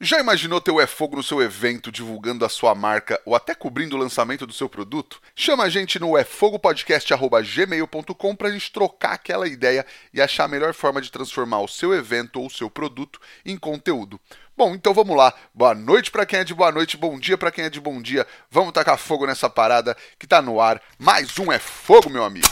Já 0.00 0.20
imaginou 0.20 0.60
ter 0.60 0.70
o 0.70 0.80
É 0.80 0.86
Fogo 0.86 1.16
no 1.16 1.24
seu 1.24 1.42
evento, 1.42 1.90
divulgando 1.90 2.44
a 2.44 2.48
sua 2.48 2.72
marca 2.72 3.20
ou 3.24 3.34
até 3.34 3.52
cobrindo 3.52 3.96
o 3.96 3.98
lançamento 3.98 4.46
do 4.46 4.52
seu 4.52 4.68
produto? 4.68 5.20
Chama 5.34 5.64
a 5.64 5.68
gente 5.68 5.98
no 5.98 6.16
efogopodcast.gmail.com 6.16 8.36
pra 8.36 8.52
gente 8.52 8.70
trocar 8.70 9.14
aquela 9.14 9.48
ideia 9.48 9.84
e 10.14 10.22
achar 10.22 10.44
a 10.44 10.48
melhor 10.48 10.72
forma 10.72 11.02
de 11.02 11.10
transformar 11.10 11.62
o 11.62 11.66
seu 11.66 11.92
evento 11.92 12.38
ou 12.38 12.46
o 12.46 12.50
seu 12.50 12.70
produto 12.70 13.20
em 13.44 13.56
conteúdo. 13.56 14.20
Bom, 14.56 14.72
então 14.72 14.94
vamos 14.94 15.16
lá. 15.16 15.34
Boa 15.52 15.74
noite 15.74 16.12
para 16.12 16.24
quem 16.24 16.38
é 16.38 16.44
de 16.44 16.54
boa 16.54 16.70
noite, 16.70 16.96
bom 16.96 17.18
dia 17.18 17.36
para 17.36 17.50
quem 17.50 17.64
é 17.64 17.70
de 17.70 17.80
bom 17.80 18.00
dia. 18.00 18.24
Vamos 18.48 18.72
tacar 18.72 18.98
fogo 18.98 19.26
nessa 19.26 19.50
parada 19.50 19.96
que 20.16 20.28
tá 20.28 20.40
no 20.40 20.60
ar. 20.60 20.80
Mais 20.96 21.36
um 21.40 21.50
É 21.50 21.58
Fogo, 21.58 22.08
meu 22.08 22.22
amigo. 22.22 22.46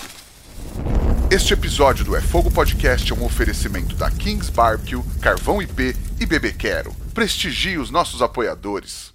Este 1.31 1.53
episódio 1.53 2.05
do 2.05 2.17
É 2.17 2.21
Fogo 2.21 2.51
Podcast 2.51 3.13
é 3.13 3.15
um 3.15 3.25
oferecimento 3.25 3.95
da 3.95 4.11
Kings 4.11 4.51
Barbecue, 4.51 5.01
Carvão 5.23 5.63
IP 5.63 5.95
e 6.19 6.27
Bebê 6.27 6.53
Quero. 6.53 7.06
Prestigie 7.17 7.79
os 7.79 7.91
nossos 7.91 8.21
apoiadores. 8.21 9.15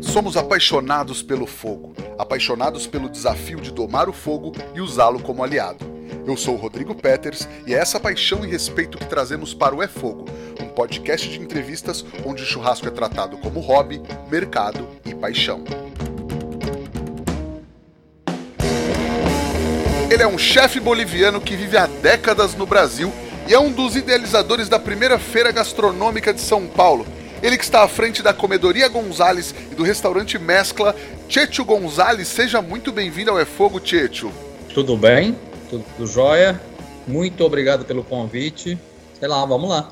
Somos 0.00 0.38
apaixonados 0.38 1.22
pelo 1.22 1.46
fogo, 1.46 1.94
apaixonados 2.18 2.86
pelo 2.86 3.10
desafio 3.10 3.60
de 3.60 3.70
domar 3.70 4.08
o 4.08 4.12
fogo 4.14 4.54
e 4.74 4.80
usá-lo 4.80 5.20
como 5.20 5.44
aliado. 5.44 5.84
Eu 6.26 6.34
sou 6.34 6.54
o 6.54 6.56
Rodrigo 6.56 6.94
Peters 6.94 7.46
e 7.66 7.74
é 7.74 7.78
essa 7.78 8.00
paixão 8.00 8.42
e 8.42 8.48
respeito 8.48 8.96
que 8.96 9.04
trazemos 9.04 9.52
para 9.52 9.74
o 9.74 9.82
É 9.82 9.86
Fogo, 9.86 10.24
um 10.58 10.68
podcast 10.68 11.28
de 11.28 11.38
entrevistas 11.38 12.02
onde 12.24 12.42
o 12.42 12.46
churrasco 12.46 12.88
é 12.88 12.90
tratado 12.90 13.36
como 13.36 13.60
hobby, 13.60 14.00
mercado 14.30 14.88
e 15.04 15.14
paixão. 15.14 15.62
Ele 20.10 20.22
é 20.22 20.26
um 20.26 20.38
chefe 20.38 20.80
boliviano 20.80 21.38
que 21.38 21.54
vive 21.54 21.76
há 21.76 21.86
décadas 21.86 22.54
no 22.54 22.64
Brasil 22.64 23.12
e 23.48 23.54
é 23.54 23.58
um 23.58 23.72
dos 23.72 23.96
idealizadores 23.96 24.68
da 24.68 24.78
primeira 24.78 25.18
feira 25.18 25.50
gastronômica 25.50 26.34
de 26.34 26.40
São 26.42 26.66
Paulo. 26.66 27.06
Ele 27.42 27.56
que 27.56 27.64
está 27.64 27.82
à 27.82 27.88
frente 27.88 28.22
da 28.22 28.34
Comedoria 28.34 28.86
Gonzales 28.88 29.54
e 29.72 29.74
do 29.74 29.82
restaurante 29.82 30.38
Mescla, 30.38 30.94
Checho 31.30 31.64
Gonzales. 31.64 32.28
Seja 32.28 32.60
muito 32.60 32.92
bem-vindo 32.92 33.30
ao 33.30 33.40
É 33.40 33.46
Fogo, 33.46 33.80
Checho. 33.82 34.30
Tudo 34.74 34.98
bem? 34.98 35.34
Tudo 35.70 36.06
jóia? 36.06 36.60
Muito 37.06 37.42
obrigado 37.42 37.86
pelo 37.86 38.04
convite. 38.04 38.78
Sei 39.18 39.26
lá, 39.26 39.42
vamos 39.46 39.70
lá. 39.70 39.90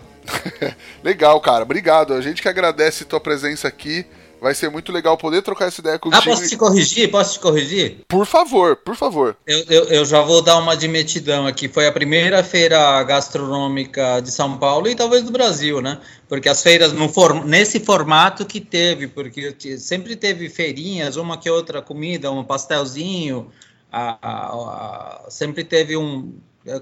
Legal, 1.03 1.41
cara. 1.41 1.63
Obrigado. 1.63 2.13
A 2.13 2.21
gente 2.21 2.43
que 2.43 2.49
agradece 2.51 3.07
tua 3.07 3.21
presença 3.21 3.67
aqui. 3.67 4.05
Vai 4.41 4.55
ser 4.55 4.71
muito 4.71 4.93
legal 4.93 5.17
poder 5.17 5.43
trocar 5.43 5.67
essa 5.67 5.81
ideia 5.81 5.99
contigo. 5.99 6.23
Ah, 6.23 6.25
posso 6.25 6.49
te 6.49 6.57
corrigir? 6.57 7.11
Posso 7.11 7.35
te 7.35 7.41
corrigir? 7.41 8.05
Por 8.07 8.27
favor, 8.27 8.77
por 8.77 8.95
favor. 8.95 9.37
Eu, 9.47 9.65
eu, 9.69 9.85
eu, 9.85 10.05
já 10.05 10.21
vou 10.21 10.43
dar 10.43 10.59
uma 10.59 10.73
admitidão 10.73 11.47
aqui. 11.47 11.69
Foi 11.69 11.87
a 11.87 11.93
primeira 11.93 12.43
feira 12.45 13.03
gastronômica 13.03 14.21
de 14.21 14.31
São 14.31 14.59
Paulo 14.59 14.89
e 14.89 14.95
talvez 14.95 15.23
do 15.23 15.33
Brasil, 15.33 15.81
né? 15.81 15.99
Porque 16.29 16.49
as 16.49 16.63
feiras 16.63 16.93
no 16.93 17.09
form 17.09 17.45
nesse 17.45 17.81
formato 17.81 18.45
que 18.45 18.61
teve, 18.61 19.09
porque 19.09 19.79
sempre 19.79 20.17
teve 20.17 20.49
feirinhas, 20.49 21.17
uma 21.17 21.39
que 21.39 21.49
outra 21.49 21.81
comida, 21.81 22.31
um 22.31 22.45
pastelzinho, 22.45 23.51
a, 23.91 24.19
a, 24.21 24.47
a, 24.51 25.31
sempre 25.31 25.65
teve 25.65 25.97
um 25.97 26.35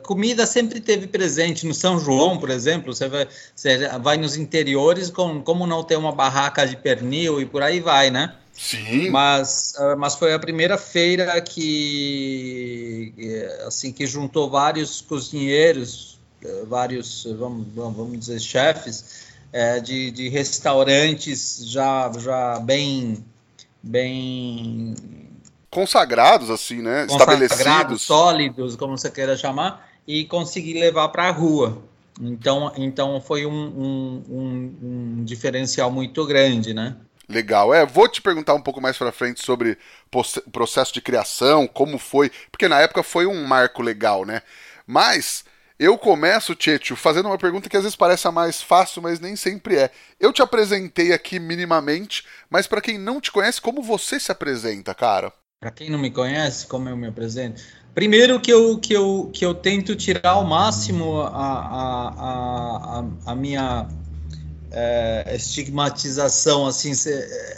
comida 0.02 0.46
sempre 0.46 0.80
teve 0.80 1.06
presente 1.06 1.66
no 1.66 1.74
São 1.74 1.98
João, 1.98 2.38
por 2.38 2.50
exemplo. 2.50 2.94
Você 2.94 3.08
vai, 3.08 3.28
você 3.54 3.88
vai 3.98 4.16
nos 4.16 4.36
interiores, 4.36 5.10
com, 5.10 5.42
como 5.42 5.66
não 5.66 5.82
ter 5.82 5.96
uma 5.96 6.12
barraca 6.12 6.66
de 6.66 6.76
pernil 6.76 7.40
e 7.40 7.46
por 7.46 7.62
aí 7.62 7.80
vai, 7.80 8.10
né? 8.10 8.34
Sim. 8.52 9.10
Mas, 9.10 9.74
ah, 9.76 9.96
mas 9.96 10.14
foi 10.14 10.32
a 10.32 10.38
primeira 10.38 10.78
feira 10.78 11.40
que 11.40 13.12
assim 13.66 13.92
que 13.92 14.06
juntou 14.06 14.48
vários 14.48 15.00
cozinheiros, 15.00 16.18
vários 16.68 17.26
vamos, 17.38 17.66
vamos 17.74 18.18
dizer 18.18 18.40
chefes 18.40 19.24
é, 19.52 19.80
de, 19.80 20.10
de 20.10 20.28
restaurantes 20.28 21.62
já 21.64 22.10
já 22.18 22.60
bem 22.60 23.24
bem 23.82 24.94
consagrados, 25.74 26.50
assim, 26.50 26.80
né? 26.80 27.06
Consagrados, 27.08 27.50
Estabelecidos. 27.50 28.02
sólidos, 28.02 28.76
como 28.76 28.96
você 28.96 29.10
queira 29.10 29.36
chamar, 29.36 29.90
e 30.06 30.24
conseguir 30.24 30.74
levar 30.74 31.08
para 31.08 31.24
a 31.24 31.32
rua. 31.32 31.82
Então, 32.20 32.72
então 32.76 33.20
foi 33.20 33.44
um, 33.44 33.50
um, 33.52 34.22
um, 34.28 34.78
um, 34.82 35.24
diferencial 35.24 35.90
muito 35.90 36.24
grande, 36.24 36.72
né? 36.72 36.96
Legal. 37.28 37.74
É, 37.74 37.84
vou 37.84 38.08
te 38.08 38.22
perguntar 38.22 38.54
um 38.54 38.62
pouco 38.62 38.80
mais 38.80 38.96
para 38.96 39.10
frente 39.10 39.44
sobre 39.44 39.76
o 40.12 40.50
processo 40.52 40.94
de 40.94 41.00
criação, 41.00 41.66
como 41.66 41.98
foi, 41.98 42.30
porque 42.52 42.68
na 42.68 42.80
época 42.80 43.02
foi 43.02 43.26
um 43.26 43.44
marco 43.44 43.82
legal, 43.82 44.24
né? 44.24 44.42
Mas 44.86 45.44
eu 45.76 45.98
começo, 45.98 46.54
Tietio, 46.54 46.94
fazendo 46.94 47.26
uma 47.26 47.38
pergunta 47.38 47.68
que 47.68 47.76
às 47.76 47.82
vezes 47.82 47.96
parece 47.96 48.28
a 48.28 48.32
mais 48.32 48.62
fácil, 48.62 49.02
mas 49.02 49.18
nem 49.18 49.34
sempre 49.34 49.76
é. 49.76 49.90
Eu 50.20 50.32
te 50.32 50.40
apresentei 50.40 51.12
aqui 51.12 51.40
minimamente, 51.40 52.24
mas 52.48 52.68
para 52.68 52.80
quem 52.80 52.96
não 52.96 53.20
te 53.20 53.32
conhece, 53.32 53.60
como 53.60 53.82
você 53.82 54.20
se 54.20 54.30
apresenta, 54.30 54.94
cara? 54.94 55.32
Para 55.64 55.70
quem 55.70 55.88
não 55.88 55.98
me 55.98 56.10
conhece, 56.10 56.66
como 56.66 56.90
eu 56.90 56.96
me 56.96 57.06
apresento? 57.06 57.62
Primeiro 57.94 58.38
que 58.38 58.52
eu, 58.52 58.76
que 58.76 58.92
eu, 58.92 59.30
que 59.32 59.46
eu 59.46 59.54
tento 59.54 59.96
tirar 59.96 60.32
ao 60.32 60.44
máximo 60.44 61.22
a, 61.22 61.28
a, 61.28 62.98
a, 62.98 63.04
a 63.24 63.34
minha 63.34 63.88
é, 64.70 65.34
estigmatização 65.34 66.66
assim 66.66 66.92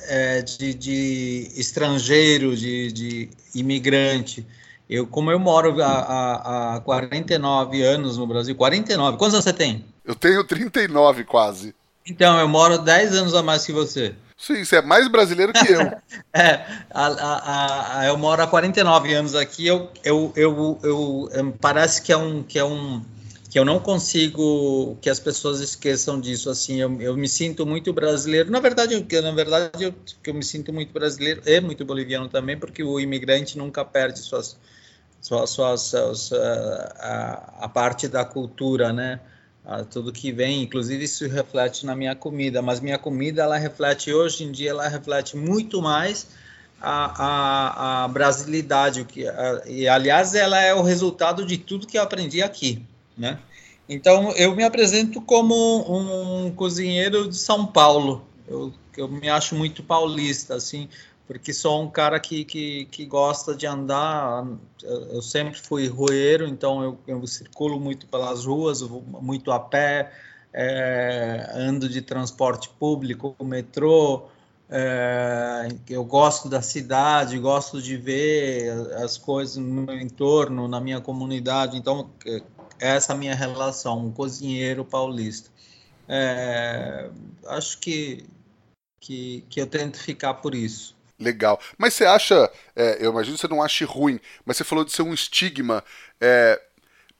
é, 0.06 0.40
de, 0.40 0.72
de, 0.72 1.50
estrangeiro, 1.56 2.56
de, 2.56 2.92
de, 2.92 3.28
imigrante. 3.52 4.46
Eu, 4.88 5.08
como 5.08 5.32
eu 5.32 5.40
moro 5.40 5.74
há, 5.82 6.76
há 6.76 6.80
49 6.82 7.82
anos 7.82 8.16
no 8.16 8.24
Brasil, 8.24 8.54
49, 8.54 9.18
quantos 9.18 9.34
anos 9.34 9.44
você 9.44 9.52
tem? 9.52 9.84
Eu 10.04 10.14
tenho 10.14 10.44
39 10.44 11.24
quase. 11.24 11.74
Então, 12.08 12.38
eu 12.38 12.46
moro 12.46 12.78
10 12.78 13.16
anos 13.16 13.34
a 13.34 13.42
mais 13.42 13.66
que 13.66 13.72
você. 13.72 14.14
Sim, 14.36 14.62
você 14.64 14.76
é 14.76 14.82
mais 14.82 15.08
brasileiro 15.08 15.52
que 15.52 15.72
eu. 15.72 15.80
é, 16.34 16.66
a, 16.90 17.06
a, 17.06 18.00
a, 18.00 18.06
eu 18.06 18.18
moro 18.18 18.42
há 18.42 18.46
49 18.46 19.14
anos 19.14 19.34
aqui, 19.34 19.66
eu, 19.66 19.90
eu, 20.04 20.32
eu, 20.36 20.78
eu, 20.82 21.30
eu, 21.32 21.52
parece 21.58 22.02
que 22.02 22.12
é 22.12 22.16
um 22.16 22.42
que 22.42 22.58
é 22.58 22.64
um 22.64 23.02
que 23.50 23.58
eu 23.58 23.64
não 23.64 23.80
consigo 23.80 24.98
que 25.00 25.08
as 25.08 25.18
pessoas 25.18 25.60
esqueçam 25.60 26.20
disso 26.20 26.50
assim 26.50 26.80
eu, 26.80 27.00
eu 27.00 27.16
me 27.16 27.26
sinto 27.28 27.64
muito 27.64 27.90
brasileiro 27.92 28.50
na 28.50 28.60
verdade 28.60 29.06
eu, 29.08 29.22
na 29.22 29.30
verdade 29.30 29.84
eu, 29.84 29.94
eu 30.26 30.34
me 30.34 30.44
sinto 30.44 30.72
muito 30.72 30.92
brasileiro 30.92 31.40
e 31.46 31.60
muito 31.60 31.82
boliviano 31.84 32.28
também 32.28 32.58
porque 32.58 32.82
o 32.82 33.00
imigrante 33.00 33.56
nunca 33.56 33.84
perde 33.84 34.18
suas 34.18 34.58
suas, 35.22 35.48
suas, 35.48 35.80
suas 35.80 36.32
a, 36.32 37.54
a 37.60 37.68
parte 37.68 38.08
da 38.08 38.24
cultura 38.24 38.92
né 38.92 39.20
tudo 39.90 40.12
que 40.12 40.30
vem, 40.30 40.62
inclusive 40.62 41.04
isso 41.04 41.28
reflete 41.28 41.84
na 41.84 41.96
minha 41.96 42.14
comida, 42.14 42.62
mas 42.62 42.78
minha 42.78 42.98
comida 42.98 43.42
ela 43.42 43.56
reflete 43.56 44.12
hoje 44.12 44.44
em 44.44 44.52
dia 44.52 44.70
ela 44.70 44.88
reflete 44.88 45.36
muito 45.36 45.82
mais 45.82 46.28
a, 46.80 47.24
a, 47.24 48.04
a 48.04 48.08
brasilidade, 48.08 49.00
o 49.00 49.04
que 49.04 49.26
a, 49.26 49.62
e 49.66 49.88
aliás 49.88 50.34
ela 50.34 50.60
é 50.60 50.72
o 50.72 50.82
resultado 50.82 51.44
de 51.44 51.58
tudo 51.58 51.86
que 51.86 51.98
eu 51.98 52.02
aprendi 52.02 52.42
aqui, 52.42 52.82
né? 53.18 53.38
Então 53.88 54.32
eu 54.32 54.54
me 54.54 54.62
apresento 54.62 55.20
como 55.20 55.54
um 55.88 56.50
cozinheiro 56.50 57.28
de 57.28 57.36
São 57.36 57.66
Paulo, 57.66 58.24
eu, 58.48 58.72
eu 58.96 59.08
me 59.08 59.28
acho 59.28 59.54
muito 59.54 59.82
paulista, 59.82 60.54
assim, 60.54 60.88
porque 61.26 61.52
sou 61.52 61.82
um 61.82 61.90
cara 61.90 62.20
que, 62.20 62.44
que, 62.44 62.84
que 62.86 63.04
gosta 63.04 63.54
de 63.54 63.66
andar. 63.66 64.46
Eu 64.82 65.20
sempre 65.20 65.58
fui 65.58 65.88
roeiro, 65.88 66.46
então 66.46 66.82
eu, 66.82 66.98
eu 67.06 67.26
circulo 67.26 67.80
muito 67.80 68.06
pelas 68.06 68.44
ruas, 68.44 68.80
muito 68.82 69.50
a 69.50 69.58
pé, 69.58 70.12
é, 70.52 71.50
ando 71.54 71.88
de 71.88 72.00
transporte 72.00 72.68
público, 72.78 73.34
metrô. 73.42 74.28
É, 74.68 75.68
eu 75.88 76.04
gosto 76.04 76.48
da 76.48 76.60
cidade, 76.62 77.38
gosto 77.38 77.80
de 77.80 77.96
ver 77.96 78.70
as 78.96 79.16
coisas 79.16 79.56
no 79.56 79.82
meu 79.82 79.98
entorno, 80.00 80.68
na 80.68 80.80
minha 80.80 81.00
comunidade. 81.00 81.76
Então, 81.76 82.10
é, 82.24 82.42
essa 82.78 83.12
é 83.12 83.16
a 83.16 83.18
minha 83.18 83.34
relação, 83.34 84.06
um 84.06 84.12
cozinheiro 84.12 84.84
paulista. 84.84 85.50
É, 86.08 87.10
acho 87.48 87.78
que, 87.78 88.24
que, 89.00 89.44
que 89.48 89.60
eu 89.60 89.66
tento 89.66 89.98
ficar 89.98 90.34
por 90.34 90.54
isso. 90.54 90.95
Legal. 91.18 91.58
Mas 91.78 91.94
você 91.94 92.04
acha, 92.04 92.50
é, 92.74 92.98
eu 93.00 93.10
imagino 93.10 93.36
que 93.36 93.40
você 93.40 93.48
não 93.48 93.62
ache 93.62 93.84
ruim, 93.84 94.20
mas 94.44 94.56
você 94.56 94.64
falou 94.64 94.84
de 94.84 94.92
ser 94.92 95.02
um 95.02 95.14
estigma. 95.14 95.82
É, 96.20 96.60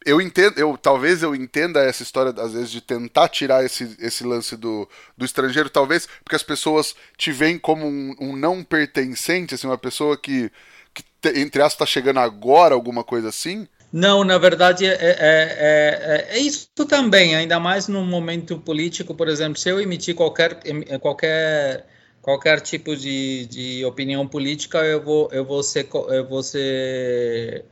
eu 0.05 0.21
entendo, 0.21 0.57
eu, 0.59 0.79
talvez 0.79 1.23
eu 1.23 1.35
entenda 1.35 1.83
essa 1.83 2.03
história, 2.03 2.33
às 2.41 2.53
vezes, 2.53 2.71
de 2.71 2.81
tentar 2.81 3.29
tirar 3.29 3.65
esse, 3.65 3.97
esse 3.99 4.23
lance 4.23 4.57
do, 4.57 4.89
do 5.17 5.25
estrangeiro, 5.25 5.69
talvez 5.69 6.07
porque 6.23 6.37
as 6.37 6.45
pessoas 6.45 6.95
te 7.17 7.33
veem 7.33 7.59
como 7.59 7.87
um, 7.87 8.15
um 8.21 8.37
não 8.37 8.63
pertencente, 8.63 9.55
assim, 9.55 9.67
uma 9.67 9.77
pessoa 9.77 10.17
que, 10.17 10.53
que 10.95 11.03
entre 11.35 11.61
aspas, 11.61 11.73
está 11.73 11.87
chegando 11.87 12.21
agora, 12.21 12.75
alguma 12.75 13.03
coisa 13.03 13.31
assim. 13.31 13.67
Não, 13.93 14.23
na 14.23 14.37
verdade 14.37 14.85
é, 14.87 14.93
é, 14.93 15.17
é, 15.19 16.27
é, 16.31 16.39
isso 16.39 16.69
também, 16.87 17.35
ainda 17.35 17.59
mais 17.59 17.89
no 17.89 18.05
momento 18.05 18.59
político, 18.59 19.15
por 19.15 19.29
exemplo, 19.29 19.59
se 19.59 19.69
eu 19.69 19.81
emitir 19.81 20.15
qualquer, 20.15 20.61
qualquer 21.01 21.87
qualquer 22.27 22.61
tipo 22.61 22.97
de, 22.97 23.47
de 23.47 23.85
opinião 23.85 24.27
política, 24.27 24.79
eu 24.79 25.01
vou, 25.01 25.29
eu 25.31 25.45
vou 25.45 25.63
ser, 25.63 25.89
eu 26.09 26.27
vou 26.27 26.43
ser 26.43 27.65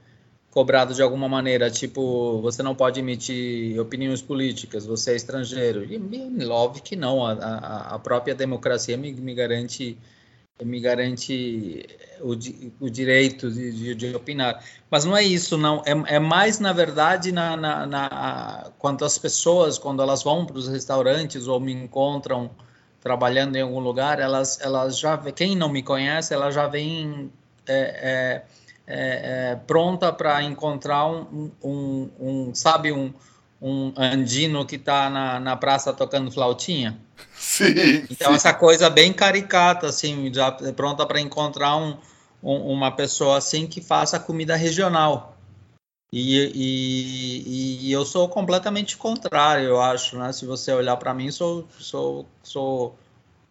cobrado 0.48 0.94
de 0.94 1.02
alguma 1.02 1.28
maneira, 1.28 1.68
tipo, 1.68 2.40
você 2.40 2.62
não 2.62 2.72
pode 2.72 3.00
emitir 3.00 3.76
opiniões 3.80 4.22
políticas, 4.22 4.86
você 4.86 5.10
é 5.10 5.16
estrangeiro. 5.16 5.82
E, 5.82 6.46
óbvio 6.46 6.84
que 6.84 6.94
não, 6.94 7.26
a, 7.26 7.94
a, 7.94 7.98
própria 7.98 8.32
democracia 8.32 8.96
me, 8.96 9.12
me, 9.12 9.34
garante 9.34 9.98
me 10.62 10.78
garante 10.78 11.84
o, 12.20 12.30
o 12.78 12.88
direito 12.88 13.50
de, 13.50 13.72
de, 13.72 13.94
de, 13.96 14.14
opinar. 14.14 14.64
Mas 14.88 15.04
não 15.04 15.16
é 15.16 15.24
isso, 15.24 15.58
não. 15.58 15.82
É, 15.84 16.14
é 16.14 16.18
mais, 16.20 16.60
na 16.60 16.72
verdade, 16.72 17.32
na, 17.32 17.56
na, 17.56 17.86
na, 17.86 18.70
quando 18.78 19.04
as 19.04 19.18
pessoas, 19.18 19.78
quando 19.78 20.00
elas 20.00 20.22
vão 20.22 20.46
para 20.46 20.56
os 20.56 20.68
restaurantes 20.68 21.48
ou 21.48 21.58
me 21.58 21.72
encontram 21.72 22.52
trabalhando 23.04 23.54
em 23.54 23.60
algum 23.60 23.78
lugar, 23.78 24.18
elas, 24.18 24.58
elas 24.60 24.98
já, 24.98 25.16
quem 25.18 25.54
não 25.54 25.68
me 25.68 25.82
conhece, 25.82 26.34
ela 26.34 26.50
já 26.50 26.66
vem... 26.66 27.30
É, 27.66 28.42
é, 28.42 28.64
é, 28.86 29.52
é, 29.52 29.56
pronta 29.66 30.12
para 30.12 30.42
encontrar 30.42 31.06
um, 31.06 31.50
um, 31.62 32.10
um, 32.20 32.54
sabe, 32.54 32.92
um, 32.92 33.14
um 33.60 33.94
andino 33.96 34.66
que 34.66 34.76
está 34.76 35.08
na, 35.08 35.40
na 35.40 35.56
praça 35.56 35.92
tocando 35.92 36.30
flautinha. 36.30 36.98
Sim. 37.34 38.04
Então, 38.10 38.30
sim. 38.30 38.34
essa 38.34 38.52
coisa 38.52 38.90
bem 38.90 39.12
caricata, 39.12 39.86
assim, 39.86 40.32
já 40.32 40.52
pronta 40.52 41.06
para 41.06 41.20
encontrar 41.20 41.76
um, 41.76 41.96
um, 42.42 42.72
uma 42.72 42.90
pessoa 42.90 43.38
assim 43.38 43.66
que 43.66 43.80
faça 43.80 44.18
comida 44.18 44.56
regional. 44.56 45.33
E, 46.16 46.52
e, 46.54 47.88
e, 47.88 47.92
eu 47.92 48.04
sou 48.04 48.28
completamente 48.28 48.96
contrário, 48.96 49.66
eu 49.66 49.80
acho, 49.80 50.16
né? 50.16 50.32
Se 50.32 50.46
você 50.46 50.72
olhar 50.72 50.96
para 50.96 51.12
mim, 51.12 51.28
sou, 51.32 51.66
sou, 51.76 52.24
sou 52.40 52.94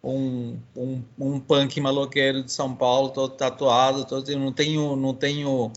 um, 0.02 0.56
um, 0.74 1.02
um 1.18 1.38
punk 1.38 1.78
maloqueiro 1.78 2.42
de 2.42 2.50
São 2.50 2.74
Paulo, 2.74 3.10
todo 3.10 3.34
tatuado, 3.34 4.06
todo, 4.06 4.34
não 4.38 4.50
tenho, 4.50 4.96
não 4.96 5.12
tenho, 5.12 5.70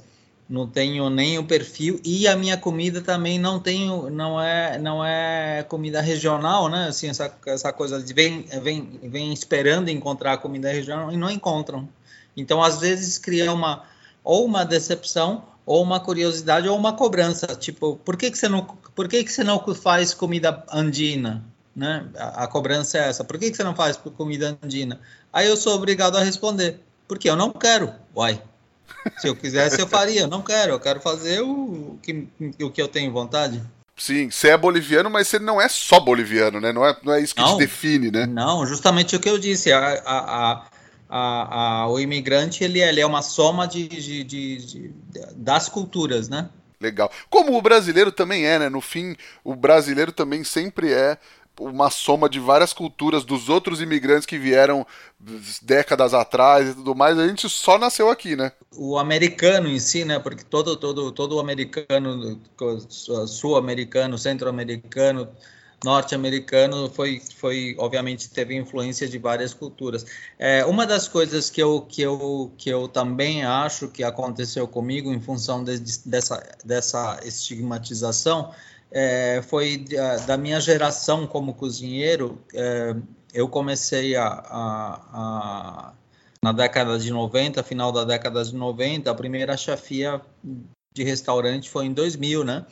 não 0.48 0.66
tenho 0.66 1.10
nem 1.10 1.38
o 1.38 1.44
perfil 1.44 2.00
e 2.06 2.25
a 2.25 2.38
minha 2.38 2.56
comida 2.56 3.01
também 3.01 3.38
não 3.38 3.60
tenho, 3.60 4.10
não 4.10 4.42
é, 4.42 4.80
não 4.80 5.04
é 5.04 5.66
comida 5.68 6.00
regional, 6.00 6.69
né? 6.69 6.88
Assim 6.88 7.10
essa, 7.10 7.38
essa 7.48 7.74
coisa 7.74 8.01
de 8.01 8.13
vem, 8.13 8.44
vem, 8.63 8.98
vem 9.04 9.33
esperando 9.33 9.90
encontrar 9.90 10.38
comida 10.38 10.72
regional 10.72 11.12
e 11.12 11.18
não 11.18 11.30
encontram. 11.30 11.90
Então 12.38 12.63
às 12.63 12.80
vezes 12.80 13.18
cria 13.18 13.51
uma 13.51 13.83
ou 14.24 14.45
uma 14.45 14.63
decepção 14.63 15.56
ou 15.68 15.84
uma 15.84 16.00
curiosidade 16.00 16.68
ou 16.68 16.75
uma 16.75 16.94
cobrança, 16.94 17.46
tipo, 17.48 17.98
por 17.98 18.18
que 18.18 18.31
que 18.31 18.38
você 18.38 18.50
não, 18.50 18.66
por 18.96 19.08
que 19.08 19.24
que 19.24 19.31
você 19.31 19.44
não 19.44 19.64
faz 19.75 20.16
comida 20.16 20.64
andina? 20.72 21.46
né? 21.78 22.08
A, 22.18 22.46
a, 22.46 22.48
cobrança 22.48 22.98
é 22.98 23.08
essa. 23.08 23.24
Por 23.24 23.38
que, 23.38 23.52
que 23.52 23.56
você 23.56 23.64
não 23.64 23.75
faz 23.75 23.96
comida 23.96 24.58
andina? 24.64 25.00
Aí 25.31 25.48
eu 25.48 25.56
sou 25.56 25.75
obrigado 25.75 26.18
a 26.18 26.24
responder, 26.24 26.80
porque 27.08 27.30
eu 27.30 27.36
não 27.36 27.52
quero. 27.52 27.94
Uai, 28.16 28.42
se 29.19 29.28
eu 29.28 29.36
quisesse 29.36 29.80
eu 29.80 29.88
faria, 29.88 30.22
eu 30.22 30.28
não 30.28 30.42
quero, 30.42 30.72
eu 30.72 30.80
quero 30.80 31.00
fazer 31.00 31.42
o 31.42 32.00
que, 32.02 32.28
o 32.60 32.72
que 32.72 32.81
eu 32.81 32.88
tenho 32.88 33.14
vontade. 33.14 33.62
Sim, 33.96 34.31
você 34.31 34.50
é 34.50 34.58
boliviano, 34.58 35.10
mas 35.10 35.28
você 35.28 35.38
não 35.38 35.62
é 35.62 35.69
só 35.69 36.00
boliviano, 36.00 36.60
né? 36.60 36.74
Não 36.74 36.84
é, 36.84 36.98
não 37.04 37.14
é 37.14 37.22
isso 37.22 37.36
que 37.36 37.42
não, 37.42 37.58
te 37.58 37.60
define, 37.60 38.10
né? 38.10 38.25
Não, 38.25 38.66
justamente 38.66 39.16
o 39.16 39.19
que 39.19 39.30
eu 39.30 39.38
disse. 39.38 39.72
A, 39.72 40.02
a, 40.04 40.52
a, 40.52 40.66
a 41.09 41.88
o 41.89 42.00
imigrante 42.00 42.63
ele, 42.63 42.81
ele, 42.81 43.00
é 43.01 43.06
uma 43.06 43.21
soma 43.21 43.68
de, 43.68 43.88
de, 43.88 44.24
de, 44.24 44.57
de, 44.57 44.94
das 45.36 45.69
culturas, 45.69 46.27
né? 46.30 46.50
Legal. 46.80 47.12
Como 47.30 47.57
o 47.57 47.62
brasileiro 47.62 48.12
também 48.12 48.45
é, 48.45 48.59
né? 48.59 48.69
No 48.69 48.81
fim, 48.81 49.15
o 49.44 49.56
brasileiro 49.56 50.12
também 50.12 50.44
sempre 50.44 50.94
é 50.94 51.18
uma 51.59 51.89
soma 51.89 52.30
de 52.30 52.39
várias 52.39 52.71
culturas 52.71 53.25
dos 53.25 53.50
outros 53.50 53.81
imigrantes 53.81 54.25
que 54.25 54.38
vieram 54.38 54.86
décadas 55.62 56.13
atrás 56.13 56.69
e 56.69 56.74
tudo 56.75 56.94
mais. 56.94 57.18
A 57.18 57.27
gente 57.27 57.50
só 57.50 57.77
nasceu 57.77 58.09
aqui, 58.09 58.36
né? 58.36 58.51
O 58.75 58.98
americano 58.98 59.68
em 59.68 59.80
si, 59.80 60.06
né? 60.06 60.19
Porque 60.19 60.44
todo 60.44 60.75
todo 60.75 61.12
todo 61.12 61.39
americano, 61.39 62.39
sul-americano, 63.27 64.18
centro-americano, 64.18 65.27
norte-americano 65.84 66.90
foi 66.90 67.22
foi 67.36 67.76
obviamente 67.78 68.30
teve 68.30 68.56
influência 68.56 69.08
de 69.08 69.18
várias 69.18 69.54
culturas. 69.54 70.06
É, 70.40 70.66
uma 70.66 70.86
das 70.86 71.08
coisas 71.08 71.50
que 71.50 71.62
eu 71.62 71.82
que 71.82 72.02
eu 72.02 72.52
que 72.58 72.70
eu 72.70 72.88
também 72.88 73.44
acho 73.44 73.88
que 73.88 74.04
aconteceu 74.04 74.68
comigo 74.68 75.14
em 75.14 75.20
função 75.20 75.64
de, 75.64 75.80
dessa 76.06 76.44
dessa 76.66 77.20
estigmatização 77.24 78.52
é, 78.92 79.42
foi 79.42 79.86
da 80.26 80.38
minha 80.38 80.60
geração 80.60 81.28
como 81.28 81.54
cozinheiro. 81.54 82.42
É, 82.54 82.96
eu 83.34 83.48
comecei 83.48 84.16
a, 84.16 84.26
a, 84.28 85.02
a, 85.14 85.94
na 86.42 86.52
década 86.52 86.98
de 86.98 87.12
90, 87.12 87.62
final 87.62 87.92
da 87.92 88.04
década 88.04 88.44
de 88.44 88.56
90, 88.56 89.12
a 89.12 89.14
primeira 89.14 89.58
chefia 89.58 90.22
de 90.94 91.04
restaurante 91.04 91.70
foi 91.70 91.86
em 91.86 91.94
2000, 91.94 92.44
né? 92.44 92.66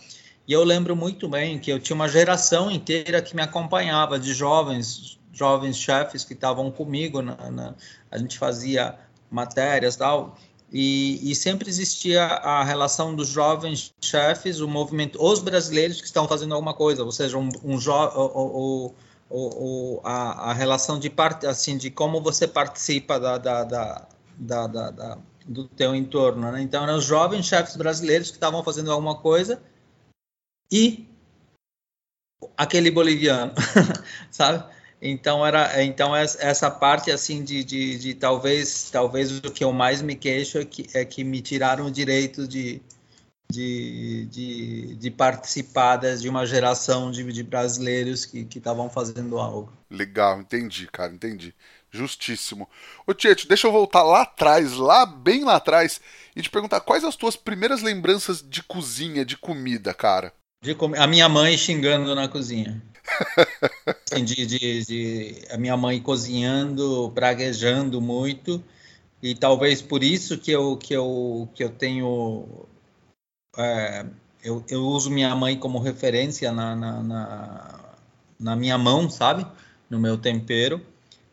E 0.48 0.54
eu 0.54 0.64
lembro 0.64 0.96
muito 0.96 1.28
bem 1.28 1.58
que 1.58 1.72
eu 1.72 1.80
tinha 1.80 1.96
uma 1.96 2.08
geração 2.08 2.70
inteira 2.70 3.22
que 3.22 3.36
me 3.36 3.42
acompanhava, 3.42 4.20
de 4.20 4.34
jovens, 4.34 5.20
jovens 5.34 5.78
chefes 5.78 6.24
que 6.24 6.34
estavam 6.34 6.70
comigo, 6.70 7.22
na, 7.22 7.50
na, 7.50 7.76
a 8.12 8.18
gente 8.18 8.38
fazia 8.38 8.96
matérias 9.30 9.96
tal, 9.96 10.38
e, 10.72 11.32
e, 11.32 11.36
sempre 11.36 11.70
existia 11.70 12.24
a 12.24 12.64
relação 12.64 13.16
dos 13.16 13.30
jovens 13.30 13.94
chefes, 14.02 14.60
o 14.60 14.68
movimento, 14.68 15.24
os 15.24 15.40
brasileiros 15.40 16.02
que 16.02 16.08
estão 16.08 16.28
fazendo 16.28 16.54
alguma 16.54 16.74
coisa, 16.74 17.04
ou 17.04 17.12
seja, 17.12 17.38
um, 17.38 17.50
um 17.64 17.78
o, 17.78 18.94
o, 19.30 20.02
a, 20.04 20.52
a, 20.52 20.54
relação 20.54 21.00
de 21.00 21.10
parte, 21.10 21.48
assim, 21.48 21.78
de 21.78 21.90
como 21.90 22.22
você 22.22 22.48
participa 22.48 23.20
da, 23.20 23.38
da, 23.38 23.64
da, 23.64 24.08
da, 24.38 24.68
da 24.68 25.18
do 25.48 25.66
teu 25.66 25.96
entorno, 25.96 26.52
né? 26.52 26.62
Então 26.62 26.84
eram 26.84 26.98
os 26.98 27.06
jovens 27.06 27.46
chefes 27.46 27.76
brasileiros 27.76 28.30
que 28.30 28.38
estavam 28.38 28.64
fazendo 28.64 28.92
alguma 28.92 29.16
coisa 29.16 29.62
e 30.72 31.08
aquele 32.58 32.92
boliviano, 32.92 33.54
sabe? 34.32 34.64
Então 35.02 35.46
era, 35.46 35.84
então 35.84 36.16
essa 36.16 36.72
parte 36.72 37.12
assim 37.12 37.44
de, 37.44 37.64
de, 37.64 37.98
de, 37.98 38.14
talvez, 38.14 38.90
talvez 38.90 39.38
o 39.40 39.52
que 39.52 39.64
eu 39.64 39.72
mais 39.72 40.02
me 40.02 40.16
queixo 40.16 40.58
é 40.58 40.66
que, 40.66 40.88
é 40.94 41.06
que 41.06 41.24
me 41.24 41.42
tiraram 41.42 41.86
o 41.86 41.92
direito 41.92 42.48
de, 42.48 42.82
de, 43.52 44.26
de, 44.26 44.96
de 44.96 45.12
participar 45.12 45.98
de 45.98 46.28
uma 46.28 46.46
geração 46.46 47.12
de, 47.12 47.24
de 47.32 47.44
brasileiros 47.44 48.26
que 48.26 48.48
estavam 48.56 48.90
fazendo 48.90 49.38
algo. 49.38 49.72
Legal, 49.90 50.40
entendi, 50.40 50.88
cara, 50.88 51.14
entendi. 51.14 51.54
Justíssimo. 51.92 52.68
Ô 53.06 53.14
Tieto, 53.14 53.48
deixa 53.48 53.68
eu 53.68 53.72
voltar 53.72 54.04
lá 54.04 54.24
atrás, 54.24 54.74
lá 54.74 55.06
bem 55.06 55.44
lá 55.44 55.56
atrás, 55.56 56.02
e 56.36 56.42
te 56.42 56.50
perguntar 56.50 56.82
quais 56.82 57.04
as 57.04 57.16
tuas 57.16 57.36
primeiras 57.36 57.82
lembranças 57.82 58.42
de 58.42 58.64
cozinha, 58.64 59.24
de 59.24 59.38
comida, 59.38 59.94
cara? 59.94 60.34
De 60.66 60.74
com... 60.74 60.96
A 60.96 61.06
minha 61.06 61.30
mãe 61.30 61.56
xingando 61.56 62.16
na 62.16 62.28
cozinha. 62.28 62.82
de, 64.12 64.48
de, 64.48 64.84
de, 64.84 65.46
a 65.52 65.58
minha 65.58 65.78
mãe 65.78 66.02
cozinhando, 66.02 67.12
praguejando 67.14 68.02
muito, 68.02 68.64
e 69.22 69.36
talvez 69.36 69.80
por 69.80 70.04
isso 70.04 70.40
que 70.40 70.50
eu, 70.50 70.76
que 70.76 70.92
eu, 70.92 71.48
que 71.54 71.64
eu 71.64 71.70
tenho. 71.70 72.66
É, 73.56 74.08
eu, 74.44 74.66
eu 74.68 74.82
uso 74.82 75.12
minha 75.12 75.36
mãe 75.36 75.56
como 75.56 75.78
referência 75.78 76.52
na, 76.52 76.76
na, 76.76 77.04
na, 77.04 77.80
na 78.40 78.56
minha 78.56 78.78
mão, 78.80 79.08
sabe? 79.08 79.46
No 79.88 80.00
meu 80.00 80.18
tempero. 80.18 80.82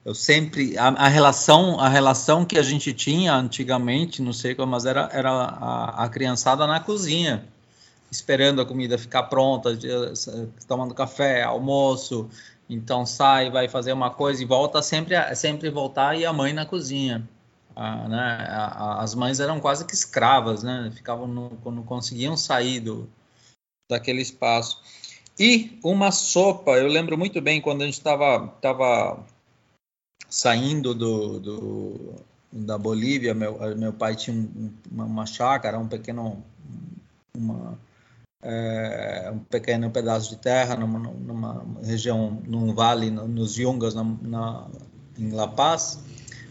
Eu 0.04 0.14
sempre 0.14 0.76
a, 0.76 0.88
a, 0.88 1.08
relação 1.08 1.80
a 1.80 1.88
relação 1.88 2.44
que 2.44 2.58
a 2.58 2.62
gente 2.62 2.92
tinha 2.92 3.34
antigamente, 3.34 4.20
não 4.20 4.34
sei 4.34 4.54
como, 4.54 4.72
mas 4.72 4.84
era 4.84 5.08
era 5.10 5.30
a, 5.30 6.04
a 6.04 6.08
criançada 6.10 6.66
na 6.66 6.80
cozinha 6.80 7.48
esperando 8.12 8.60
a 8.60 8.66
comida 8.66 8.98
ficar 8.98 9.24
pronta, 9.24 9.70
tomando 10.68 10.94
café, 10.94 11.42
almoço, 11.42 12.28
então 12.68 13.06
sai, 13.06 13.50
vai 13.50 13.68
fazer 13.68 13.92
uma 13.92 14.10
coisa 14.10 14.42
e 14.42 14.46
volta 14.46 14.82
sempre, 14.82 15.16
sempre 15.34 15.70
voltar 15.70 16.14
e 16.14 16.26
a 16.26 16.32
mãe 16.32 16.52
na 16.52 16.66
cozinha. 16.66 17.26
Ah, 17.74 18.06
né? 18.06 18.46
As 18.98 19.14
mães 19.14 19.40
eram 19.40 19.58
quase 19.58 19.86
que 19.86 19.94
escravas, 19.94 20.62
né? 20.62 20.92
Ficavam 20.94 21.26
no, 21.26 21.58
não 21.64 21.82
conseguiam 21.82 22.36
sair 22.36 22.80
do, 22.80 23.08
daquele 23.90 24.20
espaço. 24.20 24.78
E 25.38 25.78
uma 25.82 26.12
sopa, 26.12 26.72
eu 26.72 26.88
lembro 26.88 27.16
muito 27.16 27.40
bem 27.40 27.62
quando 27.62 27.80
a 27.80 27.86
gente 27.86 27.94
estava 27.94 28.46
tava 28.60 29.24
saindo 30.28 30.94
do, 30.94 31.40
do, 31.40 32.14
da 32.52 32.76
Bolívia, 32.76 33.32
meu, 33.32 33.58
meu 33.76 33.92
pai 33.94 34.14
tinha 34.16 34.36
um, 34.36 34.70
uma, 34.90 35.04
uma 35.04 35.26
chácara, 35.26 35.78
um 35.78 35.88
pequeno, 35.88 36.44
uma, 37.34 37.78
é, 38.42 39.30
um 39.32 39.38
pequeno 39.38 39.90
pedaço 39.90 40.30
de 40.30 40.36
terra 40.36 40.74
numa, 40.76 40.98
numa 40.98 41.64
região, 41.82 42.42
num 42.46 42.74
vale, 42.74 43.10
nos 43.10 43.56
Yungas, 43.56 43.94
na, 43.94 44.04
na, 44.04 44.66
em 45.18 45.30
La 45.30 45.46
Paz. 45.46 46.00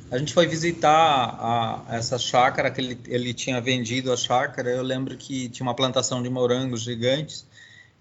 A 0.09 0.17
gente 0.17 0.33
foi 0.33 0.47
visitar 0.47 0.89
a, 0.89 1.85
essa 1.89 2.17
chácara, 2.17 2.71
que 2.71 2.81
ele, 2.81 2.99
ele 3.07 3.33
tinha 3.33 3.59
vendido 3.61 4.11
a 4.11 4.17
chácara. 4.17 4.69
Eu 4.69 4.83
lembro 4.83 5.15
que 5.17 5.49
tinha 5.49 5.65
uma 5.65 5.75
plantação 5.75 6.23
de 6.23 6.29
morangos 6.29 6.81
gigantes. 6.81 7.45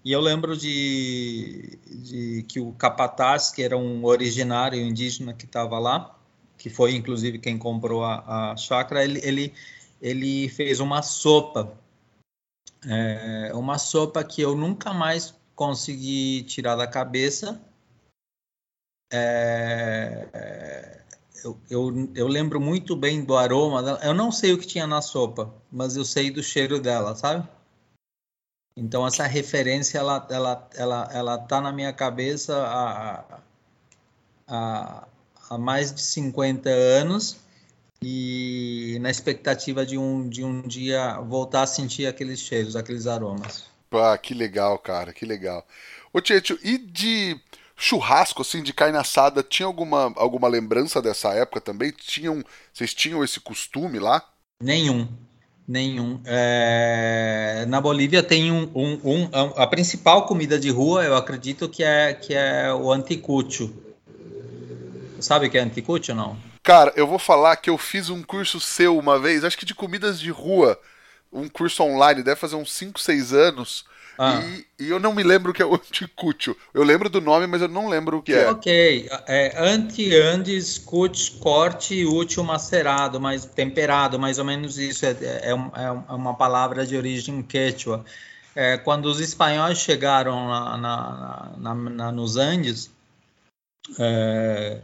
E 0.03 0.11
eu 0.11 0.19
lembro 0.19 0.57
de, 0.57 1.77
de 1.85 2.45
que 2.47 2.59
o 2.59 2.71
capataz, 2.73 3.51
que 3.51 3.61
era 3.61 3.77
um 3.77 4.03
originário 4.03 4.79
indígena 4.79 5.33
que 5.33 5.45
estava 5.45 5.77
lá, 5.77 6.17
que 6.57 6.69
foi 6.69 6.95
inclusive 6.95 7.37
quem 7.37 7.57
comprou 7.57 8.03
a, 8.03 8.51
a 8.51 8.57
chácara, 8.57 9.03
ele, 9.03 9.19
ele, 9.23 9.53
ele 10.01 10.49
fez 10.49 10.79
uma 10.79 11.01
sopa 11.01 11.77
É 12.85 13.53
uma 13.53 13.77
sopa 13.77 14.23
que 14.23 14.41
eu 14.41 14.55
nunca 14.55 14.93
mais 14.93 15.35
consegui 15.55 16.43
tirar 16.43 16.75
da 16.75 16.87
cabeça. 16.87 17.61
É, 19.13 21.01
eu, 21.43 21.59
eu, 21.69 22.11
eu, 22.15 22.27
lembro 22.27 22.59
muito 22.59 22.95
bem 22.95 23.23
do 23.23 23.37
aroma 23.37 23.83
dela. 23.83 23.99
Eu 24.03 24.13
não 24.13 24.31
sei 24.31 24.53
o 24.53 24.57
que 24.57 24.65
tinha 24.65 24.87
na 24.87 25.01
sopa, 25.01 25.53
mas 25.71 25.95
eu 25.95 26.05
sei 26.05 26.31
do 26.31 26.41
cheiro 26.41 26.79
dela, 26.79 27.15
sabe? 27.15 27.47
Então 28.75 29.05
essa 29.05 29.27
referência 29.27 29.99
ela 29.99 30.25
ela 30.29 30.69
ela 30.73 31.09
ela 31.11 31.37
tá 31.37 31.59
na 31.59 31.71
minha 31.71 31.91
cabeça 31.91 32.55
há, 32.65 33.41
há, 34.47 35.07
há 35.49 35.57
mais 35.57 35.93
de 35.93 36.01
50 36.01 36.69
anos 36.69 37.37
e 38.03 38.97
na 38.99 39.11
expectativa 39.11 39.85
de 39.85 39.97
um 39.97 40.27
de 40.27 40.43
um 40.43 40.61
dia 40.61 41.19
voltar 41.21 41.63
a 41.63 41.67
sentir 41.67 42.07
aqueles 42.07 42.39
cheiros, 42.39 42.75
aqueles 42.75 43.05
aromas. 43.07 43.65
Ah, 43.91 44.17
que 44.17 44.33
legal, 44.33 44.79
cara, 44.79 45.13
que 45.13 45.25
legal. 45.25 45.65
Ô 46.13 46.21
Tieto, 46.21 46.57
e 46.63 46.77
de 46.77 47.39
churrasco, 47.75 48.41
assim, 48.41 48.63
de 48.63 48.73
carne 48.73 48.97
assada, 48.97 49.43
tinha 49.43 49.65
alguma, 49.65 50.13
alguma 50.15 50.47
lembrança 50.47 51.01
dessa 51.01 51.33
época 51.33 51.59
também? 51.59 51.91
Tinham, 51.91 52.43
vocês 52.73 52.93
tinham 52.93 53.23
esse 53.23 53.39
costume 53.39 53.99
lá? 53.99 54.23
Nenhum, 54.61 55.07
nenhum. 55.67 56.21
É... 56.25 57.65
Na 57.67 57.81
Bolívia 57.81 58.23
tem 58.23 58.51
um, 58.51 58.69
um, 58.73 58.99
um, 59.03 59.29
a 59.57 59.67
principal 59.67 60.25
comida 60.25 60.57
de 60.57 60.69
rua, 60.69 61.03
eu 61.03 61.15
acredito 61.15 61.67
que 61.67 61.83
é 61.83 62.13
que 62.13 62.33
é 62.33 62.73
o 62.73 62.91
anticucho. 62.91 63.73
Sabe 65.19 65.47
o 65.47 65.49
que 65.51 65.57
é 65.57 65.61
anticucho 65.61 66.13
ou 66.13 66.17
não? 66.17 66.50
Cara, 66.63 66.93
eu 66.95 67.07
vou 67.07 67.17
falar 67.17 67.55
que 67.57 67.69
eu 67.69 67.77
fiz 67.77 68.09
um 68.09 68.21
curso 68.21 68.59
seu 68.59 68.97
uma 68.97 69.17
vez, 69.17 69.43
acho 69.43 69.57
que 69.57 69.65
de 69.65 69.73
comidas 69.73 70.19
de 70.19 70.29
rua, 70.29 70.79
um 71.31 71.49
curso 71.49 71.83
online, 71.83 72.21
deve 72.21 72.39
fazer 72.39 72.55
uns 72.55 72.71
5, 72.71 72.99
6 72.99 73.33
anos. 73.33 73.85
Ah. 74.17 74.39
E, 74.43 74.85
e, 74.85 74.89
eu 74.89 74.99
não 74.99 75.13
me 75.13 75.23
lembro 75.23 75.51
o 75.51 75.53
que 75.53 75.63
é 75.63 75.65
o 75.65 75.73
anticútil. 75.73 76.55
Eu 76.73 76.83
lembro 76.83 77.09
do 77.09 77.19
nome, 77.19 77.47
mas 77.47 77.61
eu 77.61 77.67
não 77.67 77.89
lembro 77.89 78.17
o 78.17 78.21
que 78.21 78.33
é. 78.33 78.51
Ok. 78.51 79.09
É, 79.25 79.55
anti-andes, 79.57 80.77
cut, 80.77 81.31
corte 81.39 82.05
útil 82.05 82.43
macerado, 82.43 83.19
mas 83.19 83.45
temperado, 83.45 84.19
mais 84.19 84.37
ou 84.37 84.45
menos 84.45 84.77
isso. 84.77 85.05
É, 85.05 85.11
é, 85.11 85.49
é, 85.49 85.53
é 85.53 86.13
uma 86.13 86.35
palavra 86.35 86.85
de 86.85 86.95
origem 86.95 87.41
quechua. 87.41 88.05
É, 88.53 88.77
quando 88.77 89.05
os 89.05 89.19
espanhóis 89.19 89.79
chegaram 89.79 90.47
na, 90.47 90.77
na, 90.77 91.51
na, 91.57 91.73
na 91.73 92.11
nos 92.11 92.37
Andes, 92.37 92.91
é, 93.97 94.81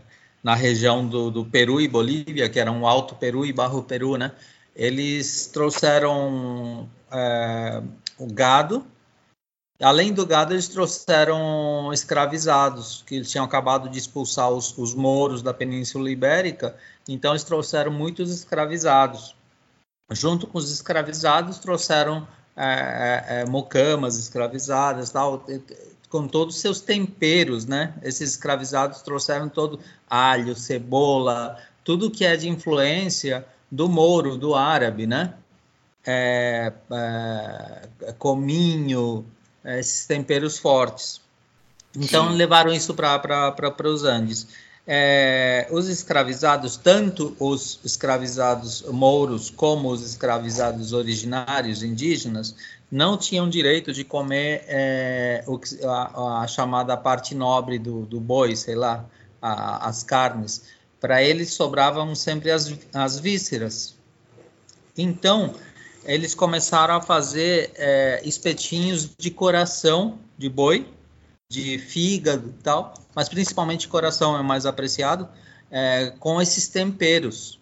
na 0.48 0.56
região 0.56 1.06
do, 1.06 1.30
do, 1.30 1.44
Peru 1.44 1.82
e 1.82 1.90
Bolívia, 1.90 2.48
que 2.48 2.58
era 2.58 2.72
um 2.72 2.88
Alto 2.88 3.16
Peru 3.16 3.46
e 3.46 3.52
Barro 3.52 3.84
Peru, 3.84 4.16
né? 4.16 4.32
Eles 4.74 5.48
trouxeram 5.48 6.90
é, 7.12 7.84
o 8.18 8.32
gado 8.32 8.86
Além 9.80 10.12
do 10.12 10.26
gado, 10.26 10.54
eles 10.54 10.68
trouxeram 10.68 11.94
escravizados, 11.94 13.04
que 13.06 13.16
eles 13.16 13.30
tinham 13.30 13.46
acabado 13.46 13.88
de 13.90 14.00
expulsar 14.00 14.50
os, 14.50 14.76
os 14.76 14.96
mouros 14.96 15.44
da 15.44 15.54
Península 15.54 16.10
Ibérica, 16.10 16.76
então 17.08 17.32
eles 17.32 17.44
trouxeram 17.44 17.92
muitos 17.92 18.32
escravizados. 18.32 19.36
Junto 20.12 20.48
com 20.48 20.58
os 20.58 20.72
escravizados, 20.72 21.60
trouxeram 21.60 22.28
é, 22.56 22.66
é, 22.66 23.42
é 23.42 23.46
mucamas 23.46 24.18
escravizadas, 24.18 25.12
tal, 25.12 25.46
com 26.10 26.28
todos 26.28 26.56
os 26.56 26.62
seus 26.62 26.80
temperos, 26.80 27.66
né? 27.66 27.94
Esses 28.02 28.32
escravizados 28.32 29.02
trouxeram 29.02 29.50
todo 29.50 29.80
alho, 30.10 30.56
cebola, 30.56 31.58
tudo 31.84 32.12
que 32.12 32.26
é 32.26 32.36
de 32.36 32.48
influência 32.48 33.46
do 33.72 33.90
mouro, 33.90 34.38
do 34.38 34.56
árabe, 34.56 35.06
né? 35.06 35.34
É, 36.06 36.72
é, 36.92 38.14
cominho, 38.18 39.26
é, 39.64 39.80
esses 39.80 40.06
temperos 40.06 40.58
fortes. 40.58 41.22
Então 41.96 42.30
Sim. 42.30 42.36
levaram 42.36 42.72
isso 42.72 42.94
para 42.94 43.74
os 43.86 44.04
Andes. 44.04 44.48
É, 44.90 45.68
os 45.70 45.90
escravizados, 45.90 46.78
tanto 46.78 47.36
os 47.40 47.78
escravizados 47.84 48.84
mouros 48.84 49.50
como 49.50 49.90
os 49.90 50.02
escravizados 50.02 50.94
originários 50.94 51.84
indígenas, 51.84 52.56
não 52.90 53.18
tinham 53.18 53.50
direito 53.50 53.92
de 53.92 54.06
comer 54.06 54.64
é, 54.66 55.44
a, 55.84 56.42
a, 56.44 56.48
chamada 56.48 56.96
parte 56.96 57.36
nobre 57.36 57.78
do, 57.78 58.06
do 58.06 58.20
boi, 58.20 58.56
sei 58.56 58.76
lá, 58.76 59.04
a, 59.42 59.90
as 59.90 60.04
carnes. 60.04 60.64
Para 61.02 61.22
eles 61.22 61.54
sobravam 61.54 62.16
sempre 62.16 62.50
as, 62.50 62.74
as 62.94 63.20
vísceras. 63.20 63.94
Então, 64.98 65.54
eles 66.06 66.34
começaram 66.34 66.96
a 66.96 67.02
fazer 67.02 67.72
é, 67.76 68.22
espetinhos 68.24 69.10
de 69.18 69.30
coração 69.30 70.18
de 70.38 70.48
boi, 70.48 70.88
de 71.50 71.78
fígado 71.78 72.50
e 72.50 72.64
tal, 72.64 72.94
mas 73.16 73.30
principalmente 73.30 73.88
coração 73.88 74.38
é 74.38 74.44
mais 74.44 74.66
apreciado, 74.66 75.30
é, 75.72 76.12
com 76.20 76.42
esses 76.42 76.68
temperos, 76.68 77.60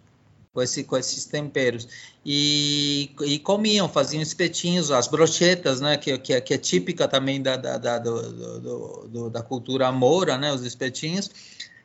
com, 0.53 0.61
esse, 0.61 0.83
com 0.83 0.97
esses 0.97 1.25
temperos. 1.25 1.87
E, 2.25 3.11
e 3.21 3.37
comiam, 3.39 3.87
faziam 3.87 4.23
espetinhos, 4.23 4.89
as 4.89 5.07
brochetas, 5.07 5.81
né, 5.81 5.97
que, 5.97 6.17
que, 6.17 6.39
que 6.41 6.53
é 6.53 6.57
típica 6.57 7.07
também 7.07 7.41
da, 7.41 7.55
da, 7.57 7.77
da, 7.77 7.99
do, 7.99 8.59
do, 8.59 9.07
do, 9.07 9.29
da 9.29 9.43
cultura 9.43 9.91
moura, 9.91 10.35
né, 10.37 10.51
os 10.51 10.63
espetinhos, 10.63 11.29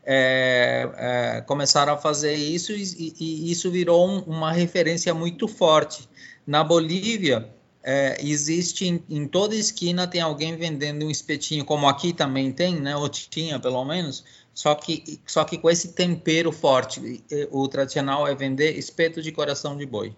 é, 0.02 0.88
é, 0.96 1.40
começaram 1.42 1.92
a 1.92 1.98
fazer 1.98 2.34
isso 2.34 2.72
e, 2.72 3.14
e 3.20 3.52
isso 3.52 3.70
virou 3.70 4.08
um, 4.08 4.20
uma 4.20 4.52
referência 4.52 5.12
muito 5.12 5.46
forte. 5.46 6.08
Na 6.46 6.64
Bolívia, 6.64 7.46
é, 7.82 8.16
existe 8.22 8.86
em, 8.86 9.02
em, 9.08 9.26
toda 9.26 9.54
esquina 9.54 10.06
tem 10.06 10.20
alguém 10.20 10.56
vendendo 10.56 11.06
um 11.06 11.10
espetinho, 11.10 11.64
como 11.64 11.88
aqui 11.88 12.12
também 12.12 12.52
tem, 12.52 12.78
né? 12.78 12.96
Ou 12.96 13.08
tinha, 13.08 13.58
pelo 13.58 13.84
menos. 13.84 14.24
Só 14.52 14.74
que, 14.74 15.20
só 15.26 15.44
que 15.44 15.56
com 15.56 15.70
esse 15.70 15.92
tempero 15.92 16.52
forte. 16.52 17.24
O 17.50 17.66
tradicional 17.68 18.26
é 18.26 18.34
vender 18.34 18.76
espeto 18.76 19.22
de 19.22 19.32
coração 19.32 19.76
de 19.76 19.86
boi, 19.86 20.14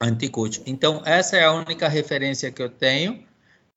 anticucho. 0.00 0.62
Então, 0.66 1.02
essa 1.04 1.36
é 1.36 1.44
a 1.44 1.52
única 1.52 1.88
referência 1.88 2.50
que 2.50 2.62
eu 2.62 2.68
tenho 2.68 3.24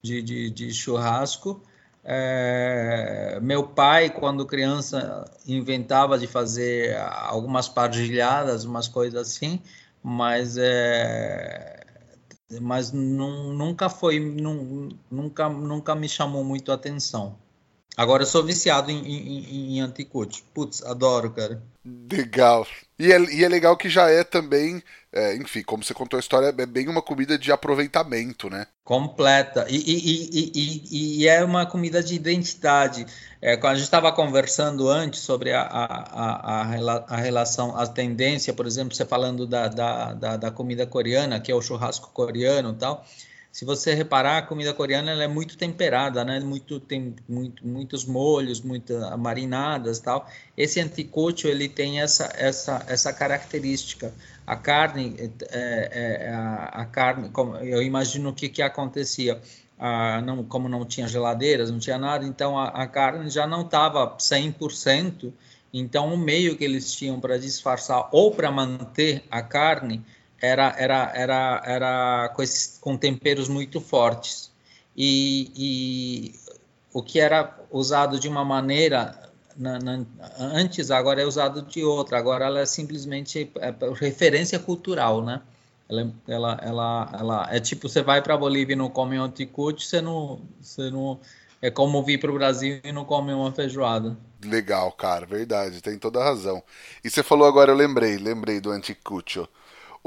de, 0.02 0.22
de, 0.22 0.50
de 0.50 0.72
churrasco. 0.72 1.62
É, 2.02 3.38
meu 3.42 3.66
pai, 3.66 4.10
quando 4.10 4.46
criança, 4.46 5.24
inventava 5.46 6.18
de 6.18 6.26
fazer 6.26 6.96
algumas 6.96 7.68
partilhadas, 7.68 8.64
umas 8.64 8.88
coisas 8.88 9.20
assim 9.20 9.60
mas 10.08 10.56
é 10.56 11.75
mas 12.60 12.92
nunca 12.92 13.88
foi 13.88 14.20
nunca 15.10 15.48
nunca 15.48 15.94
me 15.94 16.08
chamou 16.08 16.44
muito 16.44 16.70
a 16.70 16.74
atenção 16.76 17.36
agora 17.96 18.22
eu 18.22 18.26
sou 18.26 18.44
viciado 18.44 18.90
em, 18.90 18.98
em, 18.98 19.76
em 19.76 19.80
anticut 19.80 20.44
putz 20.54 20.82
adoro 20.84 21.30
cara 21.30 21.62
legal 22.10 22.66
e 22.98 23.12
é, 23.12 23.18
e 23.34 23.44
é 23.44 23.48
legal 23.48 23.76
que 23.76 23.88
já 23.88 24.10
é 24.10 24.22
também 24.22 24.82
é, 25.16 25.34
enfim, 25.34 25.62
como 25.62 25.82
você 25.82 25.94
contou 25.94 26.18
a 26.18 26.20
história, 26.20 26.48
é 26.48 26.66
bem 26.66 26.88
uma 26.88 27.00
comida 27.00 27.38
de 27.38 27.50
aproveitamento, 27.50 28.50
né? 28.50 28.66
Completa. 28.84 29.64
E, 29.66 29.76
e, 29.78 31.22
e, 31.22 31.26
é 31.26 31.42
uma 31.42 31.64
comida 31.64 32.02
de 32.02 32.14
identidade. 32.14 33.06
É, 33.40 33.56
quando 33.56 33.72
a 33.72 33.76
gente 33.76 33.84
estava 33.84 34.12
conversando 34.12 34.90
antes 34.90 35.20
sobre 35.20 35.54
a, 35.54 35.62
a, 35.62 36.64
a, 36.64 37.04
a, 37.08 37.16
relação, 37.16 37.74
a 37.74 37.86
tendência, 37.86 38.52
por 38.52 38.66
exemplo, 38.66 38.94
você 38.94 39.06
falando 39.06 39.46
da, 39.46 39.68
da, 39.68 40.12
da, 40.12 40.36
da 40.36 40.50
comida 40.50 40.86
coreana, 40.86 41.40
que 41.40 41.50
é 41.50 41.54
o 41.54 41.62
churrasco 41.62 42.10
coreano 42.12 42.72
e 42.72 42.76
tal, 42.76 43.02
se 43.56 43.64
você 43.64 43.94
reparar, 43.94 44.36
a 44.36 44.42
comida 44.42 44.74
coreana 44.74 45.12
ela 45.12 45.24
é 45.24 45.26
muito 45.26 45.56
temperada, 45.56 46.22
né? 46.22 46.38
Muito 46.40 46.78
tem 46.78 47.16
muito, 47.26 47.66
muitos 47.66 48.04
molhos, 48.04 48.60
muitas 48.60 49.16
marinadas, 49.18 49.98
tal. 49.98 50.28
Esse 50.54 50.78
anticocho 50.78 51.48
ele 51.48 51.66
tem 51.66 52.02
essa 52.02 52.30
essa 52.36 52.84
essa 52.86 53.14
característica. 53.14 54.12
A 54.46 54.56
carne 54.56 55.16
é, 55.18 55.30
é, 55.52 56.26
é 56.26 56.34
a, 56.34 56.64
a, 56.82 56.84
carne, 56.84 57.30
como 57.30 57.56
eu 57.56 57.80
imagino 57.80 58.28
o 58.28 58.34
que 58.34 58.50
que 58.50 58.60
acontecia. 58.60 59.40
Ah, 59.78 60.20
não, 60.20 60.44
como 60.44 60.68
não 60.68 60.84
tinha 60.84 61.08
geladeiras, 61.08 61.70
não 61.70 61.78
tinha 61.78 61.96
nada, 61.96 62.26
então 62.26 62.58
a, 62.58 62.68
a 62.68 62.86
carne 62.86 63.30
já 63.30 63.46
não 63.46 63.62
estava 63.62 64.18
100%, 64.18 65.32
então 65.72 66.12
o 66.12 66.18
meio 66.18 66.58
que 66.58 66.64
eles 66.64 66.92
tinham 66.92 67.18
para 67.18 67.38
disfarçar 67.38 68.06
ou 68.12 68.30
para 68.32 68.50
manter 68.50 69.24
a 69.30 69.40
carne 69.40 70.04
era, 70.40 70.74
era, 70.78 71.12
era, 71.14 71.62
era 71.64 72.28
com, 72.34 72.42
esses, 72.42 72.78
com 72.78 72.96
temperos 72.96 73.48
muito 73.48 73.80
fortes. 73.80 74.50
E, 74.96 75.52
e 75.56 76.34
o 76.92 77.02
que 77.02 77.20
era 77.20 77.54
usado 77.70 78.18
de 78.18 78.28
uma 78.28 78.44
maneira 78.44 79.30
na, 79.56 79.78
na, 79.78 80.06
antes, 80.38 80.90
agora 80.90 81.22
é 81.22 81.24
usado 81.24 81.62
de 81.62 81.82
outra. 81.84 82.18
Agora 82.18 82.46
ela 82.46 82.60
é 82.60 82.66
simplesmente 82.66 83.50
é, 83.56 83.74
referência 83.94 84.58
cultural, 84.58 85.24
né? 85.24 85.40
Ela, 85.88 86.12
ela, 86.26 86.60
ela, 86.62 87.10
ela 87.12 87.48
é 87.50 87.60
tipo 87.60 87.88
você 87.88 88.02
vai 88.02 88.20
para 88.20 88.34
a 88.34 88.38
Bolívia 88.38 88.72
e 88.72 88.76
não 88.76 88.90
come 88.90 89.18
um 89.18 89.22
anticut, 89.22 89.86
você 89.86 90.00
não, 90.00 90.40
você 90.60 90.90
não 90.90 91.20
é 91.62 91.70
como 91.70 92.02
vir 92.02 92.18
para 92.18 92.30
o 92.30 92.34
Brasil 92.34 92.80
e 92.82 92.92
não 92.92 93.04
come 93.04 93.32
uma 93.32 93.52
feijoada. 93.52 94.16
Legal, 94.44 94.90
cara, 94.92 95.24
verdade, 95.24 95.80
tem 95.80 95.98
toda 95.98 96.20
a 96.20 96.24
razão. 96.24 96.62
E 97.02 97.10
você 97.10 97.22
falou 97.22 97.46
agora, 97.46 97.70
eu 97.70 97.76
lembrei, 97.76 98.16
lembrei 98.16 98.60
do 98.60 98.70
anticucho. 98.70 99.48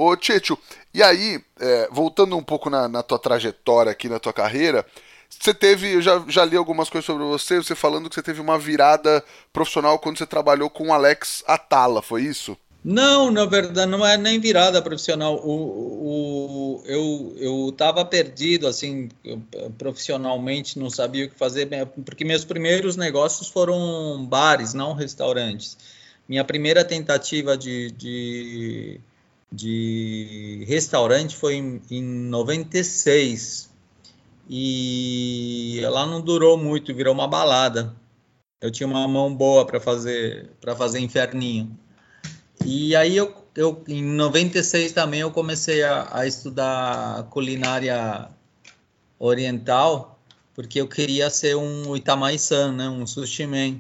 Ô, 0.02 0.16
Tietio, 0.16 0.58
e 0.94 1.04
aí, 1.04 1.42
é, 1.60 1.90
voltando 1.92 2.38
um 2.38 2.42
pouco 2.42 2.70
na, 2.70 2.88
na, 2.88 3.04
tua 3.04 3.20
trajetória 3.20 3.92
aqui, 3.92 4.08
na 4.08 4.18
tua 4.18 4.32
carreira, 4.32 4.86
você 5.30 5.54
teve, 5.54 5.96
eu 5.96 6.02
já, 6.02 6.24
já 6.26 6.46
li 6.46 6.56
algumas 6.56 6.90
coisas 6.90 7.06
sobre 7.06 7.26
você, 7.26 7.58
você 7.58 7.76
falando 7.76 8.08
que 8.08 8.16
você 8.16 8.24
teve 8.24 8.40
uma 8.40 8.58
virada 8.58 9.22
profissional 9.52 10.00
quando 10.00 10.18
você 10.18 10.26
trabalhou 10.26 10.70
com 10.70 10.88
o 10.88 10.94
Alex 10.94 11.44
Atala, 11.46 12.02
foi 12.02 12.22
isso? 12.22 12.56
Não, 12.82 13.30
na 13.30 13.44
verdade, 13.44 13.92
não 13.92 14.06
é 14.06 14.18
nem 14.18 14.40
virada 14.40 14.82
profissional. 14.82 15.36
O, 15.36 16.82
o, 16.82 16.84
eu 17.36 17.68
estava 17.68 18.06
perdido, 18.06 18.68
assim, 18.68 19.10
profissionalmente, 19.78 20.80
não 20.80 20.90
sabia 20.90 21.26
o 21.26 21.30
que 21.30 21.36
fazer, 21.36 21.68
porque 22.06 22.24
meus 22.24 22.46
primeiros 22.46 22.96
negócios 22.96 23.50
foram 23.50 24.26
bares, 24.26 24.74
não 24.74 24.94
restaurantes. 24.94 25.78
Minha 26.26 26.46
primeira 26.46 26.86
tentativa 26.86 27.58
de, 27.58 27.92
de, 27.92 29.02
de 29.52 30.64
restaurante 30.68 31.36
foi 31.36 31.56
em, 31.56 31.82
em 31.90 32.04
96. 32.04 33.70
E 34.48 35.80
ela 35.84 36.06
não 36.06 36.22
durou 36.22 36.58
muito, 36.58 36.94
virou 36.94 37.14
uma 37.14 37.28
balada. 37.28 37.96
Eu 38.62 38.72
tinha 38.72 38.88
uma 38.88 39.08
mão 39.08 39.34
boa 39.34 39.66
para 39.66 39.80
fazer 39.80 40.52
para 40.60 40.76
fazer 40.76 41.00
inferninho. 41.00 41.78
E 42.66 42.96
aí 42.96 43.16
eu, 43.16 43.34
eu 43.56 43.84
em 43.88 44.04
96 44.04 44.92
também 44.92 45.22
eu 45.22 45.32
comecei 45.32 45.84
a, 45.84 46.10
a 46.12 46.28
estudar 46.28 47.24
culinária 47.30 48.30
oriental, 49.18 50.20
porque 50.54 50.82
eu 50.82 50.88
queria 50.88 51.30
ser 51.30 51.56
um 51.56 51.96
Itamai-san, 51.96 52.74
né, 52.74 52.90
um 52.90 53.08
sushi 53.08 53.46
man. 53.46 53.80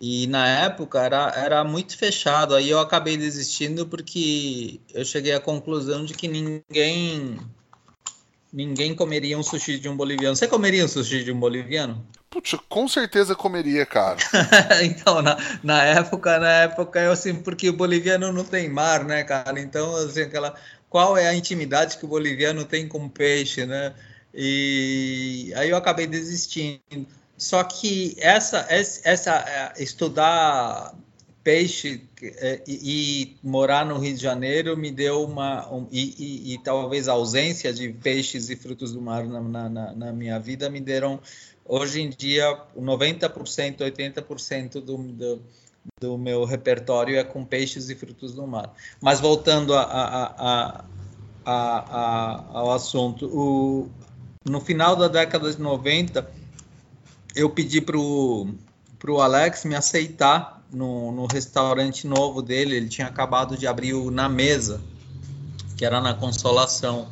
E 0.00 0.26
na 0.26 0.46
época 0.46 1.00
era, 1.00 1.32
era 1.34 1.64
muito 1.64 1.96
fechado, 1.96 2.54
aí 2.54 2.68
eu 2.68 2.78
acabei 2.78 3.16
desistindo 3.16 3.86
porque 3.86 4.78
eu 4.92 5.04
cheguei 5.04 5.32
à 5.32 5.40
conclusão 5.40 6.04
de 6.04 6.12
que 6.12 6.28
ninguém 6.28 7.38
ninguém 8.52 8.94
comeria 8.94 9.38
um 9.38 9.42
sushi 9.42 9.78
de 9.78 9.88
um 9.88 9.96
boliviano. 9.96 10.36
Você 10.36 10.46
comeria 10.46 10.84
um 10.84 10.88
sushi 10.88 11.24
de 11.24 11.32
um 11.32 11.38
boliviano? 11.38 12.06
Putz, 12.30 12.54
com 12.68 12.88
certeza 12.88 13.34
comeria, 13.34 13.86
cara. 13.86 14.18
então, 14.82 15.22
na, 15.22 15.36
na 15.62 15.82
época, 15.82 16.38
na 16.38 16.50
época, 16.50 17.00
eu 17.00 17.12
assim, 17.12 17.34
porque 17.34 17.68
o 17.68 17.72
boliviano 17.72 18.32
não 18.32 18.44
tem 18.44 18.68
mar, 18.68 19.04
né, 19.04 19.24
cara? 19.24 19.60
Então, 19.60 19.96
assim, 19.96 20.22
aquela. 20.22 20.54
Qual 20.88 21.16
é 21.16 21.26
a 21.28 21.34
intimidade 21.34 21.98
que 21.98 22.04
o 22.04 22.08
boliviano 22.08 22.64
tem 22.64 22.88
com 22.88 23.08
peixe, 23.08 23.66
né? 23.66 23.94
E 24.34 25.52
aí 25.56 25.70
eu 25.70 25.76
acabei 25.76 26.06
desistindo. 26.06 27.06
Só 27.36 27.62
que 27.64 28.16
essa, 28.18 28.66
essa 28.68 29.74
é, 29.76 29.82
estudar 29.82 30.94
peixe 31.44 32.02
é, 32.20 32.60
e, 32.66 32.72
e, 32.82 33.36
morar 33.40 33.86
no 33.86 33.98
Rio 33.98 34.16
de 34.16 34.20
Janeiro 34.20 34.76
me 34.76 34.90
deu 34.90 35.22
uma 35.22 35.72
um, 35.72 35.86
e, 35.92 36.14
e, 36.18 36.54
e, 36.54 36.58
talvez 36.58 37.06
a 37.06 37.12
ausência 37.12 37.72
de 37.72 37.90
peixes 37.90 38.50
e 38.50 38.56
frutos 38.56 38.92
do 38.92 39.00
mar 39.00 39.24
na, 39.24 39.68
na, 39.68 39.92
na 39.94 40.12
minha 40.12 40.40
vida 40.40 40.68
me 40.68 40.80
deram 40.80 41.20
hoje 41.64 42.00
em 42.00 42.10
dia 42.10 42.62
90% 42.76 43.78
80% 43.78 44.80
do, 44.80 44.96
do, 44.96 45.42
do, 46.00 46.18
meu 46.18 46.44
repertório 46.44 47.16
é 47.16 47.22
com 47.22 47.44
peixes 47.44 47.90
e 47.90 47.94
frutos 47.94 48.32
do 48.34 48.44
mar. 48.44 48.74
Mas 49.00 49.20
voltando 49.20 49.72
a, 49.72 49.84
a, 49.84 50.84
a, 51.44 52.44
ao 52.58 52.72
assunto 52.72 53.26
o, 53.26 53.88
no 54.44 54.60
final 54.60 54.96
da 54.96 55.06
década 55.06 55.48
de 55.48 55.60
90 55.60 56.45
eu 57.36 57.50
pedi 57.50 57.82
para 57.82 57.98
o 57.98 59.20
Alex 59.20 59.64
me 59.66 59.74
aceitar 59.74 60.64
no, 60.72 61.12
no 61.12 61.26
restaurante 61.26 62.06
novo 62.06 62.40
dele. 62.40 62.74
Ele 62.74 62.88
tinha 62.88 63.06
acabado 63.06 63.56
de 63.56 63.66
abrir 63.66 63.92
o 63.92 64.10
Na 64.10 64.26
Mesa, 64.26 64.80
que 65.76 65.84
era 65.84 66.00
na 66.00 66.14
Consolação. 66.14 67.08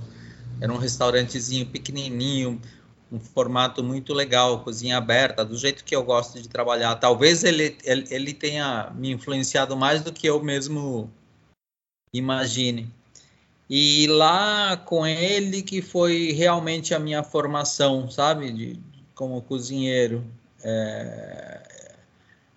Era 0.60 0.72
um 0.72 0.78
restaurantezinho 0.78 1.66
pequenininho, 1.66 2.60
um 3.12 3.20
formato 3.20 3.84
muito 3.84 4.14
legal, 4.14 4.60
cozinha 4.60 4.96
aberta, 4.96 5.44
do 5.44 5.58
jeito 5.58 5.84
que 5.84 5.94
eu 5.94 6.02
gosto 6.02 6.40
de 6.40 6.48
trabalhar. 6.48 6.94
Talvez 6.94 7.44
ele, 7.44 7.76
ele, 7.84 8.06
ele 8.08 8.32
tenha 8.32 8.90
me 8.96 9.10
influenciado 9.10 9.76
mais 9.76 10.02
do 10.02 10.12
que 10.12 10.26
eu 10.26 10.42
mesmo 10.42 11.10
imagine. 12.14 12.90
E 13.68 14.06
lá 14.06 14.76
com 14.76 15.06
ele 15.06 15.62
que 15.62 15.82
foi 15.82 16.32
realmente 16.32 16.94
a 16.94 16.98
minha 16.98 17.22
formação, 17.22 18.10
sabe? 18.10 18.52
De, 18.52 18.80
como 19.14 19.42
cozinheiro. 19.42 20.24
É, 20.62 21.62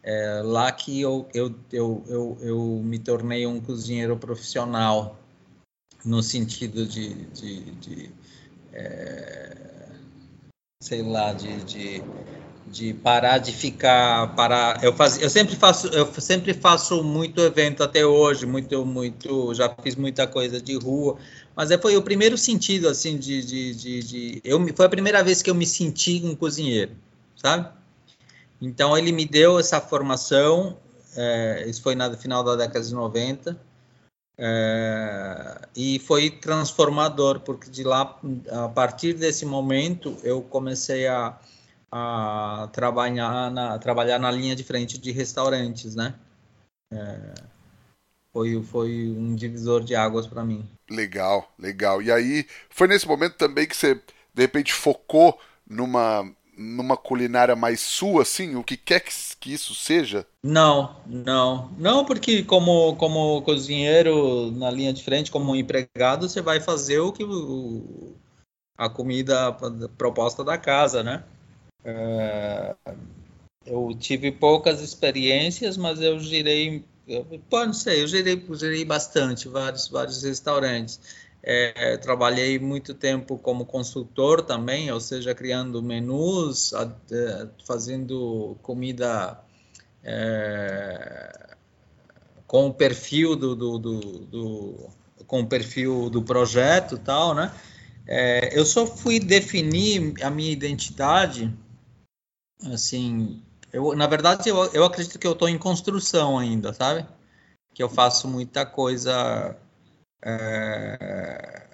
é 0.04 0.42
lá 0.44 0.72
que 0.72 1.02
eu, 1.02 1.28
eu, 1.34 1.54
eu, 1.72 2.04
eu, 2.08 2.38
eu 2.42 2.82
me 2.84 2.98
tornei 2.98 3.46
um 3.46 3.60
cozinheiro 3.60 4.18
profissional, 4.18 5.18
no 6.06 6.24
sentido 6.24 6.86
de, 6.86 7.26
de, 7.28 7.72
de 7.72 8.12
é, 8.72 9.90
sei 10.82 11.02
lá, 11.02 11.34
de, 11.34 11.64
de, 11.64 12.02
de, 12.70 12.94
parar 12.94 13.38
de 13.38 13.52
ficar, 13.52 14.36
parar. 14.36 14.84
Eu, 14.84 14.94
faz, 14.94 15.22
eu 15.22 15.30
sempre 15.30 15.56
faço, 15.56 15.88
eu 15.88 16.06
sempre 16.20 16.54
faço 16.54 17.04
muito 17.04 17.42
evento 17.42 17.84
até 17.84 18.06
hoje, 18.06 18.46
muito, 18.46 18.86
muito, 18.86 19.54
já 19.54 19.74
fiz 19.82 19.96
muita 19.96 20.28
coisa 20.28 20.62
de 20.62 20.76
rua, 20.76 21.18
mas 21.56 21.72
é, 21.72 21.78
foi 21.78 21.96
o 21.96 22.02
primeiro 22.02 22.38
sentido, 22.38 22.88
assim, 22.88 23.18
de, 23.18 23.44
de, 23.44 23.74
de, 23.74 24.00
de, 24.04 24.42
eu, 24.44 24.60
foi 24.76 24.86
a 24.86 24.90
primeira 24.90 25.24
vez 25.24 25.42
que 25.42 25.50
eu 25.50 25.56
me 25.56 25.66
senti 25.66 26.22
um 26.24 26.36
cozinheiro, 26.36 26.92
sabe? 27.36 27.70
Então, 28.62 28.98
ele 28.98 29.12
me 29.12 29.26
deu 29.26 29.60
essa 29.60 29.80
formação, 29.80 30.78
é, 31.16 31.66
isso 31.68 31.82
foi 31.82 31.96
no 31.96 32.18
final 32.18 32.44
da 32.44 32.56
década 32.56 32.84
de 32.84 32.94
90, 32.94 33.58
é, 34.40 35.62
e 35.76 36.00
foi 36.00 36.30
transformador, 36.30 37.40
porque 37.40 37.70
de 37.72 37.84
lá, 37.84 38.20
a 38.52 38.68
partir 38.68 39.14
desse 39.14 39.46
momento, 39.46 40.18
eu 40.24 40.42
comecei 40.42 41.08
a, 41.08 41.38
a 41.92 42.70
trabalhar, 42.74 43.52
na, 43.52 43.80
trabalhar 43.80 44.20
na 44.20 44.32
linha 44.32 44.56
de 44.56 44.64
frente 44.64 44.98
de 44.98 45.12
restaurantes, 45.12 45.96
né? 45.96 46.14
É, 46.92 47.34
foi, 48.32 48.62
foi 48.64 49.16
um 49.18 49.36
divisor 49.36 49.84
de 49.84 49.96
águas 49.96 50.28
para 50.28 50.44
mim. 50.44 50.68
Legal, 50.90 51.52
legal. 51.58 52.02
E 52.02 52.12
aí, 52.12 52.46
foi 52.70 52.88
nesse 52.88 53.08
momento 53.08 53.36
também 53.36 53.66
que 53.66 53.76
você, 53.76 53.96
de 53.96 54.42
repente, 54.42 54.74
focou 54.74 55.40
numa, 55.68 56.30
numa 56.58 56.98
culinária 56.98 57.56
mais 57.56 57.80
sua, 57.80 58.22
assim, 58.22 58.56
o 58.56 58.64
que 58.64 58.78
quer 58.78 59.02
que, 59.02 59.12
que 59.40 59.54
isso 59.54 59.74
seja? 59.76 60.26
Não, 60.44 60.96
não. 61.06 61.72
Não, 61.78 62.06
porque 62.06 62.44
como, 62.44 62.96
como 62.96 63.42
cozinheiro 63.42 64.52
na 64.52 64.72
linha 64.72 64.94
de 64.94 65.04
frente, 65.04 65.32
como 65.32 65.56
empregado, 65.56 66.28
você 66.28 66.42
vai 66.42 66.60
fazer 66.60 67.00
o 67.00 67.12
que 67.12 67.24
o, 67.24 68.16
a 68.78 68.90
comida 68.90 69.56
proposta 69.98 70.44
da 70.44 70.58
casa, 70.58 71.04
né? 71.04 71.24
É, 71.84 72.76
eu 73.66 73.96
tive 73.98 74.32
poucas 74.32 74.82
experiências, 74.82 75.78
mas 75.78 76.02
eu 76.02 76.20
girei 76.20 76.86
eu, 77.08 77.26
pô, 77.50 77.66
não 77.66 77.74
sei, 77.74 78.04
eu 78.04 78.08
gerei, 78.08 78.46
gerei 78.52 78.84
bastante, 78.84 79.48
vários, 79.48 79.88
vários 79.88 80.24
restaurantes. 80.24 81.00
É, 81.42 81.96
trabalhei 81.98 82.60
muito 82.60 82.94
tempo 82.94 83.38
como 83.38 83.66
consultor 83.66 84.42
também, 84.42 84.92
ou 84.92 85.00
seja, 85.00 85.34
criando 85.34 85.82
menus, 85.82 86.74
é, 86.74 87.48
fazendo 87.66 88.58
comida 88.62 89.40
é, 90.04 91.56
com 92.46 92.68
o 92.68 92.74
perfil 92.74 93.38
do, 93.38 93.56
do, 93.56 93.78
do, 93.78 94.00
do, 94.26 94.90
com 95.26 95.42
o 95.42 95.48
perfil 95.48 96.10
do 96.10 96.22
projeto 96.22 96.98
tal, 96.98 97.34
né? 97.34 97.54
É, 98.06 98.58
eu 98.58 98.66
só 98.66 98.86
fui 98.86 99.20
definir 99.20 100.14
a 100.22 100.30
minha 100.30 100.52
identidade, 100.52 101.54
assim, 102.66 103.42
eu, 103.72 103.96
na 103.96 104.08
verdade, 104.08 104.50
eu, 104.50 104.66
eu 104.74 104.84
acredito 104.86 105.20
que 105.20 105.28
eu 105.28 105.34
estou 105.34 105.50
em 105.50 105.58
construção 105.58 106.38
ainda, 106.38 106.74
sabe? 106.74 107.06
Que 107.74 107.84
eu 107.84 107.90
faço 107.90 108.28
muita 108.28 108.66
coisa 108.66 109.56
é, 110.24 111.68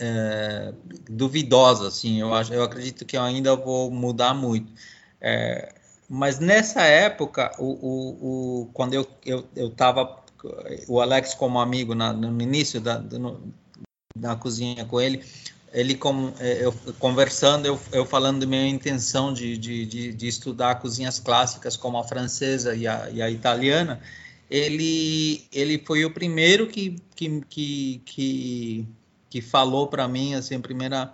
é, 0.00 0.74
duvidosa, 1.10 1.88
assim. 1.88 2.20
Eu, 2.20 2.34
acho, 2.34 2.52
eu 2.54 2.62
acredito 2.62 3.04
que 3.04 3.16
eu 3.16 3.22
ainda 3.22 3.54
vou 3.56 3.90
mudar 3.90 4.34
muito. 4.34 4.72
É, 5.20 5.74
mas 6.08 6.38
nessa 6.38 6.82
época, 6.82 7.52
o, 7.58 7.64
o, 7.64 8.62
o, 8.62 8.66
quando 8.72 8.94
eu 8.94 9.06
eu 9.56 9.68
estava 9.68 10.24
o 10.88 11.00
Alex 11.00 11.34
como 11.34 11.58
amigo 11.58 11.94
na, 11.94 12.12
no 12.12 12.40
início 12.42 12.80
da 12.80 12.98
no, 12.98 13.40
cozinha 14.38 14.84
com 14.84 15.00
ele, 15.00 15.24
ele 15.74 15.96
com, 15.96 16.32
é, 16.38 16.64
eu 16.64 16.72
conversando, 17.00 17.66
eu, 17.66 17.78
eu 17.92 18.06
falando 18.06 18.40
da 18.40 18.46
minha 18.46 18.68
intenção 18.68 19.34
de, 19.34 19.58
de, 19.58 19.84
de, 19.84 20.12
de, 20.14 20.28
estudar 20.28 20.76
cozinhas 20.76 21.18
clássicas 21.18 21.76
como 21.76 21.98
a 21.98 22.04
francesa 22.04 22.76
e 22.76 22.86
a, 22.86 23.10
e 23.10 23.20
a 23.20 23.28
italiana, 23.28 24.00
ele, 24.48 25.44
ele 25.52 25.82
foi 25.84 26.04
o 26.04 26.10
primeiro 26.12 26.68
que, 26.68 26.96
que, 27.16 27.40
que, 27.48 28.02
que, 28.04 28.88
que 29.28 29.42
falou 29.42 29.88
para 29.88 30.06
mim, 30.06 30.34
assim, 30.34 30.54
a 30.54 30.60
primeira, 30.60 31.12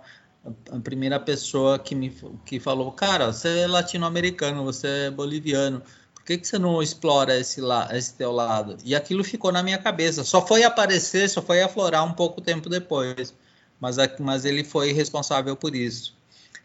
a 0.71 0.79
primeira 0.79 1.19
pessoa 1.19 1.79
que 1.79 1.95
me 1.95 2.15
que 2.45 2.59
falou, 2.59 2.91
cara, 2.91 3.33
você 3.33 3.61
é 3.61 3.67
latino-americano, 3.67 4.63
você 4.63 5.07
é 5.07 5.11
boliviano, 5.11 5.81
por 6.13 6.23
que, 6.23 6.37
que 6.37 6.47
você 6.47 6.59
não 6.59 6.83
explora 6.83 7.35
esse, 7.35 7.59
la 7.59 7.89
esse 7.97 8.13
teu 8.13 8.31
lado? 8.31 8.77
E 8.85 8.93
aquilo 8.93 9.23
ficou 9.23 9.51
na 9.51 9.63
minha 9.63 9.79
cabeça. 9.79 10.23
Só 10.23 10.45
foi 10.45 10.63
aparecer, 10.63 11.27
só 11.27 11.41
foi 11.41 11.63
aflorar 11.63 12.05
um 12.05 12.13
pouco 12.13 12.39
tempo 12.39 12.69
depois. 12.69 13.33
Mas, 13.81 13.97
mas 14.19 14.45
ele 14.45 14.63
foi 14.63 14.93
responsável 14.93 15.55
por 15.55 15.75
isso. 15.75 16.13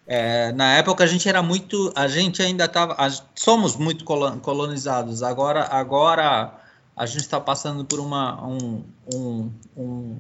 É, 0.07 0.53
na 0.53 0.75
época 0.75 1.03
a 1.03 1.07
gente 1.07 1.29
era 1.29 1.43
muito, 1.43 1.91
a 1.97 2.07
gente 2.07 2.41
ainda 2.43 2.67
estava, 2.67 2.97
somos 3.35 3.75
muito 3.75 4.05
colonizados. 4.05 5.23
Agora, 5.23 5.65
agora 5.65 6.61
a 6.95 7.07
gente 7.07 7.23
está 7.23 7.41
passando 7.41 7.85
por 7.87 7.99
uma, 7.99 8.47
um, 8.47 8.85
um, 9.13 9.51
um, 9.77 10.19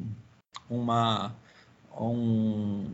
uma, 0.70 1.36
um, 2.00 2.86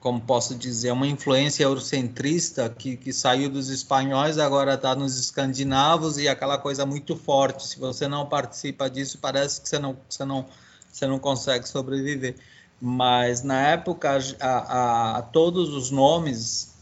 como 0.00 0.20
posso 0.20 0.56
dizer, 0.56 0.90
uma 0.90 1.06
influência 1.06 1.64
eurocentrista 1.64 2.68
que, 2.68 2.96
que 2.96 3.12
saiu 3.12 3.48
dos 3.48 3.70
espanhóis, 3.70 4.36
agora 4.36 4.74
está 4.74 4.94
nos 4.94 5.18
escandinavos 5.18 6.18
e 6.18 6.28
aquela 6.28 6.58
coisa 6.58 6.84
muito 6.84 7.16
forte. 7.16 7.66
Se 7.68 7.78
você 7.78 8.08
não 8.08 8.26
participa 8.26 8.90
disso, 8.90 9.18
parece 9.18 9.60
que 9.60 9.68
você 9.68 9.78
não, 9.78 9.96
você 10.08 10.24
não, 10.24 10.44
você 10.92 11.06
não 11.06 11.18
consegue 11.18 11.68
sobreviver 11.68 12.36
mas 12.86 13.42
na 13.42 13.68
época 13.68 14.18
a, 14.38 15.18
a, 15.18 15.22
todos 15.22 15.72
os 15.72 15.90
nomes 15.90 16.74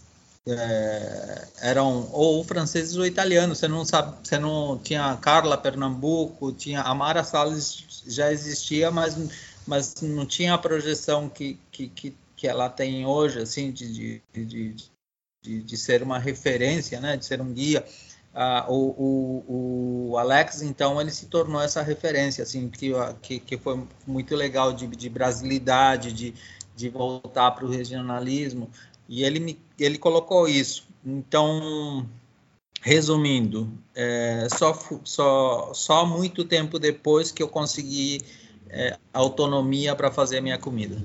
é, 0.49 1.49
eram 1.61 2.09
ou 2.12 2.43
franceses 2.43 2.97
ou 2.97 3.07
italianos. 3.07 3.59
Você 3.59 3.69
não 3.69 3.85
sabe, 3.85 4.17
você 4.21 4.37
não 4.37 4.77
tinha 4.79 5.17
Carla 5.19 5.57
Pernambuco, 5.57 6.51
tinha 6.53 6.81
Amara 6.81 7.23
Salles 7.23 8.03
já 8.07 8.33
existia, 8.33 8.91
mas 8.91 9.17
mas 9.65 9.95
não 10.03 10.27
tinha 10.27 10.55
a 10.55 10.59
projeção 10.59 11.29
que, 11.29 11.57
que, 11.71 11.87
que, 11.88 12.17
que 12.35 12.49
ela 12.49 12.69
tem 12.69 13.07
hoje, 13.07 13.41
assim, 13.41 13.71
de, 13.71 14.21
de, 14.33 14.45
de, 14.45 14.75
de, 15.41 15.62
de 15.62 15.77
ser 15.77 16.03
uma 16.03 16.19
referência, 16.19 17.01
né, 17.01 17.17
de 17.17 17.25
ser 17.25 17.41
um 17.41 17.53
guia. 17.53 17.87
Ah, 18.35 18.64
o, 18.68 19.45
o, 19.47 20.11
o, 20.12 20.18
Alex, 20.18 20.62
então, 20.62 20.99
ele 21.01 21.11
se 21.11 21.27
tornou 21.27 21.61
essa 21.61 21.83
referência, 21.83 22.42
assim, 22.42 22.71
que, 22.71 22.92
que, 23.21 23.38
que 23.38 23.59
foi 23.59 23.87
muito 24.07 24.35
legal 24.35 24.73
de, 24.73 24.87
de 24.87 25.09
brasilidade, 25.11 26.12
de, 26.12 26.35
de 26.75 26.88
voltar 26.88 27.51
para 27.51 27.66
o 27.66 27.71
regionalismo, 27.71 28.71
e 29.07 29.23
ele, 29.23 29.38
me, 29.38 29.61
ele 29.79 29.99
colocou 29.99 30.49
isso. 30.49 30.88
Então, 31.05 32.09
resumindo, 32.81 33.71
é, 33.95 34.49
só, 34.57 34.73
só, 35.05 35.75
só 35.75 36.07
muito 36.07 36.45
tempo 36.45 36.79
depois 36.79 37.31
que 37.31 37.42
eu 37.42 37.49
consegui 37.49 38.23
é, 38.71 38.99
autonomia 39.12 39.95
para 39.95 40.11
fazer 40.11 40.38
a 40.38 40.42
minha 40.42 40.59
comida. 40.59 40.97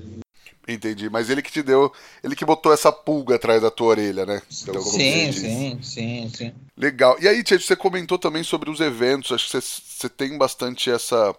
Entendi, 0.68 1.08
mas 1.08 1.30
ele 1.30 1.40
que 1.40 1.50
te 1.50 1.62
deu, 1.62 1.90
ele 2.22 2.36
que 2.36 2.44
botou 2.44 2.70
essa 2.70 2.92
pulga 2.92 3.36
atrás 3.36 3.62
da 3.62 3.70
tua 3.70 3.86
orelha, 3.86 4.26
né? 4.26 4.42
Então, 4.62 4.82
sim, 4.82 5.32
sim, 5.32 5.78
sim, 5.82 6.30
sim. 6.34 6.52
Legal. 6.76 7.16
E 7.20 7.26
aí, 7.26 7.42
Tia, 7.42 7.58
você 7.58 7.74
comentou 7.74 8.18
também 8.18 8.42
sobre 8.42 8.68
os 8.68 8.78
eventos, 8.78 9.32
acho 9.32 9.46
que 9.46 9.52
você, 9.52 9.60
você 9.60 10.08
tem 10.10 10.36
bastante 10.36 10.90
essa, 10.90 11.34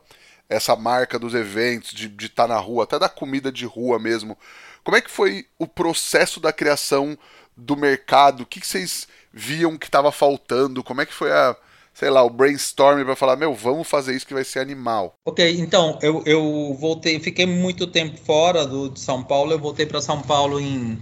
essa 0.50 0.76
marca 0.76 1.20
dos 1.20 1.36
eventos, 1.36 1.92
de 1.94 2.08
estar 2.26 2.48
tá 2.48 2.54
na 2.56 2.60
rua, 2.60 2.86
até 2.86 2.98
da 2.98 3.08
comida 3.08 3.52
de 3.52 3.66
rua 3.68 4.00
mesmo. 4.00 4.36
Como 4.84 4.98
é 4.98 5.02
que 5.02 5.12
foi 5.12 5.46
o 5.60 5.68
processo 5.68 6.40
da 6.40 6.52
criação 6.52 7.16
do 7.56 7.78
mercado? 7.78 8.42
O 8.42 8.46
que, 8.48 8.60
que 8.60 8.68
vocês 8.68 9.08
viam 9.32 9.78
que 9.78 9.86
estava 9.86 10.12
faltando? 10.12 10.84
Como 10.84 11.02
é 11.02 11.06
que 11.06 11.14
foi 11.14 11.32
a, 11.32 11.56
sei 12.00 12.10
lá, 12.10 12.24
o 12.24 12.30
brainstorm 12.30 13.04
para 13.04 13.14
falar, 13.14 13.36
meu, 13.36 13.54
vamos 13.54 13.86
fazer 13.86 14.16
isso 14.16 14.26
que 14.26 14.34
vai 14.34 14.46
ser 14.46 14.60
animal. 14.60 15.16
Ok, 15.26 15.60
então, 15.60 16.00
eu, 16.02 16.24
eu 16.26 16.74
voltei, 16.80 17.20
fiquei 17.20 17.46
muito 17.46 17.86
tempo 17.86 18.18
fora 18.18 18.66
do, 18.66 18.90
de 18.90 19.02
São 19.02 19.22
Paulo, 19.22 19.52
eu 19.52 19.60
voltei 19.60 19.86
para 19.86 20.00
São 20.00 20.22
Paulo 20.22 20.62
em, 20.62 20.98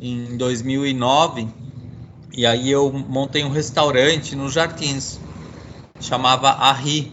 em 0.00 0.38
2009, 0.38 1.46
e 2.32 2.46
aí 2.46 2.70
eu 2.70 2.90
montei 2.90 3.44
um 3.44 3.50
restaurante 3.50 4.34
nos 4.34 4.54
Jardins, 4.54 5.20
chamava 6.00 6.48
Arri. 6.48 7.12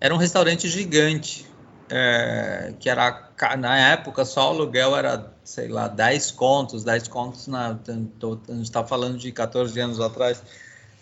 Era 0.00 0.14
um 0.14 0.18
restaurante 0.18 0.68
gigante, 0.68 1.44
é, 1.90 2.74
que 2.78 2.88
era, 2.88 3.28
na 3.58 3.76
época, 3.90 4.24
só 4.24 4.52
o 4.52 4.54
aluguel 4.54 4.96
era, 4.96 5.32
sei 5.42 5.66
lá, 5.66 5.88
10 5.88 6.30
contos, 6.30 6.84
10 6.84 7.08
contos, 7.08 7.48
na, 7.48 7.70
a 7.70 8.52
gente 8.52 8.62
está 8.62 8.84
falando 8.84 9.18
de 9.18 9.32
14 9.32 9.80
anos 9.80 9.98
atrás, 9.98 10.40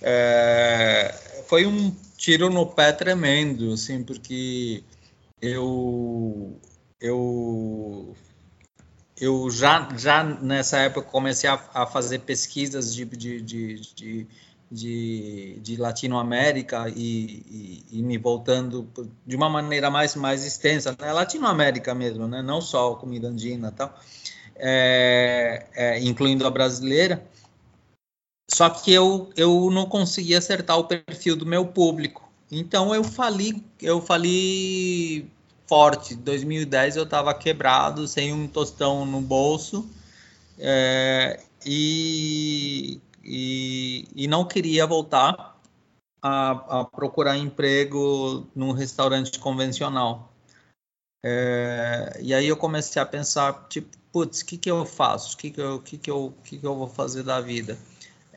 é, 0.01 1.15
foi 1.51 1.67
um 1.67 1.91
tiro 2.17 2.49
no 2.49 2.65
pé 2.65 2.93
tremendo, 2.93 3.73
assim, 3.73 4.05
porque 4.05 4.85
eu 5.43 6.57
eu 7.01 8.15
eu 9.21 9.51
já, 9.51 9.89
já 9.99 10.23
nessa 10.23 10.79
época 10.79 11.03
comecei 11.03 11.51
a, 11.51 11.61
a 11.75 11.87
fazer 11.87 12.21
pesquisas 12.21 12.95
de, 12.95 13.05
de, 13.05 13.43
de, 13.43 13.81
de, 13.95 14.27
de, 14.71 15.59
de 15.61 15.77
Latinoamérica 15.77 16.89
e, 16.89 17.83
e, 17.91 17.99
e, 17.99 18.03
me 18.03 18.17
voltando 18.17 18.89
de 19.27 19.35
uma 19.35 19.49
maneira 19.49 19.91
mais, 19.91 20.15
mais 20.15 20.47
extensa, 20.47 20.97
né? 20.99 21.13
Latinoamérica 21.13 21.95
mesmo, 21.97 22.29
né? 22.29 22.41
não 22.43 22.61
só 22.61 22.95
comida 22.95 23.27
andina 23.27 23.73
tal, 23.73 23.93
é, 24.55 25.67
é, 25.75 26.01
incluindo 26.01 26.47
a 26.47 26.51
brasileira. 26.51 27.21
Só 28.53 28.69
que 28.69 28.93
eu, 28.93 29.31
eu 29.37 29.71
não 29.71 29.87
consegui 29.87 30.35
acertar 30.35 30.79
o 30.79 30.85
perfil 30.85 31.37
do 31.37 31.47
meu 31.47 31.67
público. 31.67 32.29
Então 32.51 32.95
eu 32.95 33.05
falei, 33.05 33.63
eu 33.81 34.01
falei 34.03 35.31
forte. 35.69 36.17
2010 36.17 36.97
eu 36.97 37.05
estava 37.05 37.33
quebrado, 37.33 38.09
sem 38.09 38.33
um 38.33 38.49
tostão 38.49 39.07
no 39.07 39.21
bolso 39.21 39.89
é, 40.61 41.41
e, 41.65 43.01
e, 43.25 44.07
e, 44.15 44.29
não 44.29 44.45
queria 44.45 44.87
voltar 44.87 45.59
a, 46.23 46.81
a, 46.81 46.85
procurar 46.85 47.39
emprego 47.39 48.47
num 48.55 48.73
restaurante 48.73 49.39
convencional. 49.39 50.31
É, 51.25 52.19
e 52.21 52.35
aí 52.35 52.47
eu 52.47 52.57
comecei 52.57 53.01
a 53.01 53.07
pensar, 53.07 53.69
tipo, 53.69 53.97
putz, 54.13 54.41
o 54.41 54.47
que, 54.47 54.59
que 54.59 54.71
eu 54.71 54.85
faço? 54.85 55.35
O 55.35 55.39
que, 55.39 55.51
que, 55.51 55.61
eu, 55.61 55.81
que, 55.81 55.97
que, 55.97 56.11
eu, 56.11 56.35
que, 56.45 56.59
que 56.59 56.67
eu 56.67 56.75
vou 56.75 56.89
fazer 56.89 57.23
da 57.23 57.41
vida? 57.41 57.79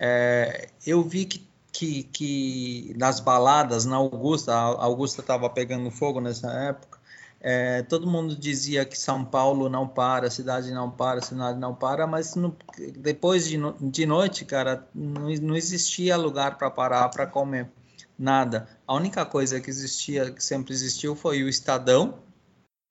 É, 0.06 0.68
eu 0.86 1.02
vi 1.02 1.24
que, 1.24 1.48
que, 1.72 2.04
que, 2.04 2.94
nas 2.98 3.22
baladas, 3.22 3.86
na 3.86 3.96
Augusta, 3.96 4.54
a 4.54 4.84
Augusta 4.84 5.22
estava 5.22 5.50
pegando 5.50 5.90
fogo 5.90 6.20
nessa 6.20 6.52
época, 6.52 7.00
é, 7.40 7.84
todo 7.84 8.06
mundo 8.06 8.36
dizia 8.36 8.84
que 8.84 9.00
São 9.00 9.24
Paulo 9.24 9.70
não 9.70 9.88
para, 9.88 10.30
cidade 10.30 10.72
não 10.72 10.92
para, 10.92 11.22
cidade 11.22 11.58
não 11.58 11.74
para, 11.74 12.06
mas 12.06 12.36
no, 12.36 12.54
depois 12.98 13.48
de, 13.48 13.58
no, 13.58 13.78
de 13.80 14.06
noite, 14.06 14.44
cara, 14.44 14.86
não, 14.94 15.30
não 15.42 15.56
existia 15.56 16.18
lugar 16.18 16.58
para 16.58 16.70
parar 16.70 17.08
para 17.08 17.26
comer 17.26 17.72
nada. 18.20 18.68
A 18.86 18.94
única 18.96 19.26
coisa 19.26 19.62
que 19.62 19.70
existia, 19.70 20.32
que 20.32 20.44
sempre 20.44 20.74
existiu, 20.74 21.16
foi 21.16 21.44
o 21.44 21.48
Estadão 21.48 22.20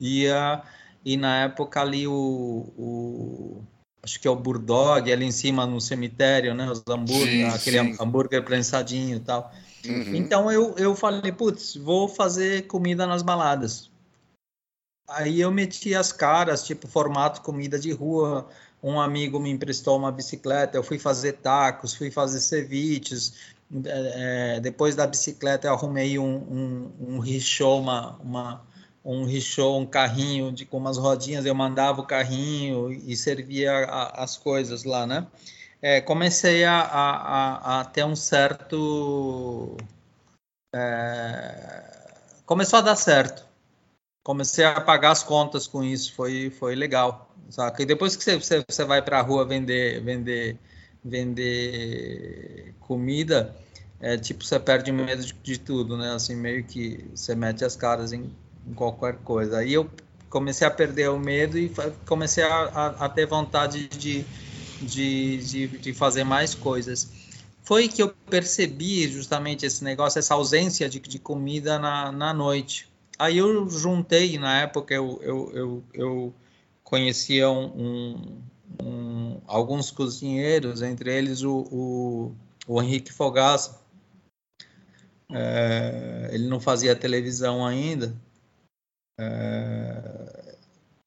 e, 0.01 0.27
a, 0.29 0.63
e 1.05 1.19
na 1.19 1.43
época 1.45 1.83
ali 1.83 2.07
o, 2.09 2.73
o 2.75 3.65
acho 4.03 4.21
que 4.21 4.27
é 4.27 4.31
o 4.31 4.37
Burdog, 4.37 5.11
ali 5.13 5.25
em 5.25 5.31
cima 5.31 5.65
no 5.65 5.81
cemitério, 5.81 6.55
né? 6.55 6.71
Os 6.71 6.83
hambúrguer, 6.89 7.55
aquele 7.55 7.79
sim. 7.79 7.97
hambúrguer 8.01 8.45
prensadinho 8.45 9.17
e 9.17 9.21
tal. 9.21 9.53
Uhum. 9.87 10.15
Então 10.15 10.51
eu, 10.51 10.75
eu 10.77 10.95
falei, 10.97 11.31
putz, 11.31 11.77
vou 11.77 12.09
fazer 12.09 12.67
comida 12.67 13.07
nas 13.07 13.23
baladas. 13.23 13.91
Aí 15.09 15.41
eu 15.41 15.51
meti 15.51 15.95
as 15.95 16.13
caras, 16.13 16.65
tipo, 16.65 16.89
formato 16.89 17.43
comida 17.43 17.79
de 17.79 17.93
rua. 17.93 18.49
Um 18.83 19.01
amigo 19.01 19.39
me 19.39 19.51
emprestou 19.51 19.97
uma 19.97 20.11
bicicleta, 20.11 20.77
eu 20.77 20.83
fui 20.83 20.99
fazer 20.99 21.35
tacos, 21.35 21.95
fui 21.95 22.11
fazer 22.11 22.41
ceviches. 22.41 23.35
É, 23.85 24.61
depois 24.61 24.97
da 24.97 25.07
bicicleta 25.07 25.69
eu 25.69 25.73
arrumei 25.73 26.19
um, 26.19 26.37
um, 26.37 26.93
um 27.01 27.19
richô, 27.19 27.79
uma, 27.79 28.17
uma 28.17 28.63
um 29.05 29.25
richô, 29.25 29.79
um 29.79 29.87
carrinho 29.87 30.53
de 30.53 30.65
com 30.65 30.79
umas 30.79 30.97
rodinhas, 30.97 31.45
eu 31.45 31.55
mandava 31.55 32.01
o 32.01 32.07
carrinho 32.07 32.93
e 32.93 33.17
servia 33.17 33.73
a, 33.85 34.23
as 34.23 34.37
coisas 34.37 34.85
lá, 34.85 35.07
né? 35.07 35.27
É, 35.81 36.01
comecei 36.01 36.65
a, 36.65 36.81
a, 36.81 37.81
a, 37.81 37.85
ter 37.85 38.05
um 38.05 38.15
certo. 38.15 39.77
É, 40.75 41.83
começou 42.47 42.79
a 42.79 42.83
dar 42.83 42.97
certo. 42.97 43.45
Comecei 44.25 44.65
a 44.65 44.81
pagar 44.81 45.11
as 45.11 45.25
contas 45.25 45.67
com 45.67 45.83
isso, 45.83 46.15
foi, 46.15 46.51
foi 46.51 46.77
legal. 46.77 47.29
Saca? 47.51 47.83
E 47.83 47.87
depois 47.87 48.15
que 48.15 48.23
você, 48.23 48.37
você, 48.39 48.65
você 48.69 48.85
vai 48.85 49.03
para 49.03 49.19
a 49.19 49.23
rua 49.23 49.45
vender, 49.45 50.01
vender, 50.03 50.57
vender 51.05 52.75
comida, 52.81 53.55
é 54.01 54.17
tipo, 54.17 54.45
você 54.45 54.61
perde 54.61 54.93
medo 54.93 55.25
de, 55.25 55.33
de 55.33 55.59
tudo, 55.59 55.97
né? 55.99 56.13
Assim, 56.13 56.37
meio 56.37 56.63
que 56.65 57.05
você 57.15 57.35
mete 57.35 57.65
as 57.65 57.75
caras 57.75 58.13
em 58.13 58.33
qualquer 58.75 59.17
coisa. 59.19 59.59
Aí 59.59 59.73
eu 59.73 59.89
comecei 60.31 60.67
a 60.67 60.71
perder 60.71 61.11
o 61.11 61.19
medo 61.19 61.59
e 61.59 61.71
comecei 62.07 62.43
a, 62.43 62.49
a, 62.49 62.87
a 63.05 63.09
ter 63.09 63.27
vontade 63.27 63.89
de, 63.89 64.25
de, 64.81 65.37
de, 65.39 65.69
de, 65.69 65.93
fazer 65.93 66.25
mais 66.25 66.55
coisas. 66.55 67.11
Foi 67.63 67.87
que 67.87 68.03
eu 68.03 68.09
percebi 68.31 69.07
justamente 69.09 69.67
esse 69.67 69.85
negócio, 69.85 70.19
essa 70.19 70.35
ausência 70.35 70.89
de, 70.89 70.99
de 70.99 71.19
comida 71.19 71.79
na, 71.79 72.11
na 72.11 72.33
noite. 72.33 72.91
Aí 73.19 73.39
eu 73.39 73.69
juntei, 73.69 74.39
na 74.39 74.63
época 74.63 74.95
eu, 74.95 75.21
eu, 75.23 75.53
eu, 75.55 75.85
eu 75.93 76.35
conhecia 76.83 77.51
um, 77.51 78.41
um, 78.83 79.41
alguns 79.47 79.91
cozinheiros, 79.91 80.83
entre 80.83 81.15
eles 81.15 81.43
o, 81.43 81.59
o, 81.71 82.35
o 82.67 82.83
Henrique 82.83 83.13
Fogaça, 83.13 83.81
É, 85.35 86.29
ele 86.33 86.47
não 86.47 86.61
fazia 86.61 86.95
televisão 86.95 87.65
ainda. 87.65 88.15
É, 89.23 90.57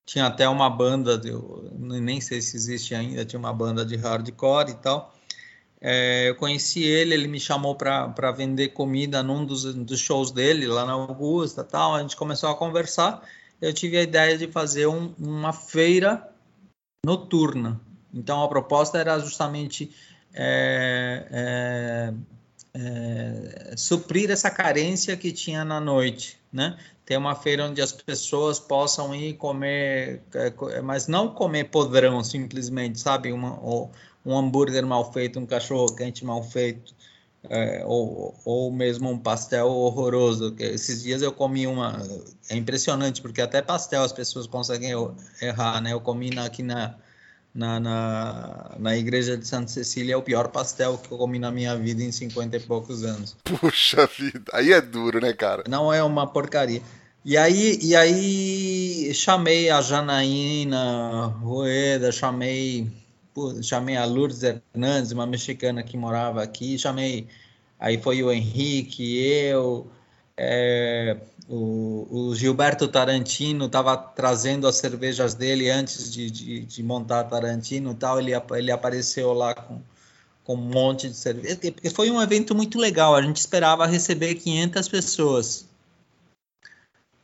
tinha 0.05 0.27
até 0.27 0.47
uma 0.47 0.69
banda, 0.69 1.17
de, 1.17 1.31
nem 1.77 2.21
sei 2.21 2.41
se 2.41 2.55
existe 2.55 2.95
ainda, 2.95 3.25
tinha 3.25 3.39
uma 3.39 3.53
banda 3.53 3.85
de 3.85 3.95
hardcore 3.95 4.71
e 4.71 4.75
tal. 4.75 5.13
É, 5.81 6.29
eu 6.29 6.35
conheci 6.35 6.83
ele, 6.83 7.13
ele 7.13 7.27
me 7.27 7.39
chamou 7.39 7.75
para 7.75 8.31
vender 8.31 8.69
comida 8.69 9.21
num 9.21 9.45
dos, 9.45 9.63
dos, 9.75 9.99
shows 9.99 10.31
dele, 10.31 10.67
lá 10.67 10.85
na 10.85 10.93
Augusta 10.93 11.63
tal. 11.63 11.95
A 11.95 12.01
gente 12.01 12.15
começou 12.15 12.49
a 12.49 12.55
conversar. 12.55 13.21
Eu 13.61 13.73
tive 13.73 13.97
a 13.97 14.03
ideia 14.03 14.37
de 14.37 14.47
fazer 14.47 14.87
um, 14.87 15.13
uma 15.19 15.53
feira 15.53 16.27
noturna. 17.05 17.79
Então 18.13 18.41
a 18.41 18.47
proposta 18.47 18.97
era 18.97 19.19
justamente 19.19 19.91
é, 20.33 21.27
é, 21.31 22.13
é, 22.73 23.73
suprir 23.77 24.31
essa 24.31 24.49
carência 24.49 25.15
que 25.15 25.31
tinha 25.31 25.63
na 25.63 25.79
noite, 25.79 26.39
né? 26.51 26.77
Ter 27.05 27.17
uma 27.17 27.35
feira 27.35 27.65
onde 27.65 27.81
as 27.81 27.91
pessoas 27.91 28.59
possam 28.59 29.13
ir 29.13 29.33
comer, 29.33 30.21
é, 30.33 30.81
mas 30.81 31.07
não 31.07 31.29
comer 31.33 31.65
podrão 31.65 32.23
simplesmente, 32.23 32.99
sabe? 32.99 33.31
Uma, 33.31 33.59
ou, 33.61 33.91
um 34.25 34.35
hambúrguer 34.35 34.85
mal 34.85 35.11
feito, 35.13 35.39
um 35.39 35.45
cachorro 35.45 35.95
quente 35.95 36.25
mal 36.25 36.41
feito, 36.41 36.95
é, 37.47 37.83
ou, 37.85 38.33
ou 38.43 38.71
mesmo 38.71 39.09
um 39.09 39.19
pastel 39.19 39.67
horroroso. 39.67 40.55
Esses 40.57 41.03
dias 41.03 41.21
eu 41.21 41.31
comi 41.31 41.67
uma. 41.67 42.01
É 42.49 42.55
impressionante, 42.55 43.21
porque 43.21 43.41
até 43.41 43.61
pastel 43.61 44.01
as 44.01 44.11
pessoas 44.11 44.47
conseguem 44.47 44.91
errar, 45.41 45.81
né? 45.81 45.93
Eu 45.93 46.01
comi 46.01 46.31
na, 46.31 46.45
aqui 46.45 46.63
na, 46.63 46.95
na, 47.55 47.79
na, 47.79 48.75
na 48.77 48.97
igreja 48.97 49.37
de 49.37 49.47
Santa 49.47 49.69
Cecília 49.69 50.13
é 50.13 50.17
o 50.17 50.21
pior 50.21 50.49
pastel 50.49 50.97
que 50.97 51.09
eu 51.09 51.17
comi 51.17 51.39
na 51.39 51.49
minha 51.49 51.73
vida 51.77 52.03
em 52.03 52.11
50 52.11 52.57
e 52.57 52.59
poucos 52.59 53.05
anos. 53.05 53.37
Puxa 53.45 54.05
vida, 54.07 54.43
aí 54.51 54.73
é 54.73 54.81
duro, 54.81 55.21
né, 55.21 55.31
cara? 55.31 55.63
Não 55.69 55.91
é 55.91 56.03
uma 56.03 56.27
porcaria. 56.27 56.81
E 57.23 57.37
aí, 57.37 57.79
e 57.81 57.95
aí 57.95 59.13
chamei 59.13 59.69
a 59.69 59.81
Janaína 59.81 61.27
Rueda, 61.41 62.11
chamei, 62.11 62.91
chamei 63.63 63.95
a 63.95 64.05
Lourdes 64.05 64.43
Hernandes, 64.43 65.13
uma 65.13 65.25
mexicana 65.25 65.81
que 65.81 65.97
morava 65.97 66.43
aqui, 66.43 66.77
chamei, 66.77 67.27
aí 67.79 67.97
foi 67.99 68.21
o 68.21 68.31
Henrique, 68.31 69.17
eu, 69.17 69.89
é, 70.37 71.17
o, 71.47 72.07
o, 72.09 72.35
Gilberto 72.35 72.87
Tarantino 72.87 73.65
estava 73.65 73.95
trazendo 73.95 74.67
as 74.67 74.77
cervejas 74.77 75.35
dele 75.35 75.69
antes 75.69 76.11
de, 76.11 76.31
de, 76.31 76.61
de 76.61 76.83
montar 76.83 77.23
Tarantino 77.25 77.91
e 77.91 77.95
tal, 77.95 78.19
ele, 78.19 78.31
ele 78.53 78.71
apareceu 78.71 79.31
lá 79.31 79.53
com, 79.53 79.79
com 80.43 80.55
um 80.55 80.57
monte 80.57 81.07
de 81.07 81.15
cerveja, 81.15 81.55
porque 81.55 81.89
foi 81.89 82.09
um 82.09 82.21
evento 82.21 82.55
muito 82.55 82.79
legal, 82.79 83.15
a 83.15 83.21
gente 83.21 83.37
esperava 83.37 83.85
receber 83.85 84.35
500 84.35 84.87
pessoas, 84.87 85.65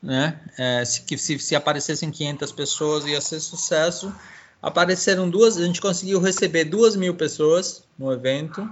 né, 0.01 0.39
é, 0.57 0.85
se, 0.85 1.03
se, 1.17 1.39
se 1.39 1.55
aparecessem 1.55 2.11
500 2.11 2.51
pessoas 2.51 3.05
ia 3.05 3.21
ser 3.21 3.39
sucesso, 3.39 4.13
apareceram 4.61 5.27
duas, 5.27 5.57
a 5.57 5.65
gente 5.65 5.81
conseguiu 5.81 6.19
receber 6.19 6.65
duas 6.65 6.95
mil 6.95 7.15
pessoas 7.15 7.83
no 7.97 8.11
evento, 8.11 8.69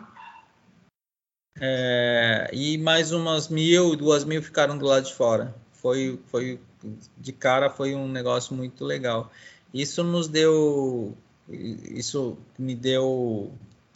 é, 1.59 2.49
e 2.53 2.77
mais 2.77 3.11
umas 3.11 3.47
mil, 3.47 3.95
duas 3.95 4.23
mil 4.23 4.41
ficaram 4.41 4.77
do 4.77 4.85
lado 4.85 5.05
de 5.05 5.13
fora. 5.13 5.55
Foi, 5.73 6.19
foi 6.27 6.59
de 7.17 7.31
cara 7.31 7.69
foi 7.69 7.95
um 7.95 8.07
negócio 8.07 8.55
muito 8.55 8.85
legal. 8.85 9.31
Isso 9.73 10.03
nos 10.03 10.27
deu, 10.27 11.15
isso 11.49 12.37
me 12.57 12.75
deu 12.75 13.51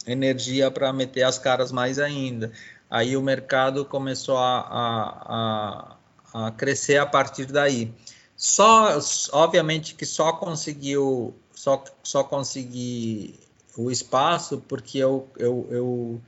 energia 0.06 0.70
para 0.70 0.92
meter 0.92 1.22
as 1.22 1.38
caras 1.38 1.72
mais 1.72 1.98
ainda. 1.98 2.52
Aí 2.90 3.16
o 3.16 3.22
mercado 3.22 3.84
começou 3.84 4.36
a, 4.36 5.96
a, 6.32 6.46
a, 6.46 6.50
crescer 6.52 6.98
a 6.98 7.06
partir 7.06 7.46
daí. 7.46 7.92
Só, 8.36 8.98
obviamente 9.32 9.94
que 9.94 10.04
só 10.04 10.32
conseguiu, 10.32 11.34
só, 11.54 11.82
só 12.02 12.22
consegui 12.22 13.38
o 13.76 13.90
espaço 13.90 14.62
porque 14.68 14.98
eu, 14.98 15.28
eu, 15.38 15.66
eu 15.70 16.20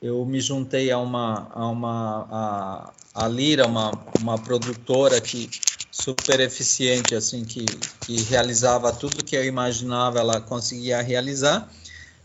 eu 0.00 0.24
me 0.24 0.40
juntei 0.40 0.90
a 0.90 0.98
uma 0.98 1.48
a 1.52 1.66
uma 1.68 2.26
a, 2.30 2.92
a 3.24 3.28
Lira, 3.28 3.66
uma, 3.66 3.92
uma 4.20 4.38
produtora 4.38 5.20
que 5.20 5.50
super 5.90 6.40
eficiente 6.40 7.14
assim 7.14 7.44
que, 7.44 7.64
que 8.00 8.22
realizava 8.22 8.92
tudo 8.92 9.24
que 9.24 9.36
eu 9.36 9.44
imaginava, 9.44 10.20
ela 10.20 10.40
conseguia 10.40 11.02
realizar 11.02 11.70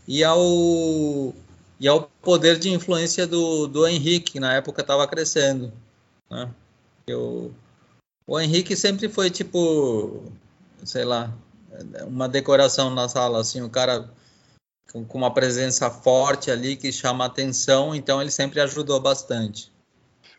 e 0.08 0.24
ao 0.24 1.34
e 1.78 1.86
ao 1.86 2.10
poder 2.22 2.58
de 2.58 2.70
influência 2.70 3.26
do, 3.26 3.66
do 3.66 3.86
Henrique, 3.86 4.32
que 4.32 4.40
na 4.40 4.54
época 4.54 4.80
estava 4.80 5.06
crescendo, 5.06 5.70
né? 6.30 6.48
Eu, 7.06 7.52
o 8.26 8.40
Henrique 8.40 8.74
sempre 8.74 9.08
foi 9.10 9.30
tipo, 9.30 10.22
sei 10.84 11.04
lá, 11.04 11.30
uma 12.06 12.28
decoração 12.28 12.88
na 12.88 13.08
sala, 13.08 13.40
assim, 13.40 13.60
o 13.60 13.68
cara 13.68 14.08
com 14.92 15.18
uma 15.18 15.32
presença 15.32 15.90
forte 15.90 16.50
ali 16.50 16.76
que 16.76 16.92
chama 16.92 17.24
atenção, 17.24 17.94
então 17.94 18.20
ele 18.20 18.30
sempre 18.30 18.60
ajudou 18.60 19.00
bastante 19.00 19.72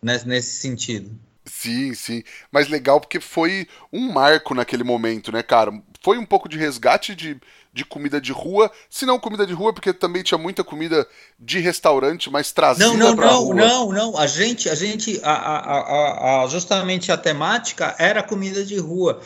nesse, 0.01 0.59
sentido. 0.59 1.17
Sim, 1.45 1.93
sim. 1.93 2.23
Mas 2.51 2.67
legal 2.67 2.99
porque 2.99 3.19
foi 3.19 3.67
um 3.91 4.11
marco 4.11 4.53
naquele 4.53 4.83
momento, 4.83 5.31
né, 5.31 5.41
cara? 5.41 5.71
Foi 6.07 6.17
um 6.17 6.25
pouco 6.25 6.47
de 6.47 6.57
resgate 6.57 7.13
de, 7.13 7.37
de 7.73 7.83
comida 7.83 8.21
de 8.21 8.31
rua, 8.31 8.71
se 8.89 9.05
não 9.05 9.19
comida 9.19 9.45
de 9.45 9.51
rua, 9.51 9.73
porque 9.73 9.91
também 9.91 10.23
tinha 10.23 10.37
muita 10.37 10.63
comida 10.63 11.05
de 11.37 11.59
restaurante, 11.59 12.29
mas 12.29 12.49
trazida 12.49 12.87
não, 12.87 12.95
não, 12.95 13.13
não, 13.13 13.43
rua. 13.43 13.55
Não, 13.55 13.91
não, 13.91 14.17
a 14.17 14.25
gente, 14.25 14.69
a 14.69 14.73
gente, 14.73 15.19
a, 15.21 15.33
a, 15.33 16.43
a, 16.43 16.47
justamente 16.47 17.11
a 17.11 17.17
temática 17.17 17.93
era 17.99 18.23
comida 18.23 18.63
de 18.63 18.77
rua. 18.77 19.19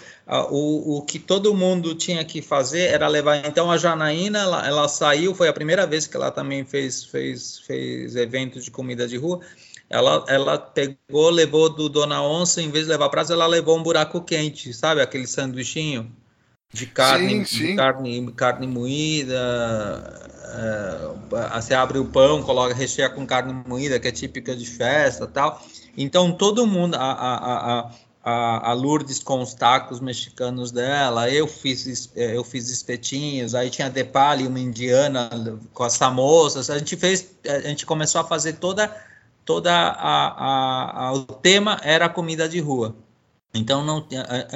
O, 0.49 0.97
o 0.97 1.01
que 1.03 1.19
todo 1.19 1.53
mundo 1.53 1.93
tinha 1.93 2.25
que 2.25 2.41
fazer 2.41 2.87
era 2.87 3.07
levar. 3.07 3.45
Então 3.45 3.69
a 3.69 3.77
Janaína, 3.77 4.39
ela, 4.39 4.67
ela 4.67 4.87
saiu, 4.87 5.35
foi 5.35 5.49
a 5.49 5.53
primeira 5.53 5.85
vez 5.85 6.07
que 6.07 6.17
ela 6.17 6.31
também 6.31 6.65
fez, 6.65 7.03
fez, 7.03 7.59
fez 7.59 8.15
eventos 8.15 8.65
de 8.65 8.71
comida 8.71 9.07
de 9.07 9.17
rua. 9.17 9.39
Ela, 9.87 10.25
ela 10.27 10.57
pegou, 10.57 11.29
levou 11.29 11.69
do 11.69 11.87
Dona 11.87 12.23
Onça, 12.23 12.59
em 12.59 12.71
vez 12.71 12.85
de 12.85 12.91
levar 12.91 13.09
prazo, 13.09 13.33
ela 13.33 13.45
levou 13.45 13.77
um 13.77 13.83
buraco 13.83 14.19
quente, 14.21 14.73
sabe? 14.73 14.99
Aquele 14.99 15.27
sanduichinho 15.27 16.11
de 16.73 16.85
carne, 16.85 17.45
sim, 17.45 17.45
sim. 17.45 17.65
De 17.67 17.75
carne, 17.75 18.31
carne 18.31 18.67
moída. 18.67 19.35
É, 20.53 21.59
você 21.59 21.73
abre 21.73 21.97
o 21.97 22.05
pão, 22.05 22.43
coloca 22.43 22.73
recheia 22.73 23.09
com 23.09 23.25
carne 23.25 23.53
moída, 23.67 23.99
que 23.99 24.07
é 24.07 24.11
típica 24.11 24.55
de 24.55 24.65
festa, 24.65 25.27
tal. 25.27 25.61
Então 25.97 26.31
todo 26.31 26.65
mundo, 26.65 26.95
a, 26.95 27.11
a, 27.11 27.91
a, 28.23 28.69
a, 28.69 28.73
Lourdes 28.73 29.19
com 29.19 29.41
os 29.41 29.53
tacos 29.53 29.99
mexicanos 29.99 30.71
dela, 30.71 31.29
eu 31.29 31.47
fiz, 31.47 32.09
é, 32.15 32.35
eu 32.35 32.43
fiz 32.43 32.69
espetinhos, 32.69 33.55
aí 33.55 33.69
tinha 33.69 33.89
Depali, 33.89 34.47
uma 34.47 34.59
indiana 34.59 35.29
com 35.73 35.83
as 35.83 35.93
samosas, 35.93 36.69
a 36.69 36.77
gente 36.77 36.95
fez, 36.95 37.33
a 37.45 37.67
gente 37.67 37.85
começou 37.85 38.21
a 38.21 38.23
fazer 38.23 38.53
toda, 38.53 38.95
toda 39.43 39.71
a, 39.73 40.27
a, 40.27 41.07
a 41.07 41.13
o 41.13 41.23
tema 41.25 41.79
era 41.83 42.05
a 42.05 42.09
comida 42.09 42.47
de 42.47 42.59
rua. 42.59 42.95
Então, 43.53 43.83
não, 43.83 44.07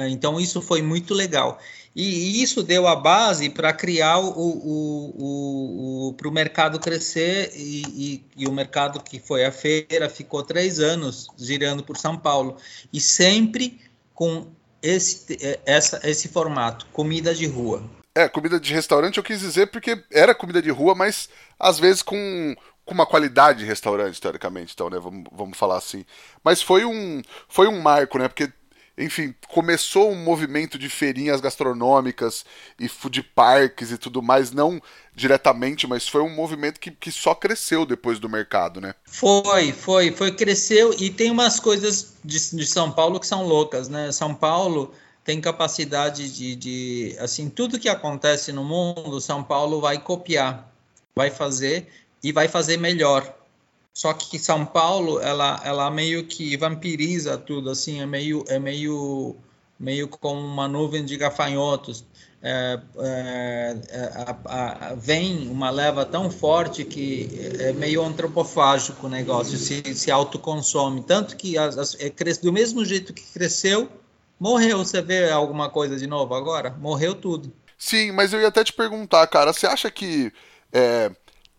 então 0.08 0.40
isso 0.40 0.62
foi 0.62 0.80
muito 0.80 1.12
legal. 1.12 1.58
E 1.94 2.42
isso 2.42 2.62
deu 2.62 2.86
a 2.86 2.94
base 2.94 3.48
para 3.48 3.72
criar 3.72 4.18
o, 4.18 4.28
o, 4.28 6.08
o, 6.08 6.14
para 6.14 6.28
o 6.28 6.32
mercado 6.32 6.78
crescer 6.78 7.52
e, 7.54 7.82
e, 7.86 8.24
e, 8.36 8.46
o 8.46 8.52
mercado 8.52 9.02
que 9.02 9.18
foi 9.18 9.46
a 9.46 9.52
feira 9.52 10.08
ficou 10.10 10.42
três 10.42 10.78
anos 10.78 11.26
girando 11.38 11.82
por 11.82 11.96
São 11.96 12.18
Paulo 12.18 12.58
e 12.92 13.00
sempre 13.00 13.80
com 14.12 14.46
esse, 14.82 15.38
essa, 15.64 16.00
esse 16.04 16.28
formato, 16.28 16.86
comida 16.92 17.34
de 17.34 17.46
rua. 17.46 17.82
É, 18.14 18.28
comida 18.28 18.60
de 18.60 18.74
restaurante 18.74 19.16
eu 19.16 19.24
quis 19.24 19.40
dizer 19.40 19.70
porque 19.70 20.02
era 20.10 20.34
comida 20.34 20.60
de 20.60 20.70
rua, 20.70 20.94
mas 20.94 21.30
às 21.58 21.78
vezes 21.78 22.02
com, 22.02 22.54
com 22.84 22.94
uma 22.94 23.06
qualidade 23.06 23.60
de 23.60 23.64
restaurante, 23.64 24.20
teoricamente, 24.20 24.74
então, 24.74 24.90
né? 24.90 24.98
Vamos, 24.98 25.24
vamos 25.32 25.58
falar 25.58 25.78
assim. 25.78 26.04
Mas 26.44 26.60
foi 26.60 26.84
um, 26.84 27.22
foi 27.48 27.68
um 27.68 27.80
marco, 27.80 28.18
né? 28.18 28.28
Porque 28.28 28.52
enfim, 28.98 29.34
começou 29.48 30.10
um 30.10 30.16
movimento 30.16 30.78
de 30.78 30.88
feirinhas 30.88 31.40
gastronômicas 31.40 32.46
e 32.80 32.88
food 32.88 33.22
parks 33.22 33.90
e 33.90 33.98
tudo 33.98 34.22
mais, 34.22 34.52
não 34.52 34.80
diretamente, 35.14 35.86
mas 35.86 36.08
foi 36.08 36.22
um 36.22 36.34
movimento 36.34 36.80
que, 36.80 36.90
que 36.90 37.12
só 37.12 37.34
cresceu 37.34 37.84
depois 37.84 38.18
do 38.18 38.28
mercado, 38.28 38.80
né? 38.80 38.94
Foi, 39.04 39.72
foi, 39.72 40.12
foi, 40.12 40.32
cresceu 40.32 40.94
e 40.98 41.10
tem 41.10 41.30
umas 41.30 41.60
coisas 41.60 42.14
de, 42.24 42.56
de 42.56 42.66
São 42.66 42.90
Paulo 42.90 43.20
que 43.20 43.26
são 43.26 43.46
loucas, 43.46 43.88
né? 43.88 44.10
São 44.12 44.34
Paulo 44.34 44.92
tem 45.24 45.40
capacidade 45.40 46.30
de, 46.32 46.54
de, 46.54 47.16
assim, 47.18 47.50
tudo 47.50 47.78
que 47.78 47.88
acontece 47.88 48.52
no 48.52 48.64
mundo, 48.64 49.20
São 49.20 49.42
Paulo 49.42 49.80
vai 49.80 49.98
copiar, 49.98 50.72
vai 51.14 51.30
fazer 51.30 51.88
e 52.22 52.32
vai 52.32 52.48
fazer 52.48 52.76
melhor. 52.78 53.35
Só 53.96 54.12
que 54.12 54.38
São 54.38 54.66
Paulo, 54.66 55.18
ela, 55.20 55.58
ela 55.64 55.90
meio 55.90 56.26
que 56.26 56.54
vampiriza 56.54 57.38
tudo, 57.38 57.70
assim, 57.70 58.02
é 58.02 58.04
meio, 58.04 58.44
é 58.46 58.58
meio 58.58 59.34
meio 59.80 60.06
como 60.06 60.38
uma 60.38 60.68
nuvem 60.68 61.02
de 61.02 61.16
gafanhotos. 61.16 62.04
É, 62.42 62.78
é, 62.98 63.76
é, 63.88 64.12
a, 64.44 64.88
a, 64.90 64.94
vem 64.94 65.48
uma 65.48 65.70
leva 65.70 66.04
tão 66.04 66.30
forte 66.30 66.84
que 66.84 67.30
é 67.58 67.72
meio 67.72 68.04
antropofágico 68.04 69.06
o 69.06 69.08
negócio, 69.08 69.56
se, 69.56 69.82
se 69.94 70.10
autoconsome. 70.10 71.02
Tanto 71.02 71.34
que 71.34 71.56
as, 71.56 71.78
as, 71.78 71.98
é, 71.98 72.10
cresce, 72.10 72.42
do 72.42 72.52
mesmo 72.52 72.84
jeito 72.84 73.14
que 73.14 73.22
cresceu, 73.32 73.88
morreu. 74.38 74.76
Você 74.76 75.00
vê 75.00 75.30
alguma 75.30 75.70
coisa 75.70 75.96
de 75.96 76.06
novo 76.06 76.34
agora? 76.34 76.68
Morreu 76.78 77.14
tudo. 77.14 77.50
Sim, 77.78 78.12
mas 78.12 78.34
eu 78.34 78.42
ia 78.42 78.48
até 78.48 78.62
te 78.62 78.74
perguntar, 78.74 79.26
cara, 79.28 79.54
você 79.54 79.66
acha 79.66 79.90
que 79.90 80.30
é, 80.70 81.10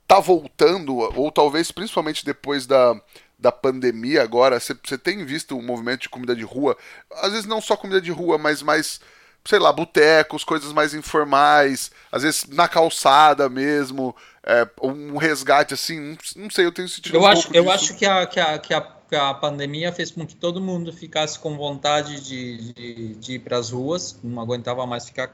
tá 0.08 0.20
voltando, 0.20 0.96
ou 0.96 1.32
talvez 1.32 1.72
principalmente 1.72 2.24
depois 2.24 2.66
da, 2.66 3.00
da 3.38 3.52
pandemia 3.52 4.24
agora, 4.24 4.60
você, 4.60 4.98
tem 4.98 5.26
visto 5.26 5.58
um 5.58 5.62
movimento 5.62 6.02
de 6.02 6.10
comida 6.10 6.36
de 6.36 6.44
rua? 6.44 6.78
Às 7.16 7.32
vezes 7.32 7.46
não 7.46 7.60
só 7.60 7.76
comida 7.76 8.00
de 8.00 8.12
rua, 8.12 8.38
mas 8.38 8.62
mais 8.62 9.00
sei 9.46 9.60
lá, 9.60 9.72
botecos, 9.72 10.44
coisas 10.44 10.74
mais 10.74 10.94
informais, 10.94 11.90
às 12.12 12.24
vezes 12.24 12.48
na 12.50 12.68
calçada 12.68 13.48
mesmo, 13.48 14.14
é, 14.44 14.68
um 14.84 15.16
resgate 15.16 15.74
assim, 15.74 16.00
não, 16.00 16.18
não, 16.44 16.50
sei, 16.50 16.66
eu 16.66 16.72
tenho 16.72 16.90
sentido 16.90 17.16
eu 17.16 17.22
um 17.22 17.26
acho, 17.26 17.48
Eu 17.54 17.64
disso. 17.64 17.74
acho 17.74 17.96
que 17.96 18.06
a, 18.06 18.26
que, 18.26 18.42
a, 18.42 18.60
que, 18.60 18.74
a, 18.74 18.82
que 18.82 19.16
a 19.16 19.34
pandemia 19.34 19.94
fez 19.94 20.12
com 20.12 20.28
que 20.28 20.36
todo 20.36 20.60
mundo 20.60 20.92
ficasse 20.92 21.40
com 21.40 21.56
vontade 21.56 22.20
de, 22.20 22.74
de, 22.74 23.16
de 23.16 23.34
ir 23.36 23.40
para 23.40 23.58
as 23.58 23.70
ruas, 23.70 24.20
não 24.22 24.42
aguentava 24.42 24.86
mais 24.86 25.06
ficar 25.06 25.34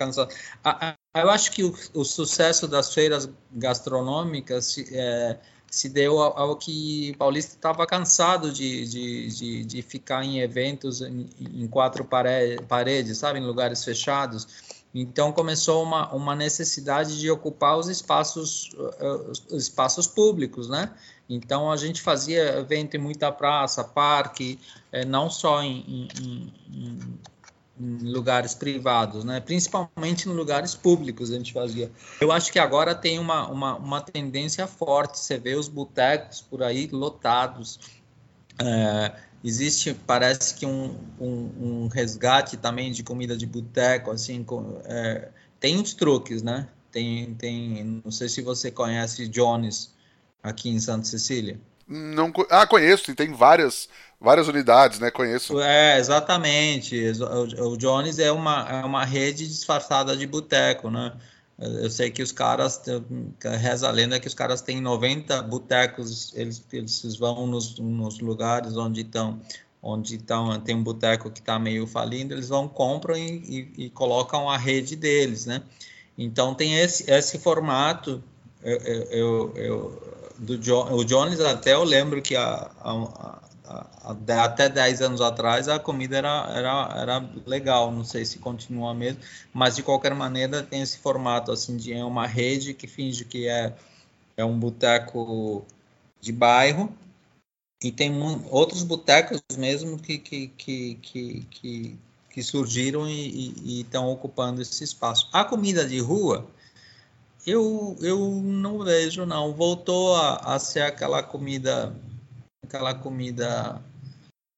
cansado. 0.00 0.34
eu 1.14 1.30
acho 1.30 1.52
que 1.52 1.62
o, 1.62 1.74
o 1.92 2.04
sucesso 2.04 2.66
das 2.66 2.94
feiras 2.94 3.28
gastronômicas 3.52 4.78
é, 4.90 5.38
se 5.70 5.90
deu 5.90 6.18
ao, 6.18 6.38
ao 6.38 6.56
que 6.56 7.14
Paulista 7.18 7.54
estava 7.54 7.86
cansado 7.86 8.50
de, 8.50 8.86
de, 8.86 9.28
de, 9.28 9.64
de, 9.64 9.82
ficar 9.82 10.24
em 10.24 10.40
eventos 10.40 11.02
em, 11.02 11.28
em 11.38 11.66
quatro 11.68 12.04
paredes, 12.04 13.18
sabe, 13.18 13.38
em 13.38 13.44
lugares 13.44 13.84
fechados. 13.84 14.80
Então 14.92 15.30
começou 15.30 15.84
uma, 15.84 16.12
uma 16.12 16.34
necessidade 16.34 17.20
de 17.20 17.30
ocupar 17.30 17.78
os 17.78 17.88
espaços, 17.88 18.70
uh, 18.74 19.30
os 19.30 19.62
espaços 19.62 20.08
públicos, 20.08 20.68
né? 20.68 20.92
Então 21.28 21.70
a 21.70 21.76
gente 21.76 22.02
fazia 22.02 22.58
evento 22.58 22.96
em 22.96 22.98
muita 22.98 23.30
praça, 23.30 23.84
parque, 23.84 24.58
eh, 24.90 25.04
não 25.04 25.30
só 25.30 25.62
em, 25.62 26.08
em, 26.20 26.52
em 26.68 27.18
em 27.80 28.12
lugares 28.12 28.54
privados, 28.54 29.24
né? 29.24 29.40
principalmente 29.40 30.28
em 30.28 30.32
lugares 30.32 30.74
públicos 30.74 31.30
a 31.30 31.36
gente 31.36 31.52
fazia. 31.52 31.90
Eu 32.20 32.30
acho 32.30 32.52
que 32.52 32.58
agora 32.58 32.94
tem 32.94 33.18
uma, 33.18 33.48
uma, 33.48 33.76
uma 33.76 34.00
tendência 34.02 34.66
forte, 34.66 35.18
você 35.18 35.38
vê 35.38 35.54
os 35.54 35.66
botecos 35.66 36.42
por 36.42 36.62
aí 36.62 36.88
lotados. 36.92 37.80
É, 38.58 39.12
existe, 39.42 39.94
parece 39.94 40.54
que 40.54 40.66
um, 40.66 40.94
um, 41.18 41.50
um, 41.58 41.88
resgate 41.88 42.58
também 42.58 42.92
de 42.92 43.02
comida 43.02 43.34
de 43.34 43.46
boteco, 43.46 44.10
assim, 44.10 44.44
com, 44.44 44.82
é, 44.84 45.30
tem 45.58 45.78
uns 45.78 45.94
truques, 45.94 46.42
né? 46.42 46.68
Tem, 46.92 47.34
tem, 47.34 48.02
não 48.04 48.10
sei 48.10 48.28
se 48.28 48.42
você 48.42 48.70
conhece 48.70 49.26
Jones 49.26 49.94
aqui 50.42 50.68
em 50.68 50.78
Santa 50.78 51.06
Cecília. 51.06 51.58
Não, 51.88 52.32
ah, 52.50 52.66
conheço, 52.66 53.14
tem 53.14 53.32
várias 53.32 53.88
várias 54.20 54.46
unidades, 54.48 54.98
né? 54.98 55.10
Conheço. 55.10 55.60
É, 55.60 55.98
exatamente. 55.98 57.00
O, 57.58 57.76
Jones 57.76 58.18
é 58.18 58.30
uma, 58.30 58.68
é 58.68 58.84
uma 58.84 59.04
rede 59.04 59.46
disfarçada 59.48 60.16
de 60.16 60.26
boteco, 60.26 60.90
né? 60.90 61.12
Eu 61.58 61.90
sei 61.90 62.10
que 62.10 62.22
os 62.22 62.32
caras, 62.32 62.80
reza 63.60 63.86
a 63.86 63.90
lenda 63.90 64.18
que 64.18 64.26
os 64.26 64.32
caras 64.32 64.62
têm 64.62 64.80
90 64.80 65.42
botecos, 65.42 66.32
eles, 66.34 66.64
eles 66.72 67.16
vão 67.16 67.46
nos, 67.46 67.78
nos 67.78 68.18
lugares 68.18 68.78
onde 68.78 69.02
estão, 69.02 69.38
onde 69.82 70.16
estão, 70.16 70.58
tem 70.60 70.74
um 70.74 70.82
boteco 70.82 71.30
que 71.30 71.40
está 71.40 71.58
meio 71.58 71.86
falindo, 71.86 72.32
eles 72.32 72.48
vão, 72.48 72.66
compram 72.66 73.14
e, 73.14 73.68
e, 73.76 73.84
e, 73.84 73.90
colocam 73.90 74.48
a 74.48 74.56
rede 74.56 74.96
deles, 74.96 75.44
né? 75.44 75.62
Então 76.16 76.54
tem 76.54 76.78
esse, 76.78 77.10
esse 77.10 77.38
formato, 77.38 78.22
eu, 78.62 78.78
eu, 79.10 79.52
eu 79.56 80.20
do 80.38 80.54
o 80.94 81.04
Jones 81.04 81.40
até 81.40 81.74
eu 81.74 81.84
lembro 81.84 82.22
que 82.22 82.34
a, 82.34 82.70
até 84.42 84.68
10 84.68 85.02
anos 85.02 85.20
atrás 85.20 85.68
a 85.68 85.78
comida 85.78 86.16
era, 86.18 86.52
era, 86.54 86.94
era 86.96 87.30
legal, 87.46 87.92
não 87.92 88.04
sei 88.04 88.24
se 88.24 88.38
continua 88.38 88.94
mesmo, 88.94 89.20
mas 89.52 89.76
de 89.76 89.82
qualquer 89.82 90.14
maneira 90.14 90.62
tem 90.62 90.82
esse 90.82 90.98
formato 90.98 91.52
assim 91.52 91.76
de 91.76 91.92
é 91.92 92.04
uma 92.04 92.26
rede 92.26 92.74
que 92.74 92.86
finge 92.86 93.24
que 93.24 93.48
é, 93.48 93.74
é 94.36 94.44
um 94.44 94.58
boteco 94.58 95.64
de 96.20 96.32
bairro. 96.32 96.92
E 97.82 97.90
tem 97.90 98.12
outros 98.50 98.82
botecos 98.82 99.40
mesmo 99.56 99.98
que, 99.98 100.18
que, 100.18 100.48
que, 100.48 100.94
que, 101.50 101.98
que, 102.28 102.42
surgiram 102.42 103.08
e 103.08 103.80
estão 103.80 104.10
ocupando 104.10 104.60
esse 104.60 104.84
espaço. 104.84 105.30
A 105.32 105.46
comida 105.46 105.86
de 105.86 105.98
rua, 105.98 106.46
eu, 107.46 107.96
eu 108.00 108.18
não 108.42 108.84
vejo 108.84 109.24
não, 109.24 109.54
voltou 109.54 110.14
a, 110.14 110.36
a 110.54 110.58
ser 110.58 110.82
aquela 110.82 111.22
comida 111.22 111.94
aquela 112.70 112.94
comida. 112.94 113.82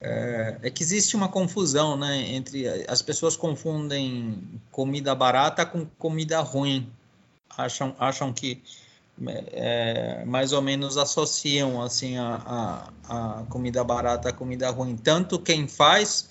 É, 0.01 0.59
é, 0.63 0.71
que 0.71 0.83
existe 0.83 1.17
uma 1.17 1.29
confusão, 1.29 1.97
né? 1.97 2.19
Entre 2.33 2.67
as 2.89 3.01
pessoas 3.01 3.37
confundem 3.37 4.61
comida 4.71 5.15
barata 5.15 5.65
com 5.65 5.87
comida 5.99 6.41
ruim. 6.41 6.93
Acham, 7.57 7.95
acham 7.99 8.33
que 8.33 8.63
é, 9.27 10.25
mais 10.25 10.53
ou 10.53 10.61
menos 10.61 10.97
associam 10.97 11.81
assim 11.81 12.17
a, 12.17 12.91
a, 13.09 13.41
a, 13.41 13.45
comida 13.45 13.83
barata 13.85 14.29
à 14.29 14.33
comida 14.33 14.69
ruim. 14.71 14.97
Tanto 14.97 15.39
quem 15.39 15.69
faz, 15.69 16.29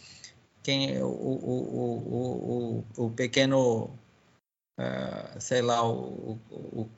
quem 0.62 1.02
o, 1.02 1.08
o, 1.08 1.64
o, 2.06 2.84
o, 2.98 3.06
o 3.06 3.10
pequeno, 3.12 3.90
é, 4.78 5.40
sei 5.40 5.62
lá, 5.62 5.88
o, 5.88 6.38
o, 6.50 6.90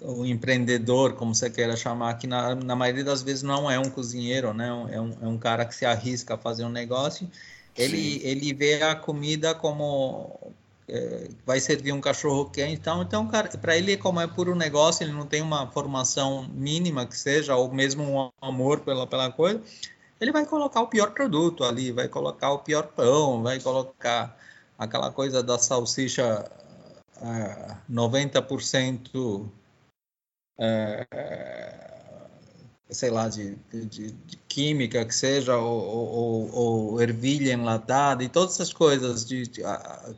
o, 0.00 0.24
empreendedor, 0.24 1.14
como 1.14 1.34
você 1.34 1.50
queira 1.50 1.76
chamar, 1.76 2.14
que 2.14 2.26
na, 2.26 2.54
na 2.54 2.76
maioria 2.76 3.04
das 3.04 3.22
vezes 3.22 3.42
não 3.42 3.70
é 3.70 3.78
um 3.78 3.90
cozinheiro, 3.90 4.54
né? 4.54 4.68
É 4.90 5.00
um, 5.00 5.16
é 5.22 5.26
um 5.26 5.38
cara 5.38 5.64
que 5.64 5.74
se 5.74 5.84
arrisca 5.84 6.34
a 6.34 6.38
fazer 6.38 6.64
um 6.64 6.70
negócio. 6.70 7.28
Ele, 7.76 8.20
ele 8.24 8.54
vê 8.54 8.82
a 8.82 8.94
comida 8.94 9.54
como 9.54 10.54
é, 10.88 11.28
vai 11.44 11.60
servir 11.60 11.92
um 11.92 12.00
cachorro 12.00 12.48
quente, 12.48 12.74
então, 12.74 13.02
então 13.02 13.28
para 13.60 13.76
ele 13.76 13.96
como 13.96 14.20
é 14.20 14.26
puro 14.26 14.54
negócio, 14.54 15.04
ele 15.04 15.12
não 15.12 15.26
tem 15.26 15.42
uma 15.42 15.66
formação 15.70 16.48
mínima 16.54 17.04
que 17.04 17.18
seja, 17.18 17.56
ou 17.56 17.72
mesmo 17.72 18.02
um 18.02 18.30
amor 18.40 18.80
pela, 18.80 19.06
pela 19.06 19.30
coisa, 19.30 19.60
ele 20.20 20.32
vai 20.32 20.46
colocar 20.46 20.80
o 20.80 20.86
pior 20.86 21.10
produto 21.10 21.64
ali, 21.64 21.92
vai 21.92 22.08
colocar 22.08 22.52
o 22.52 22.60
pior 22.60 22.86
pão, 22.86 23.42
vai 23.42 23.60
colocar 23.60 24.38
aquela 24.78 25.10
coisa 25.10 25.42
da 25.42 25.58
salsicha 25.58 26.50
90% 27.90 29.50
é, 30.58 31.06
sei 32.90 33.10
lá, 33.10 33.28
de, 33.28 33.56
de, 33.72 34.10
de, 34.12 34.36
química 34.48 35.04
que 35.04 35.14
seja, 35.14 35.56
ou, 35.56 35.82
ou, 35.82 36.54
ou 36.54 37.02
ervilha 37.02 37.52
enlatada, 37.52 38.22
e 38.24 38.28
todas 38.28 38.54
essas 38.54 38.72
coisas 38.72 39.24
de, 39.24 39.46
de, 39.46 39.62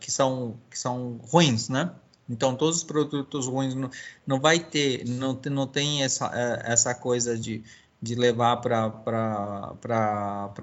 que, 0.01 0.11
são, 0.11 0.57
que 0.71 0.79
são 0.79 1.19
ruins, 1.31 1.69
né? 1.69 1.93
Então, 2.29 2.55
todos 2.55 2.77
os 2.79 2.85
produtos 2.85 3.47
ruins 3.47 3.75
não, 3.75 3.91
não 4.27 4.39
vai 4.39 4.59
ter, 4.61 5.05
não, 5.09 5.39
não 5.51 5.67
tem 5.67 6.03
essa, 6.03 6.31
é, 6.35 6.73
essa 6.73 6.95
coisa 6.95 7.39
de, 7.39 7.65
de 8.03 8.15
levar 8.15 8.59
para 8.59 8.93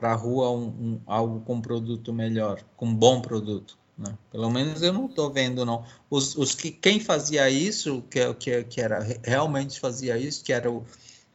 a 0.02 0.14
rua 0.14 0.52
um, 0.52 0.68
um, 0.68 1.02
algo 1.08 1.42
com 1.42 1.60
produto 1.60 2.14
melhor, 2.14 2.64
com 2.78 2.94
bom 2.94 3.20
produto. 3.20 3.78
Né? 3.98 4.18
Pelo 4.32 4.50
menos 4.50 4.82
eu 4.82 4.92
não 4.92 5.06
estou 5.06 5.32
vendo, 5.32 5.66
não. 5.66 5.86
Os, 6.10 6.36
os 6.36 6.54
que, 6.54 6.72
quem 6.72 7.00
fazia 7.00 7.50
isso, 7.50 8.04
que, 8.10 8.34
que, 8.36 8.64
que 8.64 8.82
era 8.82 9.00
realmente 9.24 9.80
fazia 9.80 10.18
isso, 10.18 10.44
que 10.44 10.52
era 10.52 10.70
o, 10.70 10.86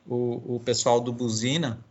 o, 0.06 0.56
o 0.56 0.60
pessoal 0.60 1.00
do 1.00 1.12
Buzina. 1.12 1.82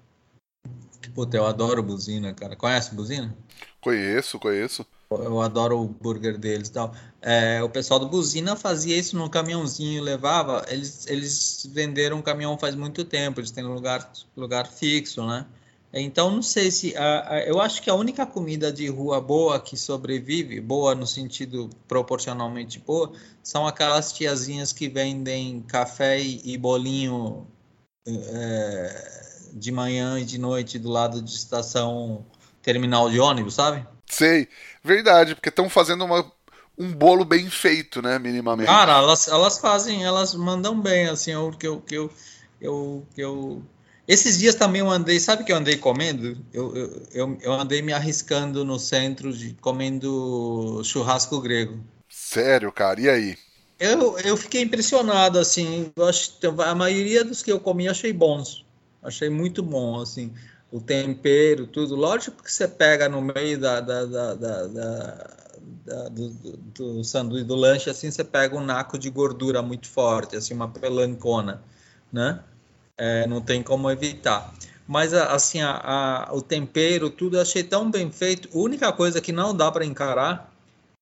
Puta, 1.15 1.37
eu 1.37 1.45
adoro 1.45 1.81
Buzina, 1.81 2.33
cara. 2.33 2.55
Conhece 2.55 2.93
Buzina? 2.93 3.35
Conheço, 3.81 4.37
conheço. 4.37 4.85
Eu 5.09 5.41
adoro 5.41 5.81
o 5.81 5.87
burger 5.87 6.37
deles 6.37 6.67
e 6.67 6.71
tal. 6.71 6.93
É, 7.19 7.63
o 7.63 7.69
pessoal 7.69 7.99
do 7.99 8.07
Buzina 8.07 8.55
fazia 8.55 8.95
isso 8.95 9.17
num 9.17 9.27
caminhãozinho, 9.27 10.03
levava. 10.03 10.63
Eles, 10.67 11.07
eles 11.07 11.67
venderam 11.71 12.17
um 12.17 12.21
caminhão 12.21 12.57
faz 12.59 12.75
muito 12.75 13.03
tempo, 13.03 13.39
eles 13.39 13.49
têm 13.49 13.63
lugar, 13.63 14.11
lugar 14.37 14.67
fixo, 14.67 15.25
né? 15.25 15.47
Então, 15.91 16.29
não 16.29 16.41
sei 16.41 16.69
se. 16.69 16.93
eu 17.47 17.59
acho 17.59 17.81
que 17.81 17.89
a 17.89 17.95
única 17.95 18.25
comida 18.25 18.71
de 18.71 18.87
rua 18.87 19.19
boa 19.19 19.59
que 19.59 19.75
sobrevive, 19.75 20.61
boa 20.61 20.93
no 20.93 21.07
sentido 21.07 21.69
proporcionalmente 21.87 22.79
boa, 22.79 23.11
são 23.41 23.65
aquelas 23.65 24.13
tiazinhas 24.13 24.71
que 24.71 24.87
vendem 24.87 25.61
café 25.61 26.19
e, 26.21 26.55
bolinho 26.57 27.47
é, 28.05 29.49
de 29.53 29.71
manhã 29.71 30.19
e 30.19 30.25
de 30.25 30.37
noite 30.37 30.77
do 30.77 30.89
lado 30.89 31.21
de 31.21 31.31
estação 31.31 32.23
terminal 32.61 33.09
de 33.09 33.19
ônibus, 33.19 33.55
sabe? 33.55 33.85
Sei, 34.05 34.47
verdade, 34.83 35.33
porque 35.33 35.49
estão 35.49 35.67
fazendo 35.69 36.05
uma, 36.05 36.31
um 36.77 36.93
bolo 36.93 37.25
bem 37.25 37.49
feito, 37.49 37.99
né, 37.99 38.19
minimamente. 38.19 38.67
Cara, 38.67 38.93
elas, 38.97 39.27
elas 39.27 39.57
fazem, 39.57 40.03
elas 40.03 40.35
mandam 40.35 40.79
bem, 40.79 41.07
assim, 41.07 41.33
o 41.33 41.51
que 41.51 41.67
eu, 41.67 41.81
que 41.81 41.95
eu, 41.95 42.11
eu, 42.61 43.07
que 43.15 43.21
eu 43.21 43.63
Esses 44.09 44.39
dias 44.39 44.55
também 44.55 44.81
eu 44.81 44.89
andei, 44.89 45.19
sabe 45.19 45.43
o 45.43 45.45
que 45.45 45.51
eu 45.51 45.55
andei 45.55 45.77
comendo? 45.77 46.35
Eu, 46.51 46.75
eu, 46.75 47.03
eu, 47.13 47.37
eu 47.43 47.53
andei 47.53 47.79
me 47.83 47.93
arriscando 47.93 48.65
no 48.65 48.79
centro 48.79 49.31
de 49.31 49.53
comendo 49.61 50.81
churrasco 50.83 51.39
grego. 51.39 51.79
Sério, 52.09 52.71
cara? 52.71 52.99
E 52.99 53.07
aí? 53.07 53.37
Eu, 53.79 54.17
eu 54.17 54.35
fiquei 54.35 54.63
impressionado, 54.63 55.37
assim. 55.37 55.91
Acho, 56.07 56.33
a 56.59 56.73
maioria 56.73 57.23
dos 57.23 57.43
que 57.43 57.51
eu 57.51 57.59
comi 57.59 57.85
eu 57.85 57.91
achei 57.91 58.11
bons. 58.11 58.65
Achei 59.03 59.29
muito 59.29 59.61
bom, 59.61 60.01
assim. 60.01 60.33
O 60.71 60.81
tempero, 60.81 61.67
tudo. 61.67 61.95
Lógico 61.95 62.41
que 62.41 62.51
você 62.51 62.67
pega 62.67 63.07
no 63.07 63.21
meio 63.21 63.59
da, 63.59 63.79
da, 63.79 64.05
da, 64.05 64.33
da, 64.33 64.67
da 64.67 65.27
do, 66.09 66.29
do, 66.29 66.57
do 66.57 67.03
sanduíche, 67.03 67.45
do 67.45 67.55
lanche, 67.55 67.91
assim, 67.91 68.09
você 68.09 68.23
pega 68.23 68.57
um 68.57 68.65
naco 68.65 68.97
de 68.97 69.11
gordura 69.11 69.61
muito 69.61 69.87
forte, 69.87 70.35
assim, 70.35 70.55
uma 70.55 70.67
pelancona, 70.67 71.61
né? 72.11 72.43
É, 72.99 73.25
não 73.25 73.41
tem 73.41 73.63
como 73.63 73.89
evitar. 73.89 74.53
Mas 74.85 75.13
assim, 75.13 75.61
a, 75.61 76.27
a, 76.29 76.33
o 76.33 76.41
tempero, 76.41 77.09
tudo 77.09 77.37
eu 77.37 77.41
achei 77.41 77.63
tão 77.63 77.89
bem 77.89 78.11
feito. 78.11 78.49
A 78.53 78.61
única 78.61 78.91
coisa 78.91 79.21
que 79.21 79.31
não 79.31 79.55
dá 79.55 79.71
para 79.71 79.85
encarar 79.85 80.51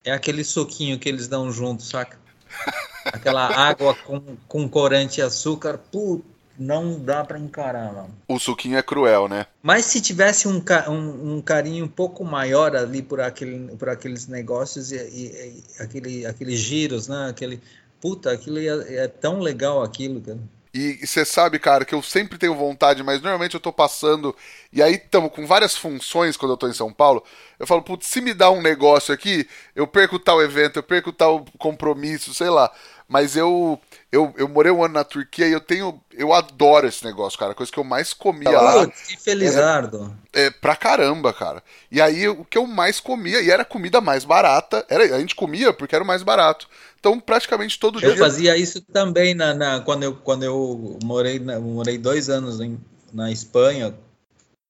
é 0.04 0.12
aquele 0.12 0.44
suquinho 0.44 1.00
que 1.00 1.10
eles 1.10 1.28
dão 1.28 1.52
junto, 1.52 1.82
saca? 1.82 2.20
Aquela 3.06 3.48
água 3.48 3.96
com, 3.96 4.22
com 4.50 4.68
corante 4.68 5.22
e 5.22 5.24
açúcar, 5.24 5.78
putz, 5.78 6.26
não 6.60 7.00
dá 7.00 7.24
para 7.24 7.40
encarar, 7.40 7.94
mano. 7.94 8.10
O 8.28 8.38
suquinho 8.38 8.78
é 8.78 8.84
cruel, 8.84 9.30
né? 9.30 9.46
Mas 9.64 9.86
se 9.86 10.02
tivesse 10.02 10.48
um, 10.48 10.62
um, 10.90 11.36
um, 11.36 11.42
carinho 11.42 11.86
um 11.86 11.88
pouco 11.88 12.26
maior 12.26 12.76
ali 12.76 13.02
por, 13.02 13.22
aquele, 13.22 13.74
por 13.78 13.88
aqueles 13.88 14.28
negócios 14.28 14.92
e, 14.92 14.98
e, 14.98 15.64
e 15.80 15.82
aquele, 15.82 16.26
aqueles 16.26 16.60
giros, 16.60 17.08
né? 17.08 17.30
Aquele, 17.30 17.62
puta, 18.02 18.32
aquilo 18.32 18.58
é, 18.58 18.96
é 18.96 19.08
tão 19.08 19.40
legal 19.40 19.82
aquilo, 19.82 20.20
cara. 20.20 20.40
E 20.78 21.08
você 21.08 21.26
sabe, 21.26 21.58
cara, 21.58 21.84
que 21.84 21.96
eu 21.96 22.04
sempre 22.04 22.38
tenho 22.38 22.54
vontade, 22.54 23.02
mas 23.02 23.20
normalmente 23.20 23.56
eu 23.56 23.60
tô 23.60 23.74
passando. 23.74 24.36
E 24.72 24.84
aí 24.84 24.94
estamos 24.94 25.32
com 25.32 25.48
várias 25.48 25.76
funções 25.76 26.38
quando 26.38 26.52
eu 26.52 26.58
tô 26.58 26.68
em 26.68 26.74
São 26.74 26.94
Paulo. 26.94 27.24
Eu 27.58 27.66
falo, 27.66 27.82
putz, 27.82 28.06
se 28.06 28.22
me 28.22 28.32
dá 28.32 28.52
um 28.52 28.62
negócio 28.62 29.12
aqui, 29.12 29.50
eu 29.76 29.88
perco 29.88 30.20
tal 30.20 30.40
evento, 30.40 30.78
eu 30.78 30.84
perco 30.84 31.12
tal 31.12 31.44
compromisso, 31.58 32.32
sei 32.32 32.52
lá. 32.52 32.72
Mas 33.10 33.36
eu, 33.36 33.82
eu, 34.10 34.34
eu 34.38 34.48
morei 34.48 34.72
um 34.72 34.84
ano 34.84 34.94
na 34.94 35.04
Turquia 35.04 35.48
e 35.48 35.52
eu 35.52 35.60
tenho. 35.60 36.02
Eu 36.14 36.34
adoro 36.34 36.88
esse 36.88 37.04
negócio, 37.04 37.38
cara. 37.38 37.52
A 37.52 37.56
coisa 37.56 37.72
que 37.72 37.78
eu 37.78 37.84
mais 37.84 38.14
comia 38.14 38.50
lá. 38.50 38.88
Que 38.88 39.18
felizardo. 39.18 40.16
É, 40.34 40.46
é 40.46 40.52
pra 40.52 40.78
caramba, 40.78 41.34
cara. 41.34 41.62
E 41.92 42.00
aí 42.00 42.28
o 42.28 42.46
que 42.46 42.58
eu 42.58 42.66
mais 42.66 43.02
comia, 43.02 43.42
e 43.42 43.52
era 43.52 43.64
a 43.64 43.66
comida 43.66 44.00
mais 44.00 44.24
barata, 44.24 44.86
era, 44.90 45.04
a 45.16 45.20
gente 45.20 45.36
comia 45.36 45.74
porque 45.74 45.94
era 45.94 46.04
o 46.04 46.08
mais 46.08 46.24
barato. 46.24 46.70
Então, 47.00 47.20
praticamente 47.20 47.78
todo 47.78 47.98
eu 47.98 48.02
dia. 48.02 48.10
Eu 48.12 48.18
fazia 48.18 48.58
isso 48.58 48.82
também 48.82 49.34
na, 49.34 49.54
na, 49.54 49.82
quando, 49.82 50.04
eu, 50.04 50.16
quando 50.16 50.44
eu 50.44 50.98
morei, 51.04 51.40
na, 51.40 51.60
morei 51.60 51.98
dois 51.98 52.30
anos 52.30 52.62
em, 52.62 52.80
na 53.14 53.30
Espanha, 53.30 53.94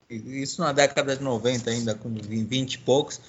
isso 0.10 0.62
na 0.62 0.72
década 0.72 1.16
de 1.16 1.24
90 1.24 1.70
ainda, 1.70 1.94
com 1.94 2.10
20 2.10 2.74
e 2.74 2.78
poucos. 2.80 3.22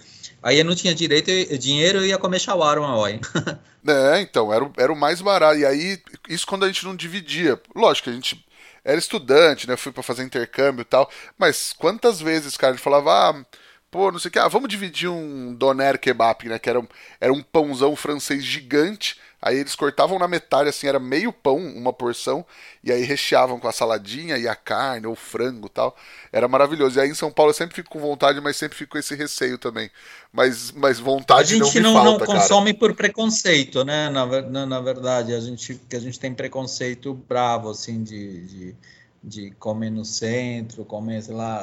Aí 0.42 0.58
eu 0.58 0.64
não 0.64 0.74
tinha 0.74 0.94
direito, 0.94 1.30
dinheiro, 1.58 1.98
eu 1.98 2.06
ia 2.06 2.18
comer 2.18 2.38
shawarma, 2.38 2.96
oi. 2.96 3.20
é, 3.86 4.20
então, 4.20 4.52
era, 4.52 4.70
era 4.76 4.92
o 4.92 4.96
mais 4.96 5.20
barato. 5.20 5.58
E 5.58 5.66
aí, 5.66 6.00
isso 6.28 6.46
quando 6.46 6.64
a 6.64 6.68
gente 6.68 6.84
não 6.84 6.94
dividia. 6.94 7.60
Lógico, 7.74 8.10
a 8.10 8.12
gente 8.12 8.44
era 8.84 8.98
estudante, 8.98 9.68
né? 9.68 9.76
Fui 9.76 9.92
para 9.92 10.02
fazer 10.02 10.24
intercâmbio 10.24 10.82
e 10.82 10.84
tal. 10.84 11.10
Mas 11.36 11.72
quantas 11.72 12.20
vezes, 12.20 12.56
cara, 12.56 12.72
ele 12.72 12.80
falava, 12.80 13.12
ah, 13.12 13.44
pô, 13.90 14.10
não 14.10 14.18
sei 14.18 14.28
o 14.28 14.32
que, 14.32 14.38
ah, 14.38 14.48
vamos 14.48 14.68
dividir 14.68 15.08
um 15.08 15.54
doner 15.54 15.98
kebab, 15.98 16.48
né? 16.48 16.58
Que 16.58 16.70
era 16.70 16.80
um, 16.80 16.88
era 17.20 17.32
um 17.32 17.42
pãozão 17.42 17.94
francês 17.96 18.44
gigante. 18.44 19.18
Aí 19.40 19.56
eles 19.56 19.76
cortavam 19.76 20.18
na 20.18 20.26
metade, 20.26 20.68
assim, 20.68 20.88
era 20.88 20.98
meio 20.98 21.32
pão, 21.32 21.56
uma 21.56 21.92
porção, 21.92 22.44
e 22.82 22.90
aí 22.90 23.04
recheavam 23.04 23.60
com 23.60 23.68
a 23.68 23.72
saladinha 23.72 24.36
e 24.36 24.48
a 24.48 24.56
carne, 24.56 25.06
ou 25.06 25.14
frango 25.14 25.68
tal. 25.68 25.96
Era 26.32 26.48
maravilhoso. 26.48 26.98
E 26.98 27.02
aí 27.02 27.08
em 27.08 27.14
São 27.14 27.30
Paulo 27.30 27.50
eu 27.50 27.54
sempre 27.54 27.76
fico 27.76 27.88
com 27.88 28.00
vontade, 28.00 28.40
mas 28.40 28.56
sempre 28.56 28.76
fico 28.76 28.92
com 28.92 28.98
esse 28.98 29.14
receio 29.14 29.56
também. 29.56 29.90
Mas, 30.32 30.72
mas 30.72 30.98
vontade 30.98 31.56
não 31.56 31.66
A 31.66 31.70
gente 31.70 31.80
não, 31.80 31.94
não, 31.94 32.02
falta, 32.02 32.26
não 32.26 32.40
consome 32.40 32.74
por 32.74 32.94
preconceito, 32.94 33.84
né? 33.84 34.10
Na, 34.10 34.26
na, 34.42 34.66
na, 34.66 34.80
verdade, 34.80 35.32
a 35.32 35.40
gente, 35.40 35.80
que 35.88 35.94
a 35.94 36.00
gente 36.00 36.18
tem 36.18 36.34
preconceito 36.34 37.14
bravo, 37.14 37.70
assim, 37.70 38.02
de, 38.02 38.44
de, 38.44 38.76
de 39.22 39.50
comer 39.52 39.90
no 39.90 40.04
centro, 40.04 40.84
comer, 40.84 41.22
sei 41.22 41.34
lá, 41.34 41.58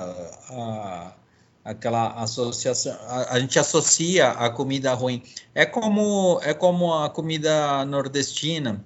a 0.49 1.13
aquela 1.66 2.09
associação, 2.22 2.95
a, 3.07 3.34
a, 3.34 3.39
gente 3.39 3.57
associa 3.57 4.30
a 4.30 4.51
comida 4.51 4.93
ruim. 4.93 5.24
É 5.55 5.66
como 5.66 6.39
é 6.43 6.53
como 6.53 6.93
a 6.93 7.09
comida 7.09 7.84
nordestina. 7.86 8.86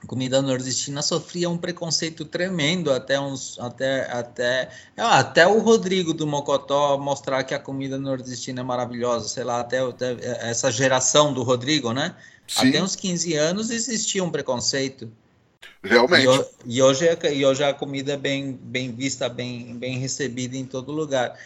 A 0.00 0.06
comida 0.06 0.40
nordestina 0.40 1.02
sofria 1.02 1.48
um 1.48 1.56
preconceito 1.58 2.24
tremendo 2.26 2.92
até 2.92 3.18
uns 3.18 3.58
até 3.58 4.10
até 4.12 4.68
ah, 4.96 5.18
até 5.18 5.46
o 5.46 5.58
Rodrigo 5.58 6.14
do 6.14 6.26
Mocotó 6.26 6.98
mostrar 6.98 7.42
que 7.42 7.54
a 7.54 7.58
comida 7.58 7.98
nordestina 7.98 8.60
é 8.60 8.64
maravilhosa, 8.64 9.26
sei 9.28 9.42
lá, 9.42 9.60
até, 9.60 9.80
até 9.80 10.16
essa 10.48 10.70
geração 10.70 11.32
do 11.32 11.42
Rodrigo, 11.42 11.92
né? 11.92 12.14
Sim. 12.46 12.68
Até 12.68 12.82
uns 12.82 12.94
15 12.94 13.34
anos 13.34 13.70
existia 13.70 14.22
um 14.22 14.30
preconceito. 14.30 15.10
Realmente. 15.82 16.46
E, 16.64 16.80
hoje, 16.80 17.06
é, 17.06 17.34
e 17.34 17.44
hoje 17.44 17.62
a 17.62 17.74
comida 17.74 18.14
é 18.14 18.16
bem, 18.16 18.52
bem 18.52 18.90
vista, 18.90 19.28
bem, 19.28 19.76
bem 19.76 19.98
recebida 19.98 20.56
em 20.56 20.64
todo 20.64 20.90
lugar. 20.90 21.38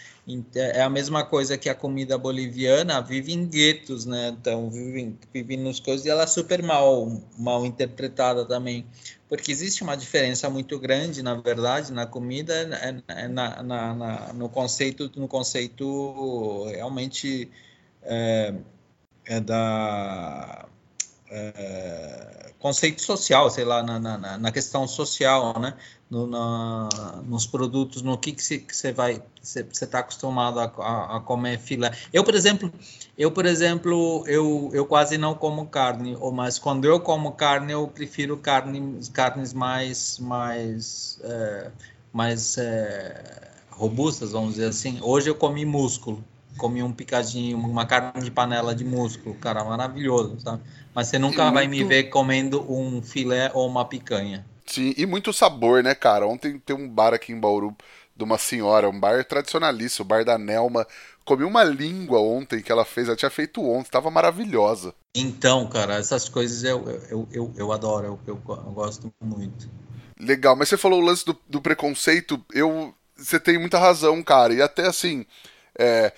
É 0.54 0.82
a 0.82 0.90
mesma 0.90 1.24
coisa 1.24 1.56
que 1.56 1.68
a 1.68 1.74
comida 1.74 2.18
boliviana 2.18 3.00
vive 3.00 3.32
em 3.32 3.46
guetos, 3.46 4.04
né? 4.04 4.28
Então, 4.38 4.70
vive, 4.70 5.16
vive 5.32 5.56
nos 5.56 5.80
coisas 5.80 6.04
e 6.04 6.10
ela 6.10 6.24
é 6.24 6.26
super 6.26 6.62
mal, 6.62 7.20
mal 7.38 7.64
interpretada 7.64 8.44
também. 8.44 8.86
Porque 9.28 9.50
existe 9.50 9.82
uma 9.82 9.96
diferença 9.96 10.48
muito 10.50 10.78
grande, 10.78 11.22
na 11.22 11.34
verdade, 11.34 11.92
na 11.92 12.06
comida, 12.06 12.54
é, 12.54 13.22
é 13.24 13.28
na, 13.28 13.62
na, 13.62 13.94
na, 13.94 14.32
no 14.34 14.48
conceito, 14.48 15.10
no 15.16 15.26
conceito 15.26 16.64
realmente 16.66 17.50
é, 18.02 18.54
é 19.24 19.40
da 19.40 20.68
é, 21.30 22.52
conceito 22.58 23.02
social, 23.02 23.50
sei 23.50 23.64
lá, 23.64 23.82
na, 23.82 23.98
na, 23.98 24.38
na 24.38 24.52
questão 24.52 24.86
social, 24.86 25.58
né? 25.58 25.74
No, 26.10 26.26
na, 26.26 26.88
nos 27.26 27.46
produtos, 27.46 28.00
no 28.00 28.16
que 28.16 28.32
você 28.32 28.58
que 28.58 28.92
vai, 28.92 29.22
você 29.42 29.60
está 29.60 29.98
acostumado 29.98 30.58
a, 30.58 30.64
a, 30.64 31.16
a, 31.16 31.20
comer 31.20 31.58
filé. 31.58 31.92
Eu, 32.12 32.24
por 32.24 32.34
exemplo, 32.34 32.72
eu, 33.16 33.30
por 33.30 33.44
exemplo, 33.44 34.24
eu, 34.26 34.70
eu 34.72 34.86
quase 34.86 35.18
não 35.18 35.34
como 35.34 35.66
carne, 35.66 36.16
mas 36.32 36.58
quando 36.58 36.86
eu 36.86 36.98
como 36.98 37.32
carne, 37.32 37.72
eu 37.72 37.86
prefiro 37.86 38.38
carne, 38.38 38.98
carnes 39.12 39.52
mais, 39.52 40.18
mais, 40.18 41.20
é, 41.22 41.70
mais 42.10 42.56
é, 42.56 43.50
robustas, 43.70 44.32
vamos 44.32 44.54
dizer 44.54 44.68
assim. 44.68 44.98
Hoje 45.02 45.28
eu 45.28 45.34
comi 45.34 45.66
músculo, 45.66 46.24
comi 46.56 46.82
um 46.82 46.92
picadinho, 46.92 47.58
uma 47.58 47.84
carne 47.84 48.22
de 48.22 48.30
panela 48.30 48.74
de 48.74 48.84
músculo, 48.84 49.34
cara, 49.36 49.62
maravilhoso, 49.62 50.40
sabe? 50.40 50.62
Mas 50.98 51.06
você 51.06 51.18
nunca 51.20 51.48
vai 51.52 51.68
me 51.68 51.84
ver 51.84 52.10
comendo 52.10 52.60
um 52.68 53.00
filé 53.00 53.52
ou 53.54 53.68
uma 53.68 53.84
picanha. 53.84 54.44
Sim, 54.66 54.92
e 54.96 55.06
muito 55.06 55.32
sabor, 55.32 55.80
né, 55.80 55.94
cara? 55.94 56.26
Ontem 56.26 56.58
tem 56.58 56.74
um 56.74 56.88
bar 56.88 57.14
aqui 57.14 57.30
em 57.30 57.38
Bauru 57.38 57.72
de 58.16 58.24
uma 58.24 58.36
senhora, 58.36 58.90
um 58.90 58.98
bar 58.98 59.24
tradicionalíssimo, 59.24 60.04
o 60.04 60.08
bar 60.08 60.24
da 60.24 60.36
Nelma. 60.36 60.84
Comi 61.24 61.44
uma 61.44 61.62
língua 61.62 62.18
ontem 62.18 62.60
que 62.60 62.72
ela 62.72 62.84
fez, 62.84 63.06
ela 63.06 63.16
tinha 63.16 63.30
feito 63.30 63.62
ontem, 63.62 63.86
estava 63.86 64.10
maravilhosa. 64.10 64.92
Então, 65.16 65.68
cara, 65.68 65.94
essas 65.94 66.28
coisas 66.28 66.64
eu, 66.64 66.84
eu, 67.08 67.28
eu, 67.30 67.54
eu 67.56 67.72
adoro, 67.72 68.04
eu, 68.04 68.18
eu, 68.26 68.42
eu 68.48 68.72
gosto 68.72 69.08
muito. 69.22 69.70
Legal, 70.18 70.56
mas 70.56 70.68
você 70.68 70.76
falou 70.76 71.00
o 71.00 71.04
lance 71.04 71.24
do, 71.24 71.38
do 71.48 71.62
preconceito, 71.62 72.44
eu. 72.52 72.92
Você 73.16 73.38
tem 73.38 73.56
muita 73.56 73.78
razão, 73.78 74.20
cara. 74.20 74.52
E 74.52 74.60
até 74.60 74.88
assim. 74.88 75.24
É, 75.78 76.12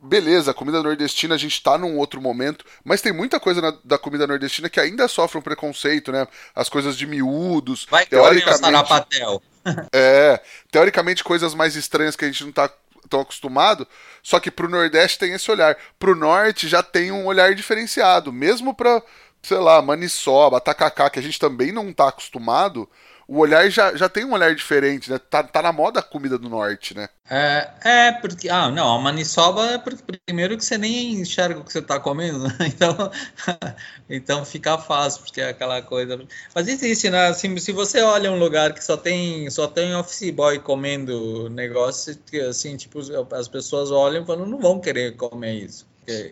beleza, 0.00 0.50
a 0.50 0.54
comida 0.54 0.82
nordestina 0.82 1.34
a 1.34 1.38
gente 1.38 1.62
tá 1.62 1.76
num 1.76 1.96
outro 1.98 2.20
momento, 2.20 2.64
mas 2.84 3.02
tem 3.02 3.12
muita 3.12 3.40
coisa 3.40 3.60
na, 3.60 3.74
da 3.84 3.98
comida 3.98 4.26
nordestina 4.26 4.70
que 4.70 4.80
ainda 4.80 5.08
sofre 5.08 5.38
um 5.38 5.42
preconceito, 5.42 6.12
né? 6.12 6.26
As 6.54 6.68
coisas 6.68 6.96
de 6.96 7.06
miúdos, 7.06 7.86
Vai 7.90 8.06
teoricamente. 8.06 9.42
é, 9.92 10.40
teoricamente 10.70 11.24
coisas 11.24 11.54
mais 11.54 11.76
estranhas 11.76 12.16
que 12.16 12.24
a 12.24 12.28
gente 12.28 12.44
não 12.44 12.52
tá 12.52 12.70
tão 13.08 13.20
acostumado, 13.20 13.88
só 14.22 14.38
que 14.38 14.50
pro 14.50 14.68
Nordeste 14.68 15.18
tem 15.18 15.32
esse 15.32 15.50
olhar. 15.50 15.76
Pro 15.98 16.14
Norte 16.14 16.68
já 16.68 16.82
tem 16.82 17.10
um 17.10 17.26
olhar 17.26 17.54
diferenciado, 17.54 18.32
mesmo 18.32 18.74
pra, 18.74 19.02
sei 19.42 19.58
lá, 19.58 19.80
maniçoba, 19.82 20.60
tacacá, 20.60 21.10
que 21.10 21.18
a 21.18 21.22
gente 21.22 21.38
também 21.38 21.72
não 21.72 21.92
tá 21.92 22.08
acostumado, 22.08 22.88
o 23.28 23.40
olhar 23.40 23.68
já, 23.70 23.94
já 23.94 24.08
tem 24.08 24.24
um 24.24 24.32
olhar 24.32 24.54
diferente, 24.54 25.10
né? 25.10 25.18
Tá, 25.18 25.42
tá 25.42 25.60
na 25.60 25.70
moda 25.70 26.00
a 26.00 26.02
comida 26.02 26.38
do 26.38 26.48
norte, 26.48 26.96
né? 26.96 27.10
É, 27.28 27.70
é, 27.84 28.12
porque. 28.12 28.48
Ah, 28.48 28.70
não, 28.70 28.96
a 28.96 28.98
maniçoba 28.98 29.66
é 29.66 29.78
porque, 29.78 30.02
primeiro 30.24 30.56
que 30.56 30.64
você 30.64 30.78
nem 30.78 31.12
enxerga 31.20 31.60
o 31.60 31.64
que 31.64 31.70
você 31.70 31.82
tá 31.82 32.00
comendo, 32.00 32.38
né? 32.38 32.56
Então, 32.64 33.10
então 34.08 34.44
fica 34.46 34.78
fácil, 34.78 35.22
porque 35.22 35.42
é 35.42 35.50
aquela 35.50 35.82
coisa. 35.82 36.18
Mas 36.54 36.68
existe, 36.68 37.10
né? 37.10 37.26
Assim, 37.26 37.54
se 37.58 37.70
você 37.70 38.00
olha 38.00 38.32
um 38.32 38.38
lugar 38.38 38.72
que 38.72 38.82
só 38.82 38.96
tem, 38.96 39.50
só 39.50 39.68
tem 39.68 39.94
office 39.94 40.30
boy 40.30 40.58
comendo 40.60 41.50
negócio, 41.50 42.18
assim, 42.48 42.78
tipo, 42.78 43.00
as 43.34 43.46
pessoas 43.46 43.90
olham 43.90 44.22
e 44.22 44.26
falam, 44.26 44.46
não 44.46 44.58
vão 44.58 44.80
querer 44.80 45.14
comer 45.16 45.52
isso. 45.52 45.86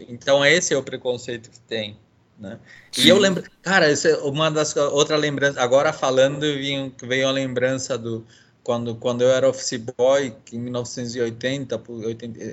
Então, 0.09 0.43
esse 0.43 0.73
é 0.73 0.77
o 0.79 0.83
preconceito 0.83 1.51
que 1.51 1.61
tem. 1.61 1.99
Né? 2.39 2.59
E 2.97 3.09
eu 3.09 3.19
lembro, 3.19 3.43
cara, 3.63 3.91
isso 3.91 4.07
é 4.09 4.17
uma 4.19 4.51
das 4.51 4.75
outra 4.77 5.17
lembrança. 5.17 5.61
Agora 5.61 5.93
falando, 5.93 6.41
veio, 6.41 6.93
veio 7.03 7.29
a 7.29 7.31
lembrança 7.31 7.97
do, 7.97 8.27
quando, 8.63 8.97
quando 8.97 9.23
eu 9.23 9.31
era 9.31 9.49
office 9.49 9.81
boy, 9.97 10.35
em 10.53 10.59
1980, 10.59 11.81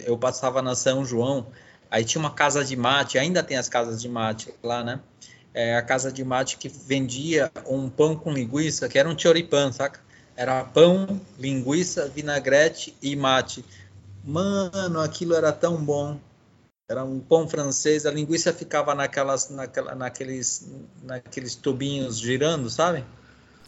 eu 0.05 0.17
passava 0.17 0.61
na 0.61 0.75
São 0.75 1.03
João, 1.03 1.47
aí 1.89 2.05
tinha 2.05 2.19
uma 2.19 2.31
casa 2.31 2.63
de 2.63 2.75
mate, 2.75 3.17
ainda 3.17 3.41
tem 3.41 3.57
as 3.57 3.67
casas 3.67 4.01
de 4.01 4.07
mate 4.07 4.53
lá, 4.61 4.83
né? 4.83 4.99
É, 5.53 5.75
a 5.75 5.81
casa 5.81 6.11
de 6.11 6.23
mate 6.23 6.57
que 6.57 6.67
vendia 6.69 7.51
um 7.67 7.89
pão 7.89 8.15
com 8.15 8.31
linguiça, 8.31 8.87
que 8.87 8.97
era 8.97 9.07
um 9.07 9.17
choripan, 9.17 9.71
saca? 9.71 9.99
Era 10.35 10.63
pão, 10.63 11.19
linguiça, 11.37 12.07
vinagrete 12.07 12.95
e 13.01 13.15
mate. 13.15 13.63
Mano, 14.23 14.99
aquilo 14.99 15.35
era 15.35 15.51
tão 15.51 15.77
bom. 15.83 16.19
Era 16.89 17.03
um 17.03 17.19
pão 17.19 17.47
francês, 17.47 18.05
a 18.05 18.11
linguiça 18.11 18.53
ficava 18.53 18.93
naquelas, 18.93 19.49
naquela, 19.49 19.95
naqueles, 19.95 20.69
naqueles 21.01 21.55
tubinhos 21.55 22.19
girando, 22.19 22.69
sabe? 22.69 23.05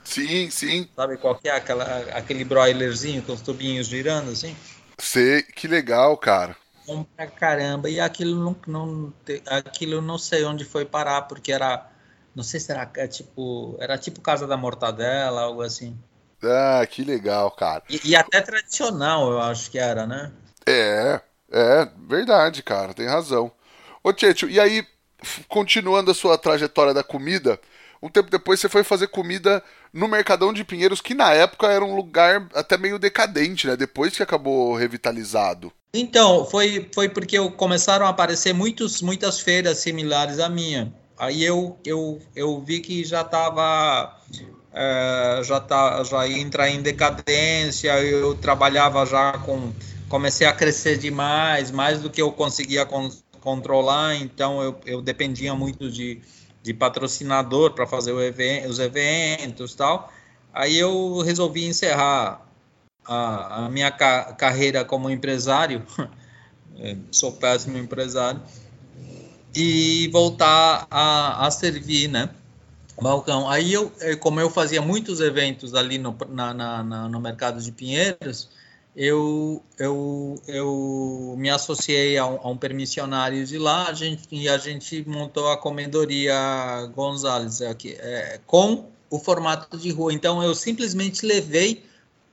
Sim, 0.03 0.49
sim. 0.51 0.87
Sabe 0.95 1.17
qual 1.17 1.35
que 1.37 1.47
é 1.47 1.51
aquela, 1.51 1.83
aquele 2.13 2.43
broilerzinho 2.43 3.21
com 3.23 3.33
os 3.33 3.41
tubinhos 3.41 3.87
girando 3.87 4.31
assim? 4.31 4.55
Sei, 4.99 5.43
que 5.43 5.67
legal, 5.67 6.17
cara. 6.17 6.55
Bom 6.85 7.03
pra 7.03 7.27
caramba. 7.27 7.89
E 7.89 7.99
aquilo 7.99 8.35
não, 8.35 8.55
não, 8.67 9.13
aquilo 9.47 10.01
não 10.01 10.17
sei 10.17 10.43
onde 10.43 10.63
foi 10.65 10.85
parar, 10.85 11.23
porque 11.23 11.51
era, 11.51 11.89
não 12.35 12.43
sei 12.43 12.59
se 12.59 12.71
era 12.71 12.89
é 12.97 13.07
tipo, 13.07 13.75
era 13.79 13.97
tipo 13.97 14.21
Casa 14.21 14.45
da 14.45 14.57
Mortadela, 14.57 15.41
algo 15.41 15.61
assim. 15.61 15.97
Ah, 16.43 16.85
que 16.85 17.03
legal, 17.03 17.49
cara. 17.51 17.83
E, 17.89 18.09
e 18.09 18.15
até 18.15 18.41
tradicional, 18.41 19.31
eu 19.31 19.41
acho 19.41 19.71
que 19.71 19.79
era, 19.79 20.05
né? 20.05 20.31
É, 20.67 21.21
é, 21.55 21.87
verdade, 22.07 22.61
cara, 22.61 22.93
tem 22.93 23.07
razão. 23.07 23.49
Ô, 24.03 24.11
Tietchan, 24.11 24.47
e 24.49 24.59
aí, 24.59 24.85
continuando 25.47 26.11
a 26.11 26.13
sua 26.13 26.37
trajetória 26.37 26.93
da 26.93 27.01
comida, 27.01 27.57
um 28.01 28.09
tempo 28.09 28.29
depois 28.29 28.59
você 28.59 28.67
foi 28.67 28.83
fazer 28.83 29.07
comida 29.07 29.63
no 29.93 30.07
Mercadão 30.07 30.51
de 30.51 30.65
Pinheiros, 30.65 30.99
que 30.99 31.13
na 31.13 31.33
época 31.33 31.67
era 31.67 31.83
um 31.83 31.95
lugar 31.95 32.47
até 32.53 32.77
meio 32.77 32.99
decadente, 32.99 33.67
né? 33.67 33.77
Depois 33.77 34.15
que 34.15 34.21
acabou 34.21 34.75
revitalizado. 34.75 35.71
Então, 35.93 36.45
foi, 36.45 36.89
foi 36.93 37.07
porque 37.07 37.37
começaram 37.51 38.05
a 38.05 38.09
aparecer 38.09 38.53
muitos, 38.53 39.01
muitas 39.01 39.39
feiras 39.39 39.77
similares 39.77 40.39
à 40.39 40.49
minha. 40.49 40.93
Aí 41.17 41.41
eu, 41.41 41.79
eu, 41.85 42.21
eu 42.35 42.61
vi 42.61 42.81
que 42.81 43.05
já 43.05 43.21
estava 43.21 44.19
é, 44.73 45.41
já 45.43 45.61
tá 45.61 46.03
já 46.03 46.27
ia 46.27 46.37
entrar 46.37 46.69
em 46.69 46.81
decadência 46.81 47.97
eu 48.01 48.35
trabalhava 48.35 49.05
já 49.05 49.31
com 49.37 49.71
comecei 50.15 50.47
a 50.47 50.53
crescer 50.53 50.97
demais 50.97 51.71
mais 51.71 52.01
do 52.01 52.09
que 52.09 52.21
eu 52.21 52.31
conseguia 52.31 52.85
con 52.85 53.09
controlar 53.39 54.15
então 54.15 54.61
eu, 54.61 54.79
eu 54.85 55.01
dependia 55.01 55.53
muito 55.53 55.91
de 55.91 56.21
de 56.65 56.73
patrocinador 56.73 57.73
para 57.73 57.85
fazer 57.85 58.11
event, 58.17 58.67
os 58.67 58.79
eventos 58.79 59.75
tal. 59.75 60.11
Aí 60.51 60.75
eu 60.75 61.19
resolvi 61.19 61.63
encerrar 61.67 62.41
a, 63.05 63.65
a 63.65 63.69
minha 63.69 63.91
ca 63.91 64.33
carreira 64.33 64.83
como 64.83 65.11
empresário, 65.11 65.85
é, 66.79 66.97
sou 67.11 67.33
péssimo 67.33 67.77
empresário, 67.77 68.41
e 69.55 70.09
voltar 70.11 70.87
a, 70.89 71.45
a 71.45 71.51
servir, 71.51 72.07
né? 72.07 72.31
Balcão. 72.99 73.47
Aí 73.47 73.71
eu, 73.71 73.91
é, 73.99 74.15
como 74.15 74.39
eu 74.39 74.49
fazia 74.49 74.81
muitos 74.81 75.19
eventos 75.19 75.75
ali 75.75 75.99
no, 75.99 76.17
na, 76.29 76.51
na, 76.51 77.07
no 77.07 77.19
mercado 77.19 77.61
de 77.61 77.71
Pinheiros, 77.71 78.49
eu, 78.95 79.61
eu, 79.77 80.41
eu 80.47 81.35
me 81.37 81.49
associei 81.49 82.17
a 82.17 82.25
um, 82.25 82.39
a 82.41 82.49
um, 82.49 82.57
permissionário 82.57 83.45
de 83.45 83.57
lá 83.57 83.89
a 83.89 83.93
gente, 83.93 84.23
e 84.31 84.47
a 84.47 84.57
gente 84.57 85.03
montou 85.07 85.51
a 85.51 85.57
Comendoria 85.57 86.33
Gonzalez 86.95 87.61
aqui, 87.61 87.95
é, 87.99 88.39
com 88.45 88.89
o 89.09 89.19
formato 89.19 89.77
de 89.77 89.91
rua. 89.91 90.13
Então, 90.13 90.41
eu 90.41 90.55
simplesmente 90.55 91.25
levei 91.25 91.83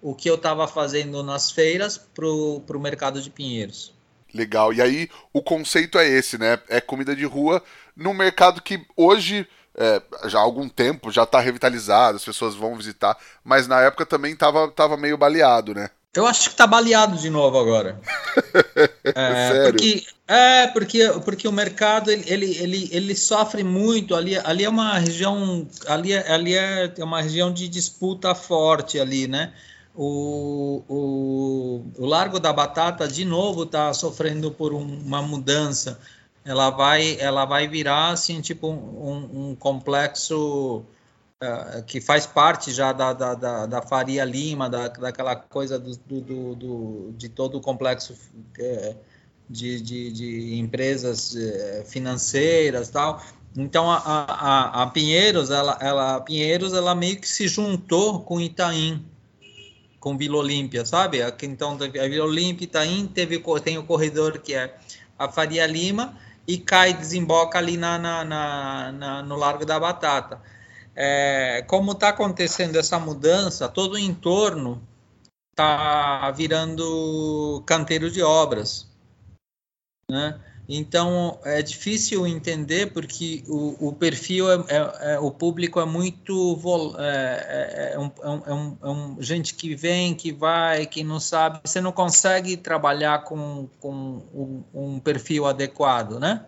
o 0.00 0.14
que 0.14 0.30
eu 0.30 0.36
estava 0.36 0.66
fazendo 0.68 1.22
nas 1.22 1.50
feiras 1.50 1.98
para 1.98 2.26
o 2.26 2.80
mercado 2.80 3.20
de 3.20 3.30
Pinheiros. 3.30 3.92
Legal. 4.32 4.72
E 4.72 4.80
aí, 4.80 5.10
o 5.32 5.42
conceito 5.42 5.98
é 5.98 6.08
esse, 6.08 6.38
né? 6.38 6.58
É 6.68 6.80
comida 6.80 7.14
de 7.14 7.24
rua 7.24 7.62
num 7.96 8.14
mercado 8.14 8.62
que 8.62 8.84
hoje 8.96 9.46
é, 9.74 10.02
já 10.26 10.38
há 10.38 10.42
algum 10.42 10.68
tempo 10.68 11.10
já 11.10 11.24
está 11.24 11.40
revitalizado, 11.40 12.16
as 12.16 12.24
pessoas 12.24 12.54
vão 12.54 12.76
visitar, 12.76 13.16
mas 13.44 13.66
na 13.66 13.80
época 13.80 14.06
também 14.06 14.32
estava 14.32 14.70
tava 14.70 14.96
meio 14.96 15.18
baleado, 15.18 15.74
né? 15.74 15.90
Eu 16.14 16.26
acho 16.26 16.50
que 16.50 16.56
tá 16.56 16.66
baleado 16.66 17.16
de 17.16 17.30
novo 17.30 17.58
agora. 17.58 17.98
é, 19.04 19.48
Sério? 19.48 19.72
Porque, 19.72 20.06
é, 20.28 20.66
porque, 20.66 21.08
porque 21.24 21.48
o 21.48 21.52
mercado 21.52 22.10
ele, 22.10 22.24
ele, 22.26 22.56
ele, 22.58 22.88
ele, 22.92 23.16
sofre 23.16 23.64
muito. 23.64 24.14
Ali, 24.14 24.36
ali 24.36 24.64
é 24.64 24.68
uma 24.68 24.98
região. 24.98 25.66
Ali, 25.86 26.12
é, 26.12 26.30
ali 26.30 26.54
é 26.54 26.92
uma 26.98 27.22
região 27.22 27.50
de 27.50 27.66
disputa 27.66 28.34
forte 28.34 29.00
ali, 29.00 29.26
né? 29.26 29.54
O, 29.94 30.82
o, 30.86 31.84
o 31.98 32.06
Largo 32.06 32.38
da 32.38 32.52
Batata, 32.52 33.08
de 33.08 33.24
novo, 33.24 33.62
está 33.62 33.92
sofrendo 33.94 34.50
por 34.50 34.74
um, 34.74 34.84
uma 34.84 35.22
mudança. 35.22 35.98
Ela 36.44 36.68
vai, 36.70 37.16
ela 37.20 37.46
vai 37.46 37.68
virar 37.68 38.10
assim, 38.10 38.40
tipo 38.42 38.68
um, 38.68 39.50
um 39.50 39.54
complexo 39.54 40.84
uh, 41.42 41.82
que 41.82 42.00
faz 42.00 42.26
parte 42.26 42.70
já 42.70 42.92
da, 42.92 43.12
da, 43.12 43.34
da, 43.34 43.66
da 43.66 43.82
Faria 43.82 44.24
Lima, 44.24 44.70
da, 44.70 44.88
daquela 44.88 45.34
coisa 45.34 45.78
do, 45.78 45.96
do, 45.96 46.54
do, 46.54 47.12
de 47.16 47.28
todo 47.28 47.58
o 47.58 47.60
complexo 47.60 48.12
uh, 48.12 48.96
de, 49.50 49.80
de, 49.80 50.12
de, 50.12 50.58
empresas 50.58 51.34
uh, 51.34 51.84
financeiras 51.84 52.88
tal. 52.88 53.20
Então 53.56 53.90
a, 53.90 53.98
a, 53.98 54.82
a, 54.82 54.86
Pinheiros, 54.86 55.50
ela, 55.50 55.76
ela, 55.80 56.20
Pinheiros, 56.20 56.72
ela 56.72 56.94
meio 56.94 57.20
que 57.20 57.28
se 57.28 57.48
juntou 57.48 58.20
com 58.20 58.40
Itaim, 58.40 59.04
com 60.00 60.16
Vila 60.16 60.38
Olímpia, 60.38 60.86
sabe? 60.86 61.18
Então 61.42 61.72
a 61.72 62.08
Vila 62.08 62.24
Olímpia, 62.24 62.64
Itaim, 62.64 63.06
teve 63.06 63.42
tem 63.62 63.76
o 63.76 63.84
corredor 63.84 64.38
que 64.38 64.54
é 64.54 64.74
a 65.18 65.28
Faria 65.28 65.66
Lima 65.66 66.16
e 66.48 66.56
cai, 66.56 66.94
desemboca 66.94 67.58
ali 67.58 67.76
na, 67.76 67.98
na, 67.98 68.24
na, 68.24 68.92
na 68.92 69.22
no 69.22 69.36
Largo 69.36 69.66
da 69.66 69.78
Batata 69.78 70.40
é, 70.94 71.62
como 71.66 71.92
está 71.92 72.10
acontecendo 72.10 72.76
essa 72.76 72.98
mudança, 72.98 73.68
todo 73.68 73.94
o 73.94 73.98
entorno 73.98 74.82
está 75.50 76.30
virando 76.30 77.62
canteiro 77.66 78.10
de 78.10 78.22
obras. 78.22 78.90
Né? 80.10 80.38
Então 80.68 81.38
é 81.44 81.60
difícil 81.60 82.26
entender 82.26 82.92
porque 82.92 83.42
o, 83.48 83.88
o 83.88 83.92
perfil 83.92 84.50
é, 84.50 84.64
é, 84.68 85.14
é, 85.14 85.18
o 85.18 85.30
público 85.30 85.80
é 85.80 85.84
muito 85.84 86.58
é, 86.98 87.02
é, 87.02 87.94
é, 87.94 87.98
um, 87.98 88.10
é, 88.22 88.52
um, 88.52 88.78
é, 88.82 88.88
um, 88.88 89.16
gente 89.20 89.54
que 89.54 89.74
vem, 89.74 90.14
que 90.14 90.32
vai, 90.32 90.86
que 90.86 91.02
não 91.02 91.18
sabe. 91.18 91.60
Você 91.64 91.80
não 91.80 91.92
consegue 91.92 92.56
trabalhar 92.56 93.24
com, 93.24 93.68
com 93.80 94.22
um, 94.32 94.64
um 94.72 95.00
perfil 95.00 95.46
adequado, 95.46 96.18
né? 96.18 96.44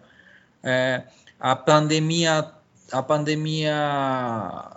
a 1.38 1.54
pandemia 1.54 2.50
a 2.94 3.02
pandemia, 3.02 3.74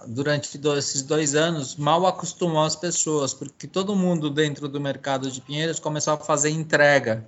durante 0.08 0.60
esses 0.78 1.04
dois 1.04 1.36
anos, 1.36 1.76
mal 1.76 2.08
acostumou 2.08 2.64
as 2.64 2.76
pessoas, 2.76 3.32
porque 3.32 3.68
todo 3.68 3.96
mundo 3.96 4.32
dentro 4.32 4.68
do 4.68 4.82
mercado 4.82 5.30
de 5.30 5.40
Pinheiros 5.40 5.80
começou 5.80 6.16
a 6.16 6.18
fazer 6.18 6.50
entrega. 6.50 7.24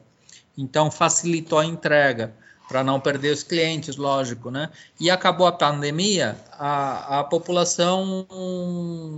Então, 0.58 0.90
facilitou 0.90 1.60
a 1.60 1.66
entrega, 1.66 2.34
para 2.68 2.84
não 2.84 3.00
perder 3.00 3.32
os 3.32 3.44
clientes, 3.44 3.98
lógico, 3.98 4.50
né? 4.50 4.72
E 5.00 5.12
acabou 5.12 5.46
a 5.46 5.52
pandemia, 5.52 6.36
a, 6.54 7.20
a 7.20 7.24
população 7.24 8.26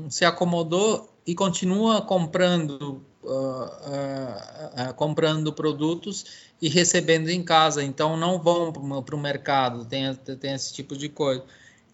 se 0.09 0.25
acomodou 0.25 1.09
e 1.25 1.33
continua 1.33 2.01
comprando, 2.01 3.01
uh, 3.23 3.29
uh, 3.29 4.89
uh, 4.89 4.93
comprando 4.95 5.53
produtos 5.53 6.25
e 6.61 6.67
recebendo 6.67 7.29
em 7.29 7.41
casa. 7.41 7.81
Então, 7.81 8.17
não 8.17 8.37
vão 8.39 8.73
para 9.01 9.15
o 9.15 9.19
mercado, 9.19 9.85
tem, 9.85 10.13
tem 10.15 10.53
esse 10.53 10.73
tipo 10.73 10.97
de 10.97 11.07
coisa. 11.07 11.43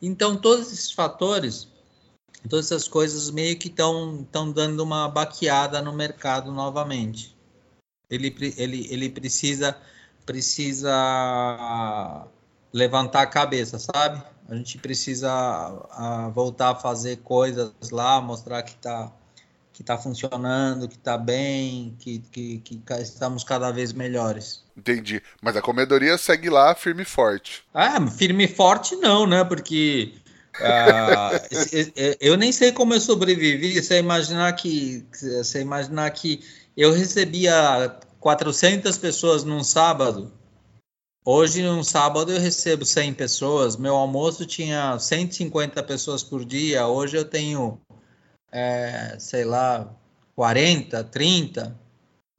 Então, 0.01 0.37
todos 0.37 0.67
esses 0.71 0.91
fatores, 0.91 1.67
todas 2.49 2.65
essas 2.65 2.87
coisas 2.87 3.29
meio 3.29 3.57
que 3.57 3.67
estão 3.67 4.51
dando 4.53 4.81
uma 4.81 5.09
baqueada 5.09 5.81
no 5.81 5.93
mercado 5.93 6.51
novamente. 6.51 7.35
Ele, 8.09 8.33
ele, 8.57 8.87
ele 8.89 9.09
precisa, 9.09 9.75
precisa 10.25 10.89
levantar 12.71 13.23
a 13.23 13.27
cabeça, 13.27 13.79
sabe? 13.79 14.23
A 14.47 14.55
gente 14.55 14.77
precisa 14.77 15.29
a, 15.91 16.29
voltar 16.29 16.69
a 16.69 16.75
fazer 16.75 17.17
coisas 17.17 17.73
lá, 17.91 18.21
mostrar 18.21 18.63
que 18.63 18.71
está 18.71 19.11
que 19.77 19.83
está 19.83 19.95
funcionando, 19.95 20.87
que 20.87 20.95
está 20.95 21.19
bem, 21.19 21.95
que, 21.99 22.17
que, 22.31 22.57
que, 22.61 22.81
estamos 22.99 23.43
cada 23.43 23.69
vez 23.69 23.93
melhores. 23.93 24.63
Entendi. 24.75 25.21
Mas 25.39 25.55
a 25.55 25.61
comedoria 25.61 26.17
segue 26.17 26.49
lá 26.49 26.73
firme 26.73 27.03
e 27.03 27.05
forte. 27.05 27.63
Ah, 27.71 28.03
firme 28.09 28.45
e 28.45 28.47
forte 28.47 28.95
não, 28.95 29.27
né? 29.27 29.43
Porque 29.43 30.15
uh, 30.59 32.17
eu 32.19 32.35
nem 32.35 32.51
sei 32.51 32.71
como 32.71 32.95
eu 32.95 32.99
sobrevivi. 32.99 33.79
Você 33.79 33.99
imaginar 33.99 34.51
que, 34.53 35.05
você 35.11 35.61
imaginar 35.61 36.09
que 36.09 36.39
eu 36.75 36.91
recebia 36.91 37.95
400 38.19 38.97
pessoas 38.97 39.43
num 39.43 39.63
sábado. 39.63 40.33
Hoje, 41.23 41.61
num 41.61 41.83
sábado, 41.83 42.31
eu 42.31 42.39
recebo 42.39 42.83
100 42.83 43.13
pessoas. 43.13 43.77
Meu 43.77 43.93
almoço 43.93 44.43
tinha 44.43 44.97
150 44.97 45.83
pessoas 45.83 46.23
por 46.23 46.43
dia. 46.43 46.87
Hoje 46.87 47.15
eu 47.15 47.25
tenho 47.25 47.79
é, 48.51 49.17
sei 49.19 49.43
lá, 49.43 49.89
40, 50.35 51.03
30, 51.03 51.75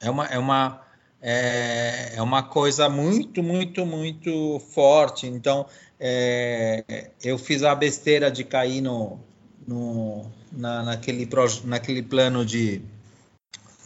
é 0.01 0.11
uma, 0.11 0.27
é 0.27 0.39
uma, 0.39 0.81
é, 1.21 2.15
é 2.17 2.23
uma 2.23 2.43
coisa 2.43 2.89
muito, 2.89 3.43
muito, 3.43 3.85
muito 3.85 4.61
forte. 4.73 5.27
Então, 5.27 5.67
é, 5.99 7.11
eu 7.23 7.39
fiz 7.39 7.63
a 7.63 7.75
besteira 7.75 8.31
de 8.31 8.45
cair 8.45 8.81
no, 8.81 9.19
no, 9.67 10.31
na, 10.53 10.83
naquele, 10.83 11.29
naquele 11.65 12.03
plano 12.03 12.45
de, 12.45 12.83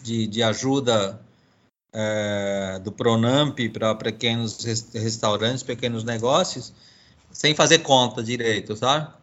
de, 0.02 0.26
de 0.26 0.42
ajuda 0.42 1.20
é, 1.92 2.80
do 2.82 2.92
Pronamp 2.92 3.58
para 3.72 3.94
pequenos 3.94 4.64
restaurantes, 4.94 5.62
pequenos 5.62 6.04
negócios, 6.04 6.72
sem 7.30 7.54
fazer 7.54 7.80
conta 7.80 8.22
direito, 8.22 8.76
sabe? 8.76 9.21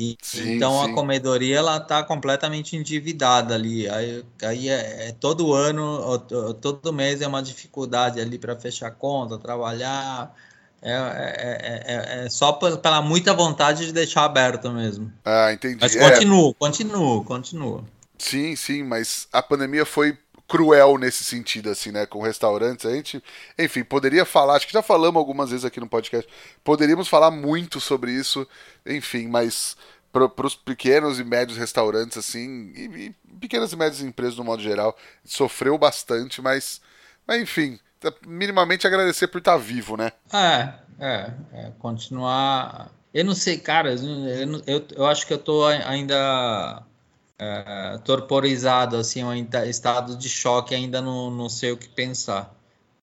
E, 0.00 0.16
sim, 0.22 0.54
então 0.54 0.82
sim. 0.82 0.90
a 0.90 0.94
comedoria 0.94 1.58
ela 1.58 1.76
está 1.76 2.02
completamente 2.02 2.74
endividada 2.74 3.54
ali. 3.54 3.86
Aí, 3.86 4.24
aí 4.42 4.68
é, 4.70 5.08
é, 5.08 5.12
todo 5.12 5.52
ano, 5.52 6.18
todo 6.58 6.90
mês 6.90 7.20
é 7.20 7.26
uma 7.26 7.42
dificuldade 7.42 8.18
ali 8.18 8.38
para 8.38 8.56
fechar 8.56 8.92
conta, 8.92 9.36
trabalhar. 9.36 10.34
É, 10.80 10.90
é, 10.90 11.82
é, 11.84 12.24
é, 12.24 12.30
só 12.30 12.52
pela 12.52 13.02
muita 13.02 13.34
vontade 13.34 13.84
de 13.84 13.92
deixar 13.92 14.24
aberto 14.24 14.70
mesmo. 14.70 15.12
Ah, 15.22 15.52
entendi. 15.52 15.76
Mas 15.78 15.94
continua, 15.94 16.54
continua, 16.54 17.22
continua. 17.22 17.84
Sim, 18.16 18.56
sim, 18.56 18.82
mas 18.82 19.28
a 19.30 19.42
pandemia 19.42 19.84
foi 19.84 20.16
cruel 20.50 20.98
nesse 20.98 21.22
sentido, 21.22 21.70
assim, 21.70 21.92
né? 21.92 22.04
Com 22.04 22.20
restaurantes. 22.20 22.84
A 22.84 22.90
gente, 22.90 23.22
enfim, 23.56 23.84
poderia 23.84 24.24
falar, 24.24 24.56
acho 24.56 24.66
que 24.66 24.72
já 24.72 24.82
falamos 24.82 25.16
algumas 25.16 25.50
vezes 25.50 25.64
aqui 25.64 25.78
no 25.78 25.88
podcast, 25.88 26.28
poderíamos 26.64 27.06
falar 27.06 27.30
muito 27.30 27.78
sobre 27.78 28.10
isso, 28.10 28.46
enfim, 28.84 29.28
mas 29.28 29.76
para 30.12 30.44
os 30.44 30.56
pequenos 30.56 31.20
e 31.20 31.24
médios 31.24 31.56
restaurantes, 31.56 32.18
assim, 32.18 32.72
e, 32.74 32.84
e, 32.84 33.36
pequenas 33.38 33.72
e 33.72 33.76
médias 33.76 34.02
empresas 34.02 34.36
no 34.36 34.42
modo 34.42 34.60
geral, 34.60 34.96
sofreu 35.24 35.78
bastante, 35.78 36.42
mas, 36.42 36.80
mas 37.24 37.40
enfim, 37.40 37.78
minimamente 38.26 38.88
agradecer 38.88 39.28
por 39.28 39.38
estar 39.38 39.56
vivo, 39.56 39.96
né? 39.96 40.10
É, 40.32 40.74
é, 40.98 41.32
é 41.52 41.72
continuar. 41.78 42.90
Eu 43.14 43.24
não 43.24 43.36
sei, 43.36 43.56
cara, 43.56 43.94
eu, 43.94 44.62
eu, 44.66 44.86
eu 44.96 45.06
acho 45.06 45.24
que 45.28 45.32
eu 45.32 45.38
tô 45.38 45.64
ainda 45.64 46.84
é, 47.40 47.98
torporizado, 48.04 48.96
assim, 48.96 49.24
um 49.24 49.32
estado 49.64 50.14
de 50.14 50.28
choque, 50.28 50.74
ainda 50.74 51.00
não, 51.00 51.30
não 51.30 51.48
sei 51.48 51.72
o 51.72 51.76
que 51.76 51.88
pensar 51.88 52.54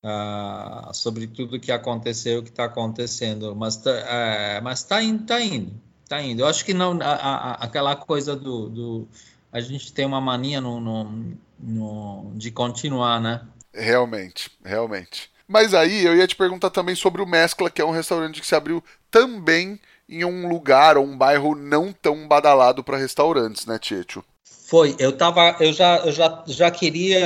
uh, 0.03 0.93
sobre 0.93 1.25
tudo 1.25 1.59
que 1.59 1.71
aconteceu, 1.71 2.39
o 2.39 2.43
que 2.43 2.51
está 2.51 2.65
acontecendo, 2.65 3.55
mas 3.55 3.77
tá, 3.77 3.89
é, 3.91 4.61
mas 4.61 4.83
tá 4.83 5.01
indo, 5.01 5.25
tá 5.25 5.41
indo, 5.41 5.73
tá 6.07 6.21
indo. 6.21 6.43
Eu 6.43 6.47
acho 6.47 6.63
que 6.63 6.71
não, 6.71 6.99
a, 7.01 7.13
a, 7.13 7.51
aquela 7.65 7.95
coisa 7.95 8.35
do, 8.35 8.69
do, 8.69 9.07
a 9.51 9.59
gente 9.59 9.91
tem 9.91 10.05
uma 10.05 10.21
mania 10.21 10.61
no, 10.61 10.79
no, 10.79 11.33
no, 11.59 12.31
de 12.35 12.51
continuar, 12.51 13.19
né? 13.19 13.41
Realmente, 13.73 14.51
realmente. 14.63 15.31
Mas 15.47 15.73
aí 15.73 16.05
eu 16.05 16.15
ia 16.15 16.27
te 16.27 16.35
perguntar 16.35 16.69
também 16.69 16.93
sobre 16.93 17.23
o 17.23 17.25
Mescla, 17.25 17.71
que 17.71 17.81
é 17.81 17.85
um 17.85 17.91
restaurante 17.91 18.39
que 18.39 18.45
se 18.45 18.53
abriu 18.53 18.83
também 19.09 19.79
em 20.10 20.24
um 20.24 20.47
lugar 20.47 20.97
ou 20.97 21.05
um 21.05 21.18
bairro 21.18 21.55
não 21.55 21.91
tão 21.91 22.28
badalado 22.28 22.84
para 22.84 22.97
restaurantes, 22.97 23.66
né, 23.66 23.78
Tieto? 23.78 24.24
Foi, 24.68 24.95
eu 24.99 25.16
tava, 25.16 25.55
eu 25.62 25.72
já, 25.72 25.97
eu 25.99 26.12
já, 26.12 26.43
já 26.45 26.70
queria, 26.70 27.20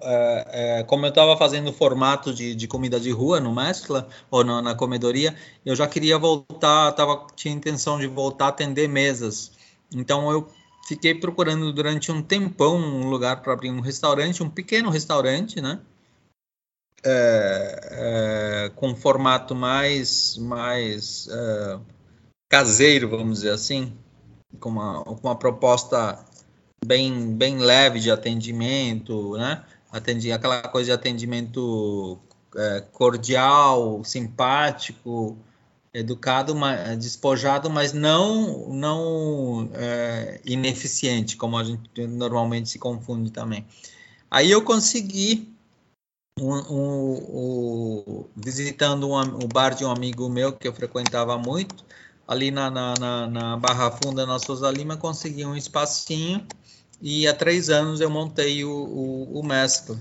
é, 0.00 0.78
é, 0.80 0.82
como 0.84 1.04
eu 1.04 1.10
estava 1.10 1.36
fazendo 1.36 1.70
formato 1.74 2.32
de, 2.32 2.54
de 2.54 2.66
comida 2.66 2.98
de 2.98 3.10
rua 3.10 3.38
no 3.38 3.54
Mescla, 3.54 4.08
ou 4.30 4.42
na 4.42 4.74
comedoria, 4.74 5.36
eu 5.64 5.76
já 5.76 5.86
queria 5.86 6.18
voltar, 6.18 6.92
tava, 6.92 7.26
tinha 7.36 7.54
intenção 7.54 7.98
de 7.98 8.06
voltar 8.06 8.46
a 8.46 8.48
atender 8.48 8.88
mesas. 8.88 9.52
Então 9.94 10.30
eu 10.30 10.48
fiquei 10.88 11.14
procurando 11.14 11.70
durante 11.70 12.10
um 12.10 12.22
tempão 12.22 12.76
um 12.76 13.10
lugar 13.10 13.42
para 13.42 13.52
abrir 13.52 13.70
um 13.70 13.80
restaurante, 13.80 14.42
um 14.42 14.48
pequeno 14.48 14.88
restaurante, 14.88 15.60
né? 15.60 15.80
É, 17.04 17.80
é, 17.92 18.70
com 18.74 18.94
formato 18.96 19.54
mais, 19.54 20.38
mais 20.38 21.28
é, 21.30 21.78
caseiro, 22.50 23.08
vamos 23.08 23.38
dizer 23.38 23.52
assim, 23.52 23.96
com 24.58 24.68
uma, 24.70 25.04
com 25.04 25.20
uma 25.22 25.36
proposta 25.36 26.22
bem, 26.84 27.32
bem 27.34 27.58
leve 27.58 28.00
de 28.00 28.10
atendimento, 28.10 29.36
né? 29.38 29.64
Atendi, 29.90 30.32
aquela 30.32 30.62
coisa 30.62 30.86
de 30.86 30.92
atendimento 30.92 32.18
é, 32.56 32.80
cordial, 32.92 34.02
simpático, 34.04 35.38
educado, 35.94 36.54
mas, 36.54 36.98
despojado, 36.98 37.70
mas 37.70 37.92
não, 37.92 38.68
não 38.68 39.70
é, 39.74 40.40
ineficiente, 40.44 41.36
como 41.36 41.56
a 41.56 41.64
gente 41.64 42.06
normalmente 42.06 42.68
se 42.68 42.78
confunde 42.78 43.30
também. 43.30 43.64
Aí 44.28 44.50
eu 44.50 44.62
consegui, 44.62 45.52
um, 46.38 46.54
um, 46.54 47.14
um, 47.14 48.24
visitando 48.36 49.08
o 49.10 49.48
bar 49.48 49.74
de 49.74 49.84
um 49.84 49.90
amigo 49.90 50.28
meu 50.28 50.52
que 50.52 50.66
eu 50.66 50.72
frequentava 50.72 51.36
muito, 51.36 51.84
ali 52.30 52.52
na, 52.52 52.70
na, 52.70 52.94
na, 52.94 53.26
na 53.26 53.56
Barra 53.56 53.90
Funda, 53.90 54.24
na 54.24 54.38
Souza 54.38 54.70
Lima, 54.70 54.96
consegui 54.96 55.44
um 55.44 55.56
espacinho 55.56 56.46
e 57.02 57.26
há 57.26 57.34
três 57.34 57.68
anos 57.68 58.00
eu 58.00 58.08
montei 58.08 58.64
o, 58.64 58.70
o, 58.70 59.40
o 59.40 59.44
Mescla. 59.44 59.98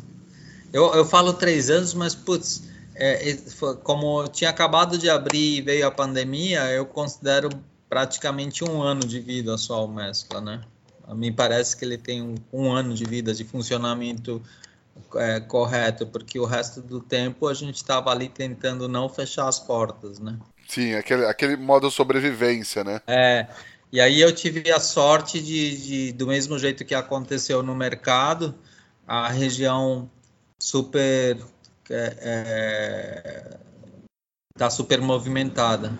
Eu, 0.71 0.93
eu 0.93 1.03
falo 1.03 1.33
três 1.33 1.71
anos, 1.71 1.95
mas, 1.95 2.13
putz, 2.13 2.61
é, 2.93 3.35
como 3.83 4.27
tinha 4.27 4.51
acabado 4.51 4.95
de 4.95 5.09
abrir 5.09 5.57
e 5.57 5.61
veio 5.61 5.87
a 5.87 5.91
pandemia, 5.91 6.69
eu 6.69 6.85
considero 6.85 7.49
praticamente 7.89 8.63
um 8.63 8.79
ano 8.79 9.01
de 9.07 9.19
vida 9.19 9.57
só 9.57 9.83
o 9.83 9.87
Mescla, 9.87 10.39
né? 10.39 10.61
A 11.07 11.15
mim 11.15 11.33
parece 11.33 11.75
que 11.75 11.83
ele 11.83 11.97
tem 11.97 12.21
um, 12.21 12.35
um 12.53 12.71
ano 12.71 12.93
de 12.93 13.05
vida 13.05 13.33
de 13.33 13.43
funcionamento 13.43 14.39
é, 15.15 15.39
correto, 15.39 16.05
porque 16.05 16.37
o 16.37 16.45
resto 16.45 16.79
do 16.79 16.99
tempo 16.99 17.47
a 17.47 17.55
gente 17.55 17.77
estava 17.77 18.11
ali 18.11 18.29
tentando 18.29 18.87
não 18.87 19.09
fechar 19.09 19.47
as 19.47 19.59
portas, 19.59 20.19
né? 20.19 20.37
Sim, 20.69 20.93
aquele, 20.93 21.25
aquele 21.25 21.57
modo 21.57 21.89
sobrevivência, 21.89 22.83
né? 22.83 23.01
É. 23.07 23.47
E 23.91 23.99
aí 23.99 24.21
eu 24.21 24.33
tive 24.33 24.71
a 24.71 24.79
sorte 24.79 25.41
de, 25.41 25.77
de 25.77 26.11
do 26.11 26.27
mesmo 26.27 26.59
jeito 26.59 26.85
que 26.85 26.93
aconteceu 26.93 27.63
no 27.63 27.75
mercado, 27.75 28.53
a 29.07 29.27
região 29.29 30.07
super 30.61 31.37
é, 31.89 32.15
é, 32.21 33.57
tá 34.55 34.69
super 34.69 35.01
movimentada. 35.01 35.91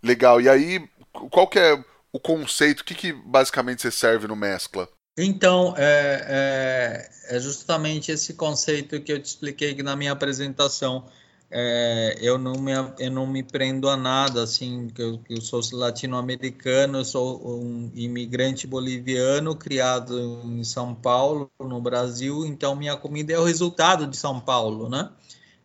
Legal. 0.00 0.40
E 0.40 0.48
aí, 0.48 0.88
qual 1.12 1.48
que 1.48 1.58
é 1.58 1.76
o 2.12 2.20
conceito? 2.20 2.82
O 2.82 2.84
que, 2.84 2.94
que 2.94 3.12
basicamente 3.12 3.82
você 3.82 3.90
serve 3.90 4.28
no 4.28 4.36
Mescla? 4.36 4.88
Então, 5.18 5.74
é, 5.76 7.08
é, 7.28 7.36
é 7.36 7.40
justamente 7.40 8.12
esse 8.12 8.34
conceito 8.34 9.00
que 9.00 9.12
eu 9.12 9.20
te 9.20 9.24
expliquei 9.24 9.74
na 9.82 9.96
minha 9.96 10.12
apresentação 10.12 11.08
é, 11.50 12.18
eu, 12.20 12.38
não 12.38 12.54
me, 12.54 12.72
eu 12.98 13.10
não 13.10 13.26
me 13.26 13.42
prendo 13.42 13.88
a 13.88 13.96
nada, 13.96 14.42
assim, 14.42 14.88
que 14.88 15.00
eu, 15.00 15.20
eu 15.28 15.40
sou 15.40 15.60
latino-americano, 15.72 16.98
eu 16.98 17.04
sou 17.04 17.60
um 17.60 17.90
imigrante 17.94 18.66
boliviano 18.66 19.54
criado 19.54 20.18
em 20.44 20.64
São 20.64 20.94
Paulo, 20.94 21.50
no 21.60 21.80
Brasil, 21.80 22.44
então 22.44 22.74
minha 22.74 22.96
comida 22.96 23.32
é 23.32 23.38
o 23.38 23.44
resultado 23.44 24.06
de 24.06 24.16
São 24.16 24.40
Paulo, 24.40 24.88
né? 24.88 25.10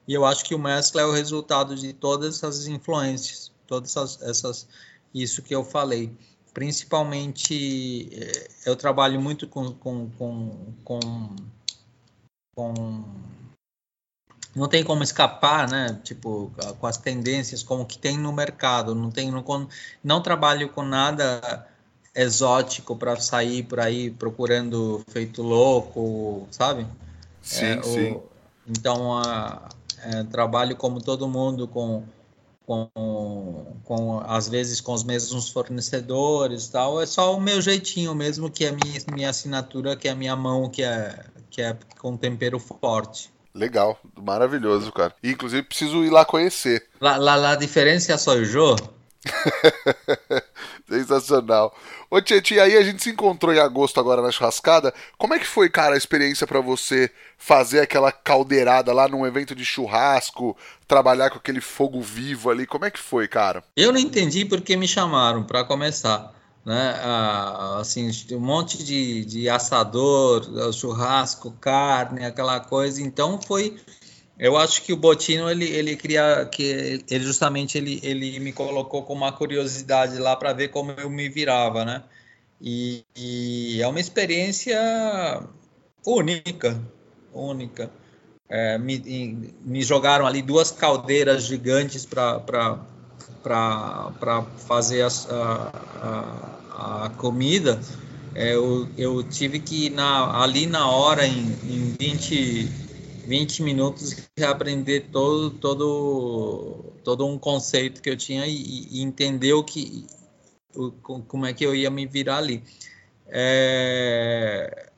E 0.07 0.13
eu 0.13 0.25
acho 0.25 0.43
que 0.45 0.53
o 0.53 0.59
mescla 0.59 1.01
é 1.01 1.05
o 1.05 1.11
resultado 1.11 1.75
de 1.75 1.93
todas 1.93 2.36
essas 2.36 2.67
influências, 2.67 3.51
todas 3.65 3.95
essas, 3.95 4.21
essas 4.21 4.67
isso 5.13 5.41
que 5.41 5.53
eu 5.53 5.63
falei. 5.63 6.15
Principalmente, 6.53 8.09
é, 8.13 8.49
eu 8.69 8.75
trabalho 8.75 9.19
muito 9.19 9.47
com, 9.47 9.73
com, 9.73 10.09
com, 10.11 10.73
com, 10.84 11.36
com 12.53 13.03
não 14.56 14.68
tem 14.68 14.84
como 14.84 15.04
escapar, 15.04 15.70
né? 15.70 15.99
Tipo, 16.04 16.52
com 16.80 16.88
as 16.88 16.97
tendências 16.97 17.64
como 17.64 17.86
que 17.86 17.97
tem 17.97 18.18
no 18.18 18.34
mercado. 18.34 18.93
Não 18.93 19.10
tem, 19.10 19.32
não, 19.32 19.43
não 20.04 20.22
trabalho 20.22 20.70
com 20.70 20.84
nada 20.84 21.68
exótico 22.14 22.95
para 22.95 23.16
sair 23.18 23.64
por 23.64 23.80
aí 23.80 24.12
procurando 24.12 25.04
feito 25.08 25.41
louco, 25.41 26.47
sabe? 26.52 26.86
Sim, 27.41 27.66
é, 27.66 27.82
sim. 27.82 28.12
O, 28.12 28.24
então, 28.68 29.18
a, 29.18 29.70
é, 30.04 30.24
trabalho 30.26 30.76
como 30.76 31.02
todo 31.02 31.28
mundo 31.30 31.68
com, 31.68 32.04
com, 32.66 32.89
com, 33.86 34.20
às 34.26 34.49
vezes 34.49 34.82
com 34.82 34.93
os 34.93 35.04
mesmos 35.04 35.49
fornecedores 35.49 36.68
tal. 36.68 37.02
É 37.02 37.06
só 37.06 37.36
o 37.36 37.39
meu 37.39 37.62
jeitinho 37.62 38.14
mesmo, 38.14 38.49
que 38.49 38.66
é 38.66 38.70
a 38.70 38.72
minha, 38.74 39.02
minha 39.14 39.30
assinatura, 39.30 39.95
que 39.95 40.10
é 40.10 40.12
a 40.12 40.16
minha 40.16 40.36
mão, 40.36 40.70
que 40.70 40.84
é, 40.84 41.24
que 41.49 41.62
é 41.62 41.78
com 41.99 42.18
tempero 42.18 42.60
forte. 42.60 43.32
Legal, 43.54 43.99
maravilhoso, 44.16 44.91
cara. 44.91 45.14
E, 45.22 45.32
inclusive, 45.32 45.64
preciso 45.64 46.04
ir 46.04 46.10
lá 46.10 46.24
conhecer. 46.26 46.88
La, 46.99 47.18
la, 47.18 47.36
la 47.36 47.56
diferença 47.56 48.18
sou 48.18 48.36
eu? 48.41 48.76
Sensacional. 50.89 51.76
Ô 52.10 52.22
Tietchan, 52.22 52.64
aí 52.64 52.76
a 52.76 52.82
gente 52.82 53.04
se 53.04 53.10
encontrou 53.10 53.54
em 53.54 53.60
agosto 53.60 53.99
agora 53.99 54.22
na 54.22 54.32
churrascada. 54.32 54.93
Como 55.18 55.34
é 55.34 55.39
que 55.39 55.45
foi, 55.45 55.70
cara, 55.70 55.95
a 55.95 55.97
experiência 55.97 56.47
para 56.47 56.60
você 56.60 57.10
fazer 57.38 57.80
aquela 57.80 58.12
caldeirada 58.12 58.91
lá 58.91 59.08
num 59.08 59.26
evento 59.26 59.56
de 59.56 59.64
churrasco, 59.64 60.58
trabalhar 60.88 61.30
com 61.30 61.38
aquele 61.38 61.62
fogo 61.62 62.02
vivo 62.02 62.49
ali? 62.49 62.66
Como 62.66 62.86
é 62.86 62.91
que 62.91 62.99
foi, 62.99 63.28
cara? 63.28 63.64
Eu 63.76 63.91
não 63.91 63.99
entendi 63.99 64.43
porque 64.43 64.76
me 64.76 64.88
chamaram 64.88 65.43
para 65.43 65.64
começar. 65.64 66.34
Né? 66.66 66.95
Ah, 67.01 67.80
assim, 67.80 68.09
um 68.32 68.39
monte 68.39 68.84
de, 68.84 69.26
de 69.26 69.49
assador, 69.49 70.72
churrasco, 70.74 71.51
carne, 71.59 72.26
aquela 72.26 72.59
coisa. 72.59 73.01
Então 73.01 73.41
foi, 73.41 73.78
eu 74.38 74.57
acho 74.57 74.84
que 74.84 74.93
o 74.93 74.97
Botino 74.97 75.49
ele 75.49 75.66
ele 75.66 75.95
cria 75.95 76.45
que 76.51 77.03
ele 77.09 77.24
justamente 77.24 77.78
ele 77.78 77.99
ele 78.03 78.39
me 78.39 78.53
colocou 78.53 79.03
com 79.03 79.14
uma 79.14 79.32
curiosidade 79.32 80.18
lá 80.18 80.36
para 80.36 80.53
ver 80.53 80.70
como 80.70 80.91
eu 80.91 81.09
me 81.09 81.30
virava, 81.30 81.86
né? 81.86 82.03
E, 82.62 83.03
e 83.16 83.82
é 83.82 83.88
uma 83.88 83.99
experiência 83.99 84.80
única, 86.05 86.80
única. 87.34 87.89
É, 88.47 88.78
me, 88.78 88.99
me 89.62 89.82
jogaram 89.82 90.28
ali 90.28 90.41
duas 90.41 90.72
caldeiras 90.72 91.45
gigantes 91.45 92.05
para 92.05 92.86
para 93.43 94.45
fazer 94.67 95.03
a, 95.03 95.71
a, 96.71 97.05
a 97.05 97.09
comida, 97.09 97.79
é, 98.34 98.55
eu, 98.55 98.88
eu 98.97 99.23
tive 99.23 99.59
que 99.59 99.89
na, 99.89 100.41
ali 100.41 100.65
na 100.65 100.89
hora, 100.89 101.25
em, 101.25 101.39
em 101.63 101.95
20, 101.99 102.63
20 103.27 103.63
minutos, 103.63 104.29
reaprender 104.38 105.09
todo, 105.11 105.51
todo, 105.51 106.93
todo 107.03 107.25
um 107.25 107.38
conceito 107.38 108.01
que 108.01 108.09
eu 108.09 108.17
tinha 108.17 108.45
e, 108.47 108.88
e 108.89 109.01
entender 109.01 109.53
o 109.53 109.63
que, 109.63 110.05
o, 110.75 110.91
como 110.91 111.45
é 111.45 111.53
que 111.53 111.65
eu 111.65 111.75
ia 111.75 111.89
me 111.89 112.05
virar 112.05 112.38
ali. 112.38 112.63
É, 113.27 114.89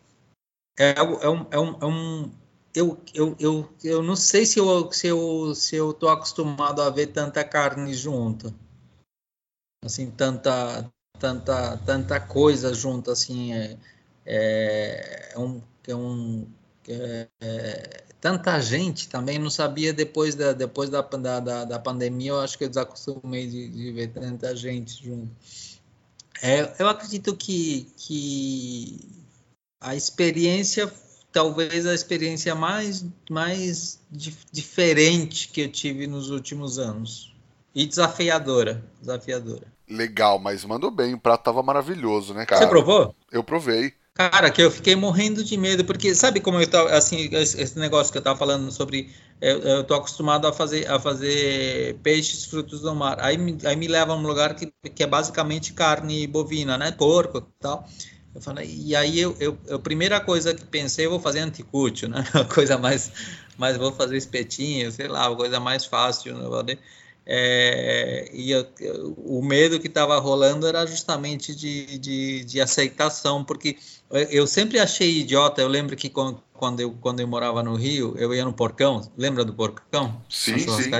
é, 0.78 0.96
é, 0.98 1.30
um, 1.30 1.46
é, 1.52 1.60
um, 1.60 1.78
é 1.82 1.86
um 1.86 2.32
eu, 2.76 3.00
eu, 3.14 3.36
eu, 3.40 3.70
eu 3.84 4.04
não 4.04 4.16
sei 4.16 4.46
se 4.46 4.60
eu, 4.60 4.92
se 4.92 5.08
eu 5.08 5.54
se 5.56 5.76
eu 5.76 5.94
tô 5.94 6.10
acostumado 6.10 6.82
a 6.82 6.90
ver 6.90 7.08
tanta 7.08 7.44
carne 7.44 7.94
junta 7.94 8.54
assim 9.84 10.10
tanta 10.10 10.92
tanta 11.20 11.78
tanta 11.78 12.20
coisa 12.20 12.74
junto 12.74 13.12
assim 13.12 13.54
é, 13.54 13.78
é, 14.26 15.34
é 15.34 15.40
um 15.40 15.62
é 15.88 15.96
um 15.96 16.48
é, 16.88 17.28
é, 17.42 18.04
tanta 18.20 18.60
gente 18.60 19.10
também. 19.10 19.40
Não 19.40 19.50
sabia 19.50 19.94
depois 19.94 20.36
da 20.36 20.54
depois 20.54 20.90
da, 20.90 21.02
da, 21.02 21.66
da 21.66 21.80
pandemia 21.80 22.32
eu 22.32 22.40
acho 22.40 22.58
que 22.58 22.64
eu 22.64 22.70
desacostumei 22.70 23.48
de, 23.48 23.70
de 23.70 23.92
ver 23.92 24.10
tanta 24.10 24.56
gente 24.56 25.04
junto. 25.04 25.30
É, 26.42 26.74
eu 26.80 26.88
acredito 26.88 27.36
que 27.36 27.92
que 27.98 29.26
a 29.80 29.96
experiência 29.96 30.92
talvez 31.34 31.86
a 31.86 31.94
experiência 31.94 32.56
mais, 32.56 33.06
mais 33.30 34.00
diferente 34.52 35.50
que 35.50 35.62
eu 35.62 35.70
tive 35.70 36.08
nos 36.08 36.30
últimos 36.30 36.80
anos. 36.80 37.34
E 37.76 37.88
desafiadora, 37.88 38.84
desafiadora. 39.02 39.66
Legal, 39.90 40.40
mas 40.40 40.64
mandou 40.64 40.92
bem, 40.92 41.16
o 41.16 41.20
prato 41.20 41.44
tava 41.44 41.64
maravilhoso, 41.64 42.34
né, 42.34 42.46
cara? 42.46 42.62
Você 42.62 42.68
provou? 42.68 43.16
Eu 43.32 43.44
provei. 43.44 43.94
Cara, 44.14 44.52
que 44.52 44.62
eu 44.62 44.70
fiquei 44.70 44.96
morrendo 44.96 45.44
de 45.44 45.58
medo, 45.58 45.84
porque 45.84 46.14
sabe 46.14 46.40
como 46.40 46.62
eu 46.62 46.68
tava, 46.68 46.92
assim, 46.92 47.30
esse 47.34 47.80
negócio 47.80 48.12
que 48.12 48.20
eu 48.20 48.22
tava 48.22 48.38
falando 48.38 48.72
sobre, 48.72 49.12
eu, 49.42 49.60
eu 49.60 49.84
tô 49.84 49.96
acostumado 49.96 50.48
a 50.48 50.54
fazer, 50.54 50.88
a 50.88 51.00
fazer 51.00 51.98
peixes, 52.04 52.46
frutos 52.46 52.82
do 52.82 52.94
mar, 52.94 53.20
aí, 53.20 53.38
aí 53.66 53.76
me 53.76 53.88
leva 53.88 54.14
a 54.14 54.16
um 54.16 54.22
lugar 54.22 54.54
que, 54.54 54.72
que 54.94 55.02
é 55.02 55.08
basicamente 55.08 55.74
carne 55.74 56.28
bovina, 56.28 56.78
né, 56.78 56.92
porco 56.92 57.40
e 57.40 57.60
tal, 57.60 57.90
eu 58.36 58.42
falei, 58.42 58.68
e 58.68 58.96
aí 58.96 59.20
eu, 59.20 59.36
eu, 59.40 59.58
a 59.70 59.80
primeira 59.80 60.20
coisa 60.20 60.54
que 60.54 60.66
pensei, 60.66 61.06
eu 61.06 61.12
vou 61.12 61.20
fazer 61.20 61.40
anticútil, 61.40 62.10
né? 62.10 62.24
A 62.34 62.44
coisa 62.44 62.78
mais, 62.78 63.12
mais 63.58 63.78
vou 63.78 63.92
fazer 63.92 64.18
espetinho, 64.18 64.92
sei 64.92 65.08
lá, 65.08 65.28
a 65.28 65.36
coisa 65.36 65.60
mais 65.60 65.86
fácil, 65.86 66.36
né? 66.36 66.78
É, 67.26 68.30
e 68.34 68.52
eu, 68.52 68.68
o 69.18 69.42
medo 69.42 69.80
que 69.80 69.88
estava 69.88 70.20
rolando 70.20 70.68
era 70.68 70.86
justamente 70.86 71.56
de, 71.56 71.98
de, 71.98 72.44
de, 72.44 72.60
aceitação, 72.60 73.46
porque 73.46 73.78
eu 74.12 74.46
sempre 74.46 74.78
achei 74.80 75.20
idiota. 75.20 75.62
Eu 75.62 75.70
lembro 75.70 75.96
que 75.96 76.10
quando 76.10 76.44
eu, 76.80 76.92
quando 77.02 77.20
eu 77.20 77.28
morava 77.28 77.62
no 77.64 77.76
Rio, 77.76 78.16
eu 78.18 78.34
ia 78.34 78.46
no 78.46 78.54
Porcão, 78.54 79.02
lembra 79.18 79.44
do 79.44 79.54
Porcão? 79.54 80.22
Sim, 80.30 80.60
sim. 80.60 80.92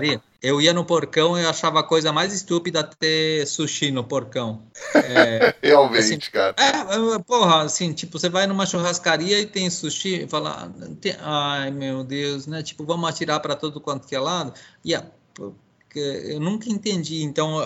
Eu 0.42 0.60
ia 0.60 0.74
no 0.74 0.84
Porcão 0.84 1.40
e 1.40 1.46
achava 1.46 1.80
a 1.80 1.84
coisa 1.84 2.12
mais 2.12 2.34
estúpida 2.34 2.84
ter 2.84 3.48
sushi 3.48 3.92
no 3.92 4.04
Porcão. 4.04 4.64
É, 4.96 5.56
Realmente, 5.64 6.00
assim, 6.00 6.20
cara. 6.20 6.56
É, 6.58 7.20
porra, 7.20 7.64
assim, 7.64 7.94
tipo, 7.94 8.20
você 8.20 8.28
vai 8.28 8.46
numa 8.46 8.66
churrascaria 8.66 9.40
e 9.40 9.46
tem 9.46 9.70
sushi 9.70 10.24
e 10.24 10.28
fala, 10.28 10.70
ai 11.22 11.72
meu 11.72 12.04
Deus, 12.04 12.46
né? 12.46 12.62
Tipo, 12.62 12.84
vamos 12.84 13.10
atirar 13.10 13.40
para 13.40 13.56
todo 13.56 13.80
quanto 13.80 14.06
que 14.06 14.16
é 14.16 14.20
lado. 14.20 14.54
E 14.84 14.94
a, 14.94 15.06
eu 15.96 16.40
nunca 16.40 16.70
entendi. 16.70 17.24
Então, 17.24 17.60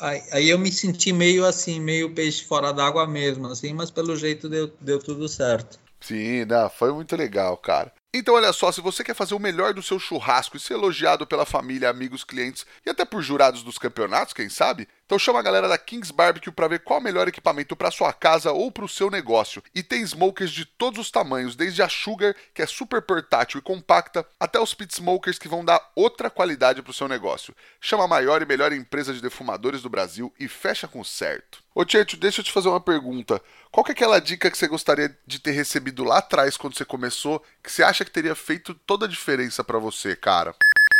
aí 0.00 0.48
eu 0.48 0.58
me 0.58 0.70
senti 0.70 1.12
meio 1.12 1.44
assim, 1.44 1.80
meio 1.80 2.14
peixe 2.14 2.44
fora 2.44 2.72
d'água 2.72 3.06
mesmo, 3.06 3.46
assim, 3.48 3.72
mas 3.72 3.90
pelo 3.90 4.16
jeito 4.16 4.48
deu, 4.48 4.72
deu 4.80 4.98
tudo 4.98 5.28
certo. 5.28 5.78
Sim, 6.02 6.44
não, 6.44 6.68
foi 6.68 6.92
muito 6.92 7.14
legal, 7.16 7.56
cara. 7.56 7.92
Então, 8.12 8.34
olha 8.34 8.52
só, 8.52 8.70
se 8.70 8.80
você 8.80 9.02
quer 9.02 9.14
fazer 9.14 9.34
o 9.34 9.38
melhor 9.38 9.72
do 9.72 9.82
seu 9.82 9.98
churrasco 9.98 10.56
e 10.56 10.60
ser 10.60 10.74
elogiado 10.74 11.26
pela 11.26 11.46
família, 11.46 11.88
amigos, 11.88 12.24
clientes 12.24 12.66
e 12.84 12.90
até 12.90 13.04
por 13.04 13.22
jurados 13.22 13.62
dos 13.62 13.78
campeonatos, 13.78 14.34
quem 14.34 14.50
sabe? 14.50 14.86
Então 15.12 15.18
chama 15.18 15.40
a 15.40 15.42
galera 15.42 15.68
da 15.68 15.76
Kings 15.76 16.10
Barbecue 16.10 16.50
para 16.50 16.68
ver 16.68 16.78
qual 16.78 16.98
o 16.98 17.02
melhor 17.02 17.28
equipamento 17.28 17.76
para 17.76 17.90
sua 17.90 18.14
casa 18.14 18.50
ou 18.50 18.72
para 18.72 18.86
o 18.86 18.88
seu 18.88 19.10
negócio. 19.10 19.62
E 19.74 19.82
tem 19.82 20.00
smokers 20.00 20.50
de 20.50 20.64
todos 20.64 20.98
os 20.98 21.10
tamanhos, 21.10 21.54
desde 21.54 21.82
a 21.82 21.88
Sugar, 21.90 22.34
que 22.54 22.62
é 22.62 22.66
super 22.66 23.02
portátil 23.02 23.58
e 23.58 23.62
compacta, 23.62 24.26
até 24.40 24.58
os 24.58 24.72
pit 24.72 24.94
smokers 24.94 25.38
que 25.38 25.48
vão 25.48 25.62
dar 25.62 25.86
outra 25.94 26.30
qualidade 26.30 26.80
para 26.80 26.92
o 26.92 26.94
seu 26.94 27.08
negócio. 27.08 27.54
Chama 27.78 28.04
a 28.04 28.08
maior 28.08 28.40
e 28.40 28.46
melhor 28.46 28.72
empresa 28.72 29.12
de 29.12 29.20
defumadores 29.20 29.82
do 29.82 29.90
Brasil 29.90 30.32
e 30.40 30.48
fecha 30.48 30.88
com 30.88 31.04
certo. 31.04 31.62
Ô 31.74 31.84
Tieto, 31.84 32.16
deixa 32.16 32.40
eu 32.40 32.44
te 32.46 32.50
fazer 32.50 32.70
uma 32.70 32.80
pergunta. 32.80 33.38
Qual 33.70 33.84
é 33.86 33.92
aquela 33.92 34.18
dica 34.18 34.50
que 34.50 34.56
você 34.56 34.66
gostaria 34.66 35.14
de 35.26 35.38
ter 35.38 35.50
recebido 35.50 36.04
lá 36.04 36.20
atrás 36.20 36.56
quando 36.56 36.74
você 36.74 36.86
começou, 36.86 37.44
que 37.62 37.70
você 37.70 37.82
acha 37.82 38.02
que 38.02 38.10
teria 38.10 38.34
feito 38.34 38.72
toda 38.72 39.04
a 39.04 39.08
diferença 39.10 39.62
para 39.62 39.78
você, 39.78 40.16
cara? 40.16 40.54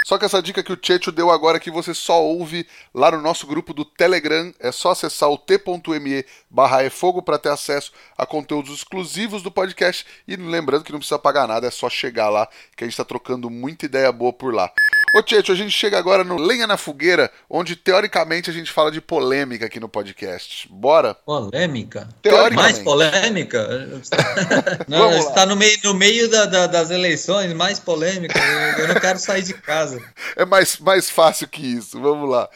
Só 0.05 0.19
que 0.19 0.25
essa 0.25 0.43
dica 0.43 0.63
que 0.63 0.73
o 0.73 0.79
Checho 0.81 1.13
deu 1.13 1.31
agora 1.31 1.61
que 1.61 1.71
você 1.71 1.95
só 1.95 2.23
ouve 2.23 2.67
lá 2.93 3.11
no 3.11 3.23
nosso 3.23 3.47
grupo 3.47 3.73
do 3.73 3.85
Telegram, 3.85 4.53
é 4.59 4.73
só 4.73 4.91
acessar 4.91 5.31
o 5.31 5.39
t.me 5.39 6.25
barra 6.51 6.83
é 6.83 6.91
fogo 6.91 7.23
para 7.23 7.39
ter 7.39 7.51
acesso 7.51 7.93
a 8.19 8.27
conteúdos 8.27 8.75
exclusivos 8.75 9.43
do 9.43 9.51
podcast 9.51 10.05
e 10.27 10.37
lembrando 10.37 10.85
que 10.85 10.93
não 10.93 10.99
precisa 10.99 11.19
pagar 11.19 11.47
nada, 11.47 11.67
é 11.67 11.71
só 11.71 11.89
chegar 11.89 12.29
lá 12.29 12.49
que 12.77 12.85
a 12.85 12.87
gente 12.87 12.95
está 12.95 13.05
trocando 13.05 13.49
muita 13.49 13.87
ideia 13.87 14.11
boa 14.11 14.33
por 14.33 14.53
lá. 14.53 14.73
Ô 15.15 15.23
Tieto, 15.23 15.53
a 15.53 15.55
gente 15.55 15.73
chega 15.73 15.99
agora 15.99 16.25
no 16.25 16.39
Lenha 16.39 16.67
na 16.67 16.79
Fogueira, 16.79 17.31
onde 17.49 17.77
teoricamente 17.77 18.49
a 18.49 18.53
gente 18.53 18.73
fala 18.73 18.91
de 18.91 18.99
polêmica 18.99 19.67
aqui 19.67 19.79
no 19.79 19.87
podcast. 19.87 20.67
Bora? 20.71 21.13
Polêmica? 21.15 22.09
Teoricamente. 22.23 22.57
Mais 22.57 22.79
polêmica? 22.79 23.69
não, 24.89 25.11
está 25.11 25.45
no 25.45 25.55
meio, 25.55 25.79
no 25.85 25.93
meio 25.93 26.31
da, 26.31 26.47
da, 26.47 26.67
das 26.67 26.91
eleições, 26.91 27.53
mais 27.53 27.79
polêmica. 27.79 28.39
Eu 28.79 28.89
não 28.89 28.95
quero 28.95 29.19
sair 29.19 29.43
de 29.43 29.53
casa. 29.55 30.03
É 30.35 30.47
mais, 30.47 30.79
mais 30.79 31.11
fácil 31.11 31.47
que 31.47 31.61
isso. 31.61 32.01
Vamos 32.01 32.29
lá. 32.31 32.49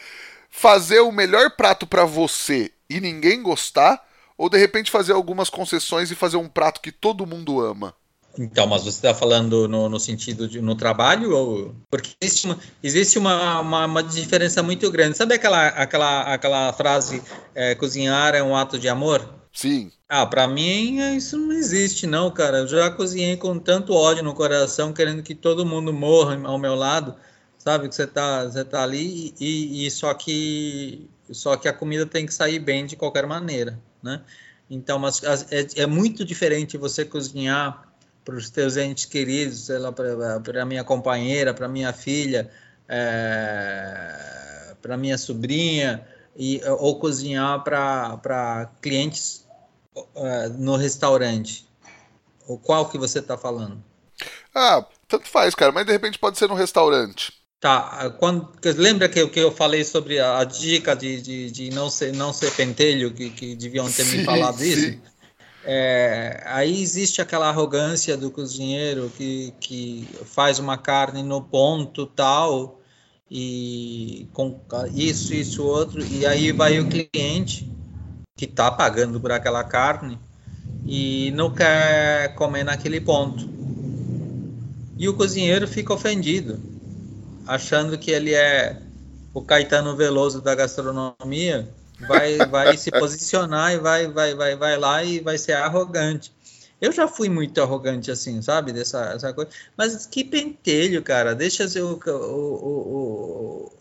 Fazer 0.49 0.99
o 1.01 1.11
melhor 1.11 1.51
prato 1.51 1.85
para 1.85 2.05
você 2.05 2.71
e 2.89 2.99
ninguém 2.99 3.43
gostar, 3.43 4.03
ou 4.35 4.49
de 4.49 4.57
repente 4.57 4.89
fazer 4.89 5.13
algumas 5.13 5.49
concessões 5.49 6.09
e 6.09 6.15
fazer 6.15 6.37
um 6.37 6.47
prato 6.47 6.81
que 6.81 6.91
todo 6.91 7.27
mundo 7.27 7.61
ama? 7.61 7.93
Então, 8.37 8.67
mas 8.67 8.83
você 8.83 8.89
está 8.89 9.13
falando 9.13 9.67
no, 9.67 9.89
no, 9.89 9.99
sentido 9.99 10.47
de 10.47 10.61
no 10.61 10.75
trabalho 10.75 11.35
ou 11.35 11.75
porque 11.89 12.11
existe 12.21 12.45
uma, 12.45 12.59
existe 12.83 13.17
uma, 13.17 13.59
uma, 13.59 13.85
uma 13.85 14.03
diferença 14.03 14.61
muito 14.61 14.89
grande. 14.91 15.17
Sabe 15.17 15.33
aquela 15.35 15.67
aquela 15.69 16.21
aquela 16.33 16.73
frase 16.73 17.21
é, 17.55 17.73
cozinhar 17.75 18.35
é 18.35 18.43
um 18.43 18.55
ato 18.55 18.77
de 18.77 18.87
amor? 18.87 19.27
Sim. 19.51 19.91
Ah, 20.07 20.25
para 20.25 20.47
mim 20.47 20.99
isso 21.15 21.37
não 21.37 21.51
existe 21.51 22.05
não, 22.05 22.29
cara. 22.29 22.59
Eu 22.59 22.67
já 22.67 22.91
cozinhei 22.91 23.35
com 23.37 23.57
tanto 23.57 23.93
ódio 23.93 24.23
no 24.23 24.33
coração, 24.33 24.93
querendo 24.93 25.23
que 25.23 25.33
todo 25.33 25.65
mundo 25.65 25.91
morra 25.91 26.39
ao 26.43 26.59
meu 26.59 26.75
lado, 26.75 27.15
sabe 27.57 27.89
que 27.89 27.95
você 27.95 28.05
tá 28.05 28.45
você 28.45 28.63
tá 28.63 28.83
ali 28.83 29.33
e, 29.39 29.85
e 29.85 29.91
só 29.91 30.13
que 30.13 31.09
só 31.31 31.57
que 31.57 31.67
a 31.67 31.73
comida 31.73 32.05
tem 32.05 32.25
que 32.25 32.33
sair 32.33 32.59
bem 32.59 32.85
de 32.85 32.95
qualquer 32.95 33.25
maneira, 33.25 33.79
né? 34.01 34.21
Então, 34.69 34.99
mas 34.99 35.23
é, 35.23 35.83
é 35.83 35.85
muito 35.85 36.25
diferente 36.25 36.77
você 36.77 37.05
cozinhar 37.05 37.86
para 38.27 38.35
os 38.35 38.49
teus 38.49 38.75
entes 38.75 39.05
queridos, 39.05 39.67
sei 39.67 39.77
lá, 39.77 39.89
para 39.89 40.61
a 40.61 40.65
minha 40.65 40.83
companheira, 40.83 41.53
para 41.53 41.65
minha 41.65 41.93
filha, 41.93 42.51
é, 42.85 44.75
para 44.81 44.97
minha 44.97 45.17
sobrinha, 45.17 46.05
e, 46.35 46.61
ou 46.77 46.99
cozinhar 46.99 47.63
para 47.63 48.69
clientes 48.81 49.47
é, 50.13 50.49
no 50.49 50.75
restaurante. 50.75 51.65
O 52.45 52.57
qual 52.57 52.89
que 52.89 52.97
você 52.97 53.19
está 53.19 53.37
falando? 53.37 53.81
Ah, 54.53 54.85
tanto 55.07 55.29
faz, 55.29 55.55
cara, 55.55 55.71
mas 55.71 55.85
de 55.85 55.93
repente 55.93 56.19
pode 56.19 56.37
ser 56.37 56.49
no 56.49 56.55
restaurante. 56.55 57.31
Tá, 57.61 58.09
quando, 58.19 58.49
lembra 58.75 59.07
que, 59.07 59.25
que 59.29 59.39
eu 59.39 59.53
falei 59.53 59.85
sobre 59.85 60.19
a, 60.19 60.39
a 60.39 60.43
dica 60.43 60.93
de, 60.93 61.21
de, 61.21 61.49
de, 61.49 61.69
não, 61.69 61.89
ser, 61.89 62.11
não 62.11 62.33
ser 62.33 62.51
pentelho, 62.51 63.13
que, 63.13 63.29
que 63.29 63.55
deviam 63.55 63.89
ter 63.89 64.03
sim, 64.03 64.17
me 64.17 64.25
falado 64.25 64.57
sim. 64.57 64.65
isso? 64.65 65.01
É, 65.69 66.43
aí 66.45 66.81
existe 66.81 67.21
aquela 67.21 67.49
arrogância 67.49 68.15
do 68.15 68.31
cozinheiro 68.31 69.11
que, 69.17 69.53
que 69.59 70.07
faz 70.23 70.59
uma 70.59 70.77
carne 70.77 71.21
no 71.21 71.41
ponto 71.41 72.05
tal 72.05 72.79
e 73.29 74.29
com 74.31 74.61
isso, 74.93 75.33
isso, 75.33 75.65
outro, 75.65 76.01
e 76.05 76.25
aí 76.25 76.53
vai 76.53 76.79
o 76.79 76.87
cliente 76.87 77.69
que 78.37 78.45
está 78.45 78.71
pagando 78.71 79.19
por 79.19 79.29
aquela 79.29 79.61
carne 79.61 80.17
e 80.85 81.31
não 81.31 81.53
quer 81.53 82.33
comer 82.35 82.63
naquele 82.63 83.01
ponto. 83.01 83.49
E 84.97 85.09
o 85.09 85.13
cozinheiro 85.15 85.67
fica 85.67 85.93
ofendido, 85.93 86.61
achando 87.45 87.97
que 87.97 88.09
ele 88.09 88.33
é 88.33 88.81
o 89.33 89.41
Caetano 89.41 89.97
Veloso 89.97 90.41
da 90.41 90.55
gastronomia, 90.55 91.67
vai, 91.99 92.37
vai 92.37 92.77
se 92.77 92.91
posicionar 92.91 93.73
e 93.73 93.79
vai, 93.79 94.07
vai, 94.07 94.35
vai, 94.35 94.55
vai 94.55 94.77
lá 94.77 95.03
e 95.03 95.19
vai 95.19 95.37
ser 95.37 95.53
arrogante. 95.53 96.31
Eu 96.79 96.91
já 96.91 97.07
fui 97.07 97.27
muito 97.27 97.59
arrogante 97.61 98.11
assim, 98.11 98.41
sabe? 98.41 98.71
Dessa 98.71 99.13
essa 99.15 99.33
coisa. 99.33 99.49
Mas 99.75 100.05
que 100.05 100.23
pentelho, 100.23 101.01
cara. 101.01 101.33
Deixa 101.33 101.67
ser 101.67 101.81
o, 101.81 101.99
o, 102.05 102.11
o, 102.11 103.73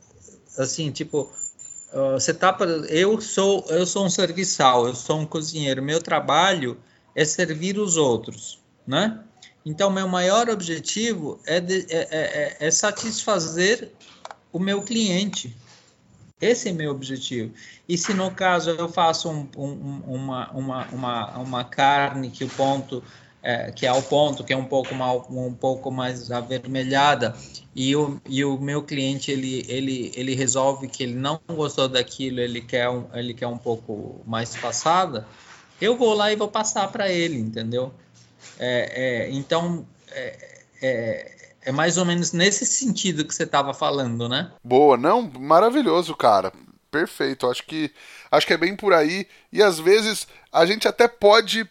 assim, 0.57 0.91
tipo, 0.91 1.31
você 2.14 2.33
tá 2.33 2.57
eu 2.89 3.21
sou 3.21 3.64
eu 3.69 3.85
sou 3.85 4.07
um 4.07 4.11
serviçal, 4.11 4.87
eu 4.87 4.95
sou 4.95 5.21
um 5.21 5.27
cozinheiro. 5.27 5.83
Meu 5.83 6.01
trabalho 6.01 6.79
é 7.14 7.25
servir 7.25 7.79
os 7.79 7.97
outros, 7.97 8.59
né? 8.87 9.21
Então, 9.64 9.91
meu 9.91 10.07
maior 10.07 10.49
objetivo 10.49 11.41
é, 11.45 11.59
de, 11.59 11.87
é, 11.91 11.97
é, 11.97 12.07
é, 12.11 12.57
é 12.61 12.71
satisfazer 12.71 13.91
o 14.53 14.61
meu 14.61 14.81
cliente. 14.81 15.57
Esse 16.41 16.68
é 16.68 16.72
meu 16.72 16.91
objetivo. 16.91 17.53
E 17.89 17.97
se 17.97 18.12
no 18.12 18.30
caso 18.30 18.70
eu 18.70 18.89
faço 18.89 19.30
um, 19.30 19.49
um, 19.57 20.03
uma, 20.07 20.51
uma, 20.51 20.87
uma, 20.89 21.39
uma 21.39 21.64
carne 21.64 22.30
que 22.30 22.45
o 22.45 22.49
ponto 22.49 23.03
é, 23.47 23.70
que 23.70 23.87
é 23.87 23.89
ao 23.89 24.03
ponto, 24.03 24.43
que 24.43 24.53
é 24.53 24.57
um 24.57 24.64
pouco, 24.64 24.93
mal, 24.93 25.24
um 25.30 25.55
pouco 25.55 25.89
mais 25.89 26.32
avermelhada, 26.32 27.32
e 27.76 27.95
o, 27.95 28.20
e 28.28 28.45
o 28.45 28.59
meu 28.59 28.82
cliente 28.82 29.30
ele, 29.30 29.64
ele, 29.68 30.11
ele 30.16 30.34
resolve 30.34 30.89
que 30.89 31.05
ele 31.05 31.14
não 31.14 31.41
gostou 31.47 31.89
daquilo, 31.89 32.41
ele 32.41 32.61
quer 32.61 32.89
um, 32.89 33.07
ele 33.14 33.32
quer 33.32 33.47
um 33.47 33.57
pouco 33.57 34.20
mais 34.26 34.57
passada, 34.57 35.28
eu 35.80 35.97
vou 35.97 36.12
lá 36.12 36.32
e 36.32 36.34
vou 36.34 36.49
passar 36.49 36.91
para 36.91 37.09
ele, 37.09 37.39
entendeu? 37.39 37.95
É, 38.59 39.26
é, 39.26 39.30
então, 39.30 39.87
é, 40.82 41.36
é, 41.67 41.73
mais 41.73 41.99
ou 41.99 42.05
menos 42.05 42.33
nesse 42.33 42.64
sentido 42.64 43.25
que 43.25 43.35
você 43.35 43.43
estava 43.43 43.75
falando, 43.75 44.29
né? 44.29 44.53
Boa, 44.62 44.97
não, 44.97 45.23
maravilhoso, 45.23 46.14
cara. 46.14 46.53
Perfeito. 46.93 47.51
Acho 47.51 47.64
que 47.64 47.93
acho 48.31 48.47
que 48.47 48.53
é 48.53 48.57
bem 48.57 48.77
por 48.77 48.93
aí. 48.93 49.27
E 49.53 49.61
às 49.61 49.81
vezes 49.81 50.29
a 50.53 50.64
gente 50.64 50.87
até 50.87 51.09
pode 51.09 51.69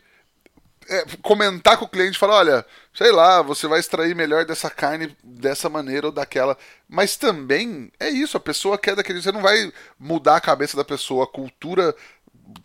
é, 0.89 1.05
comentar 1.21 1.77
com 1.77 1.85
o 1.85 1.89
cliente, 1.89 2.17
falar, 2.17 2.35
olha, 2.35 2.65
sei 2.93 3.09
lá, 3.09 3.41
você 3.41 3.67
vai 3.67 3.79
extrair 3.79 4.13
melhor 4.13 4.43
dessa 4.45 4.69
carne 4.69 5.15
dessa 5.23 5.69
maneira 5.69 6.07
ou 6.07 6.11
daquela. 6.11 6.57
Mas 6.89 7.15
também 7.15 7.89
é 7.97 8.09
isso, 8.09 8.35
a 8.35 8.41
pessoa 8.41 8.77
quer 8.77 8.97
daquele. 8.97 9.21
Você 9.21 9.31
não 9.31 9.41
vai 9.41 9.71
mudar 9.97 10.35
a 10.35 10.41
cabeça 10.41 10.75
da 10.75 10.83
pessoa, 10.83 11.23
a 11.23 11.27
cultura 11.27 11.95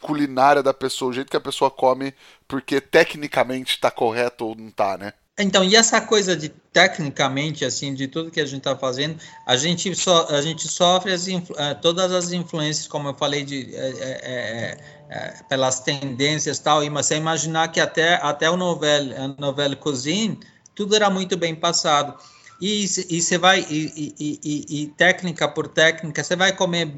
culinária 0.01 0.65
da 0.65 0.75
pessoa, 0.75 1.11
o 1.11 1.15
jeito 1.15 1.31
que 1.31 1.37
a 1.37 1.41
pessoa 1.41 1.71
come, 1.71 2.13
porque 2.49 2.81
tecnicamente 2.81 3.77
está 3.77 3.89
correto 3.89 4.47
ou 4.47 4.57
não 4.57 4.67
está, 4.67 4.99
né? 4.99 5.13
Então, 5.43 5.65
e 5.65 5.75
essa 5.75 6.01
coisa 6.01 6.37
de 6.37 6.49
tecnicamente, 6.49 7.65
assim, 7.65 7.95
de 7.95 8.07
tudo 8.07 8.31
que 8.31 8.41
a 8.41 8.45
gente 8.45 8.59
está 8.59 8.77
fazendo, 8.77 9.19
a 9.47 9.57
gente, 9.57 9.95
so, 9.95 10.11
a 10.29 10.41
gente 10.41 10.69
sofre 10.69 11.13
as 11.13 11.27
eh, 11.27 11.75
todas 11.81 12.13
as 12.13 12.33
influências, 12.33 12.87
como 12.87 13.09
eu 13.09 13.15
falei, 13.15 13.45
de, 13.45 13.75
é, 13.75 13.89
é, 14.01 14.77
é, 15.09 15.43
pelas 15.49 15.81
tendências 15.81 16.59
e 16.59 16.63
tal, 16.63 16.85
e 16.85 16.89
você 16.89 17.17
imaginar 17.17 17.69
que 17.69 17.81
até, 17.81 18.15
até 18.15 18.51
o 18.51 18.57
novel, 18.57 19.15
a 19.17 19.29
novela 19.41 19.75
Cuisine, 19.75 20.39
tudo 20.75 20.95
era 20.95 21.11
muito 21.11 21.37
bem 21.37 21.55
passado. 21.55 22.15
E 22.61 22.87
você 22.87 23.39
vai, 23.39 23.61
e, 23.71 24.15
e, 24.19 24.39
e, 24.45 24.83
e, 24.83 24.87
técnica 24.89 25.49
por 25.49 25.67
técnica, 25.67 26.23
você 26.23 26.37
vai 26.37 26.55
comer 26.55 26.89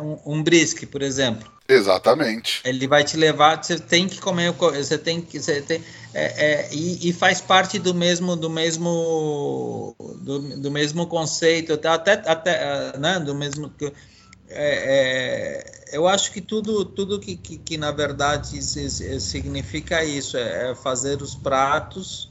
um, 0.00 0.34
um 0.34 0.42
brisque, 0.42 0.84
por 0.84 1.00
exemplo. 1.00 1.48
Exatamente. 1.68 2.60
Ele 2.64 2.86
vai 2.86 3.02
te 3.04 3.16
levar, 3.16 3.62
você 3.62 3.78
tem 3.78 4.08
que 4.08 4.20
comer, 4.20 4.52
você 4.52 4.96
tem 4.96 5.20
que, 5.20 5.40
você 5.40 5.60
tem, 5.60 5.82
é, 6.14 6.24
é, 6.24 6.68
e, 6.72 7.12
faz 7.12 7.40
parte 7.40 7.78
do 7.78 7.92
mesmo, 7.94 8.36
do 8.36 8.48
mesmo, 8.48 9.94
do, 10.20 10.38
do 10.60 10.70
mesmo 10.70 11.06
conceito, 11.06 11.72
até, 11.72 12.12
até, 12.12 12.96
né, 12.98 13.18
do 13.18 13.34
mesmo, 13.34 13.72
é, 13.80 13.92
é, 14.48 15.96
eu 15.96 16.06
acho 16.06 16.32
que 16.32 16.40
tudo, 16.40 16.84
tudo 16.84 17.18
que, 17.18 17.36
que, 17.36 17.58
que 17.58 17.76
na 17.76 17.90
verdade 17.90 18.62
significa 18.62 20.04
isso, 20.04 20.36
é, 20.36 20.70
é 20.70 20.74
fazer 20.74 21.20
os 21.20 21.34
pratos, 21.34 22.30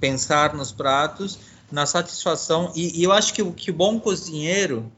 pensar 0.00 0.54
nos 0.54 0.72
pratos, 0.72 1.38
na 1.70 1.86
satisfação, 1.86 2.72
e, 2.74 3.00
e 3.00 3.04
eu 3.04 3.12
acho 3.12 3.34
que, 3.34 3.44
que 3.52 3.70
o 3.70 3.74
bom 3.74 3.98
cozinheiro 3.98 4.90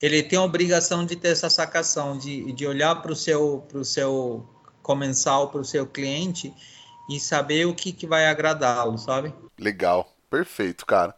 ele 0.00 0.22
tem 0.22 0.38
a 0.38 0.42
obrigação 0.42 1.04
de 1.04 1.16
ter 1.16 1.28
essa 1.28 1.50
sacação, 1.50 2.16
de, 2.16 2.52
de 2.52 2.66
olhar 2.66 2.94
para 2.96 3.12
o 3.12 3.16
seu, 3.16 3.66
pro 3.68 3.84
seu 3.84 4.48
comensal, 4.82 5.50
para 5.50 5.60
o 5.60 5.64
seu 5.64 5.86
cliente 5.86 6.54
e 7.10 7.18
saber 7.18 7.66
o 7.66 7.74
que, 7.74 7.92
que 7.92 8.06
vai 8.06 8.26
agradá-lo, 8.26 8.96
sabe? 8.96 9.34
Legal, 9.58 10.14
perfeito, 10.30 10.86
cara. 10.86 11.14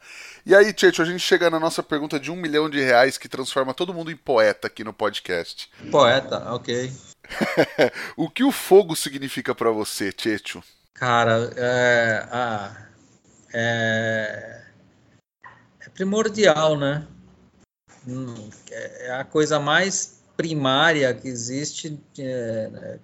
E 0.46 0.54
aí, 0.54 0.72
Tietchan, 0.72 1.02
a 1.02 1.06
gente 1.06 1.20
chega 1.20 1.50
na 1.50 1.60
nossa 1.60 1.82
pergunta 1.82 2.18
de 2.18 2.30
um 2.30 2.36
milhão 2.36 2.70
de 2.70 2.80
reais 2.80 3.18
que 3.18 3.28
transforma 3.28 3.74
todo 3.74 3.92
mundo 3.92 4.10
em 4.10 4.16
poeta 4.16 4.66
aqui 4.66 4.82
no 4.82 4.92
podcast. 4.92 5.70
Poeta, 5.90 6.54
ok. 6.54 6.90
o 8.16 8.30
que 8.30 8.42
o 8.42 8.50
fogo 8.50 8.96
significa 8.96 9.54
para 9.54 9.70
você, 9.70 10.10
Tietchan? 10.10 10.62
Cara, 10.94 11.52
é, 11.56 12.26
ah, 12.30 12.89
é, 13.52 14.62
é 15.80 15.88
primordial, 15.94 16.78
né? 16.78 17.06
é 18.70 19.12
a 19.12 19.24
coisa 19.24 19.58
mais 19.60 20.22
primária 20.36 21.12
que 21.14 21.28
existe. 21.28 21.98
É, 22.18 22.98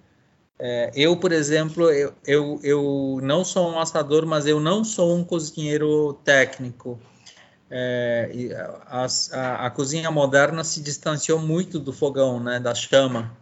é, 0.59 0.91
eu, 0.95 1.15
por 1.17 1.31
exemplo, 1.31 1.91
eu, 1.91 2.13
eu, 2.25 2.59
eu 2.63 3.19
não 3.21 3.45
sou 3.45 3.71
um 3.71 3.79
assador, 3.79 4.25
mas 4.25 4.47
eu 4.47 4.59
não 4.59 4.83
sou 4.83 5.15
um 5.15 5.23
cozinheiro 5.23 6.13
técnico. 6.23 6.99
É, 7.69 8.55
a, 8.85 9.05
a, 9.33 9.65
a, 9.65 9.69
cozinha 9.69 10.09
moderna 10.09 10.63
se 10.63 10.81
distanciou 10.81 11.37
muito 11.37 11.79
do 11.79 11.91
fogão, 11.91 12.39
né, 12.39 12.59
da 12.59 12.73
chama. 12.73 13.35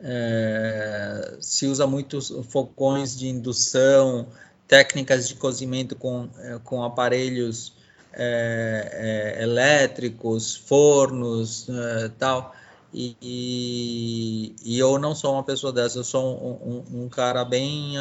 É, 0.00 1.36
se 1.40 1.66
usa 1.66 1.86
muitos 1.86 2.30
fogões 2.50 3.16
de 3.16 3.28
indução, 3.28 4.28
técnicas 4.68 5.28
de 5.28 5.34
cozimento 5.34 5.94
com, 5.96 6.28
é, 6.38 6.58
com 6.64 6.82
aparelhos 6.82 7.72
é, 8.12 9.36
é, 9.38 9.42
elétricos, 9.42 10.56
fornos, 10.56 11.68
é, 11.68 12.10
tal. 12.18 12.54
E, 12.92 13.14
e, 13.20 14.56
e, 14.64 14.78
eu 14.78 14.98
não 14.98 15.14
sou 15.14 15.34
uma 15.34 15.42
pessoa 15.42 15.72
dessa, 15.72 15.98
eu 15.98 16.04
sou 16.04 16.24
um, 16.24 16.94
um, 16.96 17.02
um, 17.04 17.08
cara 17.08 17.44
bem 17.44 17.94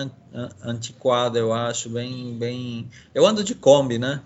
antiquado, 0.64 1.38
eu 1.38 1.52
acho, 1.52 1.90
bem, 1.90 2.38
bem... 2.38 2.88
Eu 3.14 3.26
ando 3.26 3.44
de 3.44 3.54
Kombi, 3.54 3.98
né? 3.98 4.22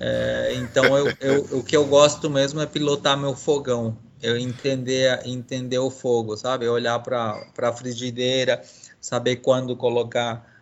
É, 0.00 0.54
então, 0.56 0.96
eu, 0.96 1.14
eu, 1.20 1.58
o 1.58 1.62
que 1.62 1.76
eu 1.76 1.84
gosto 1.84 2.28
mesmo 2.28 2.60
é 2.60 2.66
pilotar 2.66 3.16
meu 3.16 3.34
fogão, 3.34 3.96
eu 4.20 4.36
entender, 4.36 5.20
entender 5.24 5.78
o 5.78 5.90
fogo, 5.90 6.36
sabe? 6.36 6.66
Olhar 6.66 6.98
para 7.00 7.40
a 7.56 7.72
frigideira, 7.72 8.60
saber 9.00 9.36
quando 9.36 9.76
colocar 9.76 10.57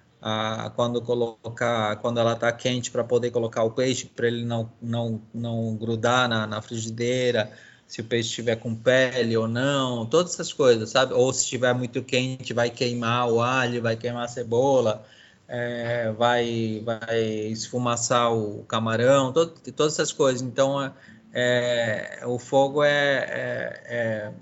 quando 0.74 1.01
colocar, 1.03 1.97
quando 1.97 2.18
ela 2.18 2.33
está 2.33 2.51
quente 2.53 2.91
para 2.91 3.05
poder 3.05 3.31
colocar 3.31 3.62
o 3.62 3.70
peixe 3.70 4.07
para 4.07 4.27
ele 4.27 4.45
não, 4.45 4.70
não, 4.81 5.22
não 5.33 5.77
grudar 5.77 6.29
na, 6.29 6.47
na 6.47 6.61
frigideira, 6.61 7.53
se 7.87 8.01
o 8.01 8.05
peixe 8.05 8.31
estiver 8.31 8.57
com 8.57 8.74
pele 8.74 9.37
ou 9.37 9.47
não, 9.47 10.05
todas 10.07 10.35
essas 10.35 10.53
coisas, 10.53 10.91
sabe? 10.91 11.14
Ou 11.14 11.33
se 11.33 11.45
estiver 11.45 11.72
muito 11.74 12.03
quente, 12.03 12.53
vai 12.53 12.70
queimar 12.70 13.31
o 13.31 13.41
alho, 13.41 13.81
vai 13.83 13.97
queimar 13.97 14.24
a 14.24 14.29
cebola, 14.29 15.05
é, 15.47 16.11
vai, 16.12 16.83
vai 16.85 17.20
esfumaçar 17.51 18.33
o 18.35 18.64
camarão, 18.64 19.33
todo, 19.33 19.53
todas 19.72 19.95
essas 19.95 20.12
coisas. 20.12 20.43
Então, 20.43 20.93
é, 21.33 22.18
é 22.20 22.27
o 22.27 22.39
fogo 22.39 22.83
é, 22.83 22.91
é, 22.91 23.83
é, 23.89 24.33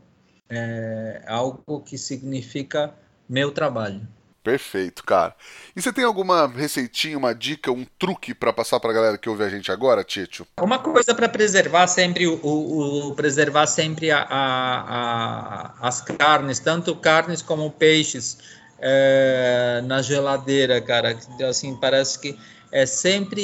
é 0.48 1.24
algo 1.26 1.80
que 1.80 1.98
significa 1.98 2.94
meu 3.28 3.50
trabalho. 3.52 4.06
Perfeito, 4.44 5.02
cara. 5.02 5.34
E 5.74 5.80
você 5.80 5.90
tem 5.90 6.04
alguma 6.04 6.46
receitinha, 6.46 7.16
uma 7.16 7.34
dica, 7.34 7.72
um 7.72 7.86
truque 7.98 8.34
para 8.34 8.52
passar 8.52 8.78
para 8.78 8.90
a 8.90 8.92
galera 8.92 9.16
que 9.16 9.26
ouve 9.26 9.42
a 9.42 9.48
gente 9.48 9.72
agora, 9.72 10.04
Tito? 10.04 10.46
Uma 10.60 10.78
coisa 10.78 11.14
para 11.14 11.30
preservar 11.30 11.86
sempre 11.86 12.26
o, 12.26 12.38
o, 12.42 13.08
o, 13.08 13.14
preservar 13.14 13.66
sempre 13.66 14.10
a, 14.10 14.18
a, 14.18 15.78
a, 15.80 15.88
as 15.88 16.02
carnes, 16.02 16.58
tanto 16.58 16.94
carnes 16.94 17.40
como 17.40 17.70
peixes 17.70 18.36
é, 18.78 19.82
na 19.86 20.02
geladeira, 20.02 20.78
cara. 20.78 21.18
Assim 21.48 21.74
parece 21.76 22.18
que 22.18 22.38
é 22.70 22.84
sempre 22.84 23.40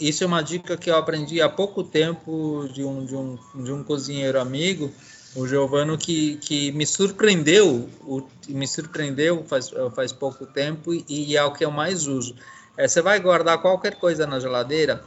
isso 0.00 0.24
é 0.24 0.26
uma 0.26 0.42
dica 0.42 0.76
que 0.76 0.90
eu 0.90 0.96
aprendi 0.96 1.40
há 1.40 1.48
pouco 1.48 1.84
tempo 1.84 2.68
de 2.72 2.82
um 2.82 3.04
de 3.04 3.14
um, 3.14 3.38
de 3.54 3.70
um 3.70 3.84
cozinheiro 3.84 4.40
amigo 4.40 4.92
o 5.34 5.46
Giovano 5.46 5.96
que, 5.96 6.36
que 6.36 6.72
me 6.72 6.86
surpreendeu, 6.86 7.88
o, 8.02 8.26
me 8.48 8.66
surpreendeu 8.66 9.44
faz, 9.44 9.70
faz 9.94 10.12
pouco 10.12 10.44
tempo 10.46 10.92
e, 10.92 11.04
e 11.08 11.36
é 11.36 11.44
o 11.44 11.52
que 11.52 11.64
eu 11.64 11.70
mais 11.70 12.06
uso. 12.06 12.34
É, 12.76 12.88
você 12.88 13.00
vai 13.00 13.20
guardar 13.20 13.60
qualquer 13.60 13.96
coisa 13.96 14.26
na 14.26 14.40
geladeira, 14.40 15.04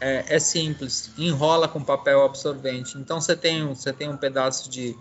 é, 0.00 0.36
é, 0.36 0.38
simples, 0.38 1.10
enrola 1.18 1.66
com 1.66 1.82
papel 1.82 2.24
absorvente. 2.24 2.98
Então 2.98 3.20
você 3.20 3.34
tem, 3.34 3.66
você 3.66 3.92
tem 3.92 4.08
um 4.08 4.16
pedaço 4.16 4.70
de, 4.70 4.96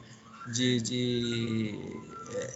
de, 0.52 0.82
de, 0.82 1.80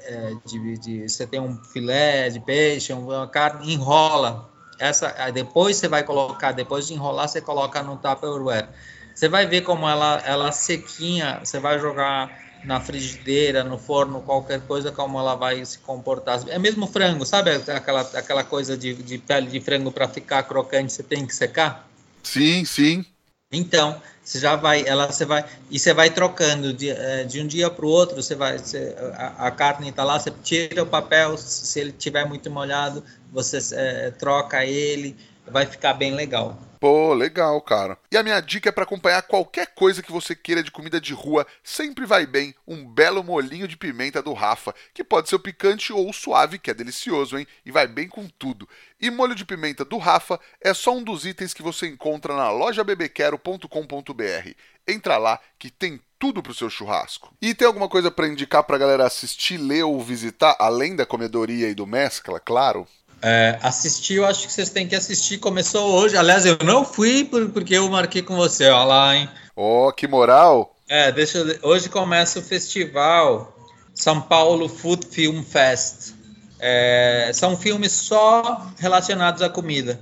é, 0.06 0.34
de, 0.46 0.78
de, 0.78 1.10
você 1.10 1.28
tem 1.28 1.40
um 1.40 1.56
filé 1.66 2.30
de 2.30 2.40
peixe, 2.40 2.94
uma 2.94 3.28
carne, 3.28 3.74
enrola. 3.74 4.50
Essa, 4.80 5.10
depois 5.32 5.78
você 5.78 5.88
vai 5.88 6.04
colocar, 6.04 6.52
depois 6.52 6.88
de 6.88 6.94
enrolar, 6.94 7.28
você 7.28 7.42
coloca 7.42 7.82
no 7.82 7.98
Tupperware. 7.98 8.70
Você 9.18 9.28
vai 9.28 9.48
ver 9.48 9.62
como 9.62 9.90
ela, 9.90 10.22
ela 10.28 10.52
sequinha, 10.52 11.40
você 11.44 11.60
vai 11.60 11.80
jogar 11.80 12.40
na 12.64 12.80
frigideira, 12.80 13.64
no 13.64 13.80
forno, 13.80 14.22
qualquer 14.22 14.62
coisa, 14.62 14.92
como 14.92 15.18
ela 15.18 15.34
vai 15.34 15.66
se 15.66 15.80
comportar. 15.80 16.48
É 16.50 16.60
mesmo 16.60 16.86
frango, 16.86 17.26
sabe 17.26 17.50
aquela, 17.50 18.02
aquela 18.02 18.44
coisa 18.44 18.78
de, 18.78 18.94
de 18.94 19.18
pele 19.18 19.48
de 19.48 19.60
frango 19.60 19.92
para 19.92 20.08
ficar 20.08 20.44
crocante, 20.44 20.94
você 20.94 21.02
tem 21.02 21.26
que 21.26 21.34
secar? 21.34 21.90
Sim, 22.22 22.64
sim. 22.64 23.04
Então, 23.52 24.00
você 24.24 24.38
já 24.38 24.56
vai, 24.56 24.88
ela 24.88 25.08
você 25.08 25.26
vai 25.26 25.44
e 25.72 25.80
você 25.80 25.96
vai 25.96 26.12
trocando 26.12 26.72
de, 26.72 26.92
eh, 26.92 27.24
de 27.24 27.42
um 27.42 27.48
dia 27.48 27.72
para 27.72 27.88
o 27.88 27.90
outro. 27.90 28.22
Você 28.22 28.36
vai, 28.36 28.60
você, 28.60 28.96
a, 29.16 29.48
a, 29.48 29.52
carne 29.52 29.90
está 29.90 30.04
lá, 30.04 30.20
você 30.20 30.30
tira 30.44 30.84
o 30.84 30.86
papel. 30.86 31.36
Se 31.40 31.80
ele 31.80 31.92
tiver 31.92 32.26
muito 32.28 32.52
molhado, 32.52 33.04
você 33.32 33.58
é, 33.74 34.12
troca 34.12 34.64
ele, 34.64 35.16
vai 35.50 35.66
ficar 35.66 35.94
bem 35.94 36.14
legal. 36.14 36.58
Pô, 36.80 37.12
legal, 37.14 37.60
cara. 37.60 37.98
E 38.12 38.18
a 38.18 38.22
minha 38.22 38.40
dica 38.40 38.70
é 38.70 38.72
para 38.72 38.84
acompanhar 38.84 39.24
qualquer 39.24 39.74
coisa 39.74 40.04
que 40.04 40.12
você 40.12 40.36
queira 40.36 40.62
de 40.62 40.70
comida 40.70 41.02
de 41.02 41.12
rua, 41.12 41.46
sempre 41.64 42.06
vai 42.06 42.28
bem 42.28 42.54
um 42.68 42.86
belo 42.86 43.24
molinho 43.24 43.68
de 43.68 43.76
pimenta 43.76 44.22
do 44.22 44.32
Rafa, 44.32 44.76
que 44.94 45.04
pode 45.04 45.28
ser 45.28 45.36
o 45.36 45.40
picante 45.40 45.92
ou 45.92 46.08
o 46.08 46.14
suave, 46.14 46.60
que 46.60 46.70
é 46.70 46.76
delicioso, 46.76 47.38
hein? 47.38 47.48
E 47.66 47.72
vai 47.72 47.88
bem 47.88 48.08
com 48.08 48.28
tudo. 48.28 48.70
E 49.02 49.10
molho 49.10 49.34
de 49.34 49.44
pimenta 49.44 49.84
do 49.84 49.98
Rafa 49.98 50.40
é 50.62 50.72
só 50.72 50.96
um 50.96 51.04
dos 51.04 51.26
itens 51.26 51.54
que 51.54 51.64
você 51.64 51.88
encontra 51.88 52.36
na 52.36 52.52
loja 52.52 52.84
bebequero.com.br. 52.84 54.52
Entra 54.88 55.18
lá 55.18 55.40
que 55.58 55.72
tem 55.72 56.00
tudo 56.20 56.44
pro 56.44 56.54
seu 56.54 56.70
churrasco. 56.70 57.34
E 57.42 57.56
tem 57.56 57.68
alguma 57.68 57.90
coisa 57.90 58.12
para 58.12 58.28
indicar 58.28 58.64
pra 58.64 58.78
galera 58.78 59.06
assistir, 59.06 59.58
ler 59.58 59.84
ou 59.84 60.00
visitar, 60.02 60.56
além 60.60 60.96
da 60.96 61.06
comedoria 61.06 61.70
e 61.70 61.76
do 61.76 61.88
mescla, 61.88 62.40
claro? 62.40 62.88
É, 63.22 63.58
assistir, 63.62 64.16
eu 64.16 64.26
acho 64.26 64.46
que 64.46 64.54
vocês 64.54 64.70
têm 64.70 64.88
que 64.88 64.96
assistir. 64.96 65.40
Começou 65.40 65.92
hoje. 65.96 66.16
Aliás, 66.16 66.46
eu 66.46 66.58
não 66.64 66.86
fui 66.86 67.24
porque 67.26 67.76
eu 67.76 67.90
marquei 67.90 68.22
com 68.22 68.36
você. 68.36 68.66
Olha 68.70 68.84
lá, 68.84 69.16
hein? 69.16 69.30
Oh, 69.56 69.92
que 69.92 70.08
moral! 70.08 70.76
É, 70.88 71.12
deixa 71.12 71.40
eu... 71.40 71.60
Hoje 71.64 71.90
começa 71.90 72.40
o 72.40 72.42
festival 72.42 73.54
São 73.94 74.22
Paulo 74.22 74.70
Food 74.70 75.08
Film 75.08 75.42
Fest. 75.44 76.14
É, 76.60 77.32
são 77.34 77.58
filmes 77.58 77.92
só 77.92 78.72
relacionados 78.78 79.42
à 79.42 79.50
comida. 79.50 80.00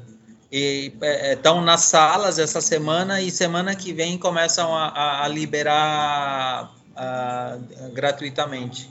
E 0.52 0.94
estão 1.34 1.60
é, 1.60 1.62
nas 1.62 1.82
salas 1.82 2.38
essa 2.38 2.62
semana 2.62 3.22
e 3.22 3.32
semana 3.32 3.76
que 3.76 3.92
vem 3.92 4.18
começam 4.18 4.74
a, 4.76 5.24
a 5.24 5.28
liberar 5.28 6.72
a, 6.96 7.58
gratuitamente. 7.94 8.90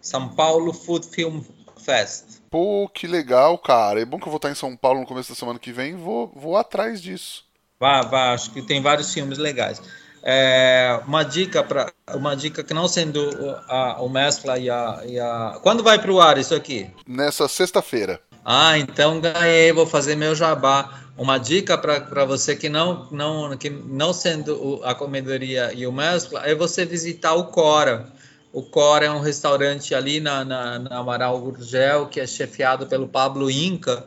São 0.00 0.28
Paulo 0.28 0.72
Food 0.72 1.06
Film 1.06 1.40
Fest. 1.78 2.37
Pô, 2.50 2.88
que 2.88 3.06
legal, 3.06 3.58
cara. 3.58 4.00
É 4.00 4.04
bom 4.04 4.18
que 4.18 4.24
eu 4.24 4.30
vou 4.30 4.36
estar 4.36 4.50
em 4.50 4.54
São 4.54 4.76
Paulo 4.76 5.00
no 5.00 5.06
começo 5.06 5.30
da 5.30 5.34
semana 5.34 5.58
que 5.58 5.72
vem. 5.72 5.94
Vou, 5.96 6.32
vou 6.34 6.56
atrás 6.56 7.00
disso. 7.00 7.44
Vá, 7.78 8.02
vá. 8.02 8.32
Acho 8.32 8.50
que 8.50 8.62
tem 8.62 8.80
vários 8.80 9.12
filmes 9.12 9.38
legais. 9.38 9.80
É, 10.22 11.00
uma 11.06 11.22
dica 11.22 11.62
para 11.62 11.92
uma 12.14 12.34
dica 12.34 12.64
que 12.64 12.74
não 12.74 12.88
sendo 12.88 13.30
a, 13.68 14.02
o 14.02 14.08
mescla 14.08 14.58
e 14.58 14.68
a, 14.68 15.02
e 15.06 15.18
a... 15.18 15.58
quando 15.62 15.82
vai 15.82 15.98
para 15.98 16.10
o 16.10 16.20
ar 16.20 16.38
isso 16.38 16.54
aqui? 16.54 16.90
Nessa 17.06 17.46
sexta-feira. 17.46 18.20
Ah, 18.44 18.76
então 18.78 19.20
ganhei. 19.20 19.72
Vou 19.72 19.86
fazer 19.86 20.16
meu 20.16 20.34
jabá. 20.34 21.02
Uma 21.16 21.38
dica 21.38 21.76
para 21.76 22.24
você 22.24 22.54
que 22.54 22.68
não 22.68 23.08
não 23.10 23.56
que 23.56 23.68
não 23.68 24.12
sendo 24.12 24.80
a 24.84 24.94
comedoria 24.94 25.72
e 25.74 25.86
o 25.86 25.92
mescla 25.92 26.42
é 26.44 26.54
você 26.54 26.84
visitar 26.84 27.34
o 27.34 27.46
Cora. 27.46 28.12
O 28.58 28.62
Cora 28.64 29.06
é 29.06 29.10
um 29.10 29.20
restaurante 29.20 29.94
ali 29.94 30.18
na, 30.18 30.44
na, 30.44 30.80
na 30.80 30.98
Amaral 30.98 31.38
Gurgel, 31.38 32.06
que 32.08 32.18
é 32.18 32.26
chefiado 32.26 32.88
pelo 32.88 33.06
Pablo 33.06 33.48
Inca, 33.48 34.04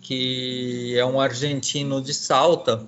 que 0.00 0.98
é 0.98 1.04
um 1.04 1.20
argentino 1.20 2.02
de 2.02 2.12
Salta. 2.12 2.84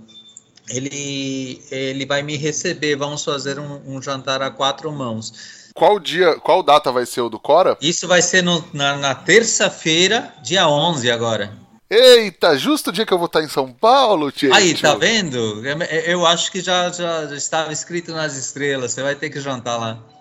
Ele, 0.68 1.62
ele 1.70 2.04
vai 2.04 2.24
me 2.24 2.36
receber, 2.36 2.96
vamos 2.96 3.24
fazer 3.24 3.60
um, 3.60 3.80
um 3.86 4.02
jantar 4.02 4.42
a 4.42 4.50
quatro 4.50 4.90
mãos. 4.90 5.70
Qual 5.72 6.00
dia, 6.00 6.34
qual 6.40 6.64
data 6.64 6.90
vai 6.90 7.06
ser 7.06 7.20
o 7.20 7.28
do 7.28 7.38
Cora? 7.38 7.78
Isso 7.80 8.08
vai 8.08 8.20
ser 8.20 8.42
no, 8.42 8.64
na, 8.72 8.96
na 8.96 9.14
terça-feira, 9.14 10.34
dia 10.42 10.68
11 10.68 11.12
agora. 11.12 11.52
Eita, 11.88 12.58
justo 12.58 12.90
o 12.90 12.92
dia 12.92 13.06
que 13.06 13.14
eu 13.14 13.18
vou 13.18 13.26
estar 13.26 13.44
em 13.44 13.48
São 13.48 13.72
Paulo, 13.72 14.32
tio. 14.32 14.52
Aí, 14.52 14.74
tá 14.74 14.96
vendo? 14.96 15.64
Eu 16.06 16.26
acho 16.26 16.50
que 16.50 16.60
já, 16.60 16.90
já 16.90 17.32
estava 17.36 17.72
escrito 17.72 18.10
nas 18.10 18.36
estrelas. 18.36 18.90
Você 18.90 19.00
vai 19.00 19.14
ter 19.14 19.30
que 19.30 19.38
jantar 19.38 19.76
lá. 19.76 20.13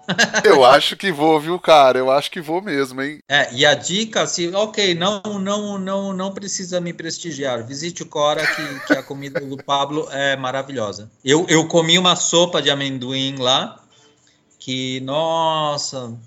Eu 0.43 0.63
acho 0.65 0.95
que 0.97 1.11
vou, 1.11 1.39
viu, 1.39 1.59
cara? 1.59 1.97
Eu 1.97 2.11
acho 2.11 2.29
que 2.29 2.41
vou 2.41 2.61
mesmo, 2.61 3.01
hein? 3.01 3.19
É, 3.27 3.53
e 3.53 3.65
a 3.65 3.73
dica, 3.73 4.25
se, 4.27 4.49
ok, 4.49 4.93
não, 4.95 5.21
não, 5.39 5.77
não, 5.77 6.13
não 6.13 6.33
precisa 6.33 6.81
me 6.81 6.93
prestigiar. 6.93 7.65
Visite 7.65 8.03
o 8.03 8.05
Cora, 8.05 8.45
que, 8.45 8.79
que 8.87 8.93
a 8.93 9.03
comida 9.03 9.39
do 9.39 9.57
Pablo 9.57 10.07
é 10.11 10.35
maravilhosa. 10.35 11.09
Eu, 11.23 11.45
eu 11.47 11.67
comi 11.67 11.97
uma 11.97 12.15
sopa 12.15 12.61
de 12.61 12.69
amendoim 12.69 13.37
lá, 13.37 13.79
que, 14.59 14.99
nossa, 15.01 16.17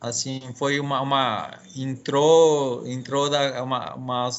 assim, 0.00 0.40
foi 0.54 0.78
uma, 0.80 1.00
uma 1.00 1.58
entrou, 1.76 2.86
entrou 2.86 3.30
da, 3.30 3.62
uma, 3.62 3.94
uma 3.94 4.30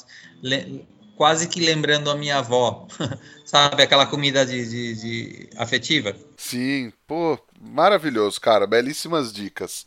quase 1.15 1.47
que 1.47 1.59
lembrando 1.59 2.09
a 2.09 2.15
minha 2.15 2.37
avó, 2.37 2.87
sabe, 3.45 3.83
aquela 3.83 4.05
comida 4.05 4.45
de, 4.45 4.67
de, 4.67 4.95
de 4.95 5.49
afetiva. 5.57 6.15
Sim, 6.37 6.91
pô, 7.07 7.39
maravilhoso, 7.59 8.39
cara, 8.39 8.67
belíssimas 8.67 9.31
dicas. 9.31 9.85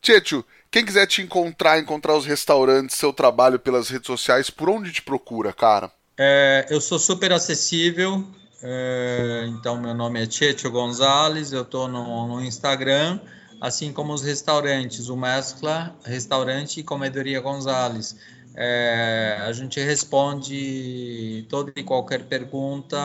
Tchetcho, 0.00 0.44
quem 0.70 0.84
quiser 0.84 1.06
te 1.06 1.22
encontrar, 1.22 1.78
encontrar 1.78 2.16
os 2.16 2.26
restaurantes, 2.26 2.96
seu 2.96 3.12
trabalho 3.12 3.58
pelas 3.58 3.88
redes 3.88 4.06
sociais, 4.06 4.50
por 4.50 4.68
onde 4.68 4.92
te 4.92 5.02
procura, 5.02 5.52
cara? 5.52 5.90
É, 6.18 6.66
eu 6.70 6.80
sou 6.80 6.98
super 6.98 7.32
acessível, 7.32 8.24
é, 8.62 9.46
então 9.48 9.80
meu 9.80 9.94
nome 9.94 10.22
é 10.22 10.26
Tchetcho 10.26 10.70
Gonzalez, 10.70 11.52
eu 11.52 11.64
tô 11.64 11.88
no, 11.88 12.28
no 12.28 12.42
Instagram, 12.42 13.20
assim 13.60 13.92
como 13.92 14.12
os 14.12 14.22
restaurantes, 14.22 15.08
o 15.08 15.16
Mescla 15.16 15.94
Restaurante 16.04 16.80
e 16.80 16.82
Comedoria 16.82 17.40
Gonzalez. 17.40 18.16
É, 18.56 19.38
a 19.40 19.52
gente 19.52 19.80
responde 19.80 21.44
toda 21.48 21.72
e 21.74 21.82
qualquer 21.82 22.24
pergunta 22.24 22.96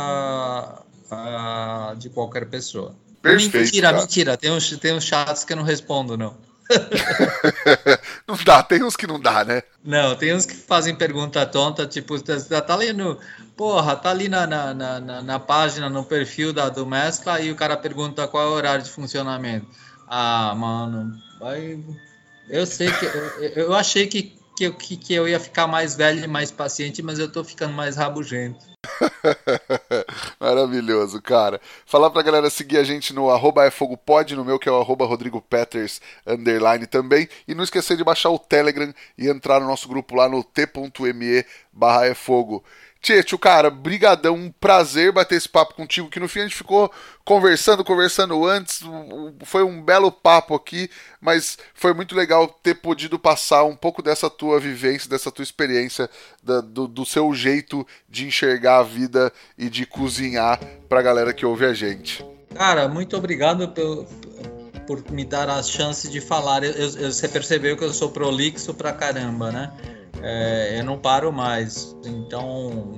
uh, 1.11 1.95
de 1.95 2.09
qualquer 2.09 2.45
pessoa. 2.47 2.95
Perfeito. 3.21 3.57
Mentira, 3.57 3.87
cara. 3.89 4.01
mentira. 4.01 4.37
Tem 4.37 4.51
uns, 4.51 4.69
tem 4.77 4.93
uns 4.93 5.03
chats 5.03 5.43
que 5.43 5.53
eu 5.53 5.57
não 5.57 5.63
respondo, 5.63 6.15
não. 6.15 6.37
não 8.27 8.37
dá, 8.45 8.61
tem 8.61 8.83
uns 8.83 8.95
que 8.95 9.07
não 9.07 9.19
dá, 9.19 9.43
né? 9.43 9.63
Não, 9.83 10.15
tem 10.15 10.35
uns 10.35 10.45
que 10.45 10.53
fazem 10.55 10.95
pergunta 10.95 11.43
tonta, 11.45 11.87
tipo, 11.87 12.21
tá, 12.21 12.61
tá 12.61 12.73
ali 12.75 12.93
no. 12.93 13.17
Porra, 13.57 13.95
tá 13.95 14.11
ali 14.11 14.29
na, 14.29 14.45
na, 14.45 14.73
na, 14.73 15.21
na 15.21 15.39
página, 15.39 15.89
no 15.89 16.03
perfil 16.05 16.53
da, 16.53 16.69
do 16.69 16.85
Mescla, 16.85 17.41
e 17.41 17.51
o 17.51 17.55
cara 17.55 17.75
pergunta 17.75 18.27
qual 18.27 18.43
é 18.43 18.47
o 18.47 18.53
horário 18.53 18.83
de 18.83 18.91
funcionamento. 18.91 19.65
Ah, 20.07 20.53
mano, 20.55 21.11
aí, 21.41 21.83
eu 22.47 22.65
sei 22.67 22.91
que. 22.91 23.05
Eu, 23.05 23.63
eu 23.63 23.73
achei 23.73 24.05
que 24.05 24.38
que 24.59 24.65
eu, 24.65 24.73
que, 24.73 24.97
que 24.97 25.13
eu 25.13 25.25
ia 25.25 25.39
ficar 25.39 25.67
mais 25.67 25.95
velho 25.95 26.21
e 26.21 26.27
mais 26.27 26.51
paciente, 26.51 27.01
mas 27.01 27.17
eu 27.17 27.31
tô 27.31 27.45
ficando 27.45 27.71
mais 27.71 27.95
rabugento. 27.95 28.65
Maravilhoso, 30.37 31.21
cara. 31.21 31.61
Falar 31.85 32.09
pra 32.09 32.21
galera 32.21 32.49
seguir 32.49 32.77
a 32.77 32.83
gente 32.83 33.13
no 33.13 33.29
arroba 33.29 33.63
é 33.63 33.71
fogo 33.71 33.95
pode, 33.95 34.35
no 34.35 34.43
meu 34.43 34.59
que 34.59 34.67
é 34.67 34.71
o 34.71 34.81
arroba 34.81 35.05
Rodrigo 35.05 35.41
Peters, 35.41 36.01
underline 36.27 36.85
também. 36.87 37.29
E 37.47 37.55
não 37.55 37.63
esquecer 37.63 37.95
de 37.95 38.03
baixar 38.03 38.31
o 38.31 38.39
Telegram 38.39 38.93
e 39.17 39.29
entrar 39.29 39.61
no 39.61 39.67
nosso 39.67 39.87
grupo 39.87 40.13
lá 40.13 40.27
no 40.27 40.43
t.me 40.43 41.45
barra 41.71 42.07
é 42.07 42.13
fogo. 42.13 42.61
Tieto, 43.01 43.37
cara, 43.37 43.69
brigadão, 43.69 44.35
um 44.35 44.51
prazer 44.51 45.13
bater 45.13 45.35
esse 45.35 45.47
papo 45.47 45.73
contigo, 45.73 46.09
que 46.09 46.19
no 46.19 46.27
fim 46.27 46.41
a 46.41 46.43
gente 46.43 46.55
ficou 46.55 46.91
conversando, 47.23 47.81
conversando 47.81 48.45
antes, 48.45 48.81
foi 49.43 49.63
um 49.63 49.81
belo 49.81 50.11
papo 50.11 50.53
aqui, 50.53 50.89
mas 51.21 51.57
foi 51.73 51.93
muito 51.93 52.13
legal 52.13 52.47
ter 52.61 52.75
podido 52.75 53.17
passar 53.17 53.63
um 53.63 53.75
pouco 53.75 54.03
dessa 54.03 54.29
tua 54.29 54.59
vivência, 54.59 55.09
dessa 55.09 55.31
tua 55.31 55.43
experiência, 55.43 56.09
da, 56.43 56.59
do, 56.59 56.89
do, 56.89 57.05
seu 57.05 57.33
jeito 57.33 57.87
de 58.09 58.27
enxergar 58.27 58.79
a 58.79 58.83
vida 58.83 59.31
e 59.57 59.69
de 59.69 59.85
cozinhar 59.85 60.59
pra 60.89 61.01
galera 61.01 61.33
que 61.33 61.45
ouve 61.45 61.65
a 61.65 61.73
gente. 61.73 62.25
Cara, 62.53 62.89
muito 62.89 63.15
obrigado 63.15 63.69
por, 63.69 64.05
por 64.85 65.11
me 65.11 65.23
dar 65.23 65.49
a 65.49 65.63
chance 65.63 66.09
de 66.09 66.19
falar. 66.19 66.65
Eu, 66.65 66.73
eu, 66.73 67.11
você 67.11 67.29
percebeu 67.29 67.77
que 67.77 67.83
eu 67.85 67.93
sou 67.93 68.11
prolixo 68.11 68.73
pra 68.73 68.91
caramba, 68.91 69.51
né? 69.53 69.98
É, 70.21 70.79
eu 70.79 70.83
não 70.83 70.97
paro 70.97 71.31
mais. 71.31 71.95
Então, 72.05 72.97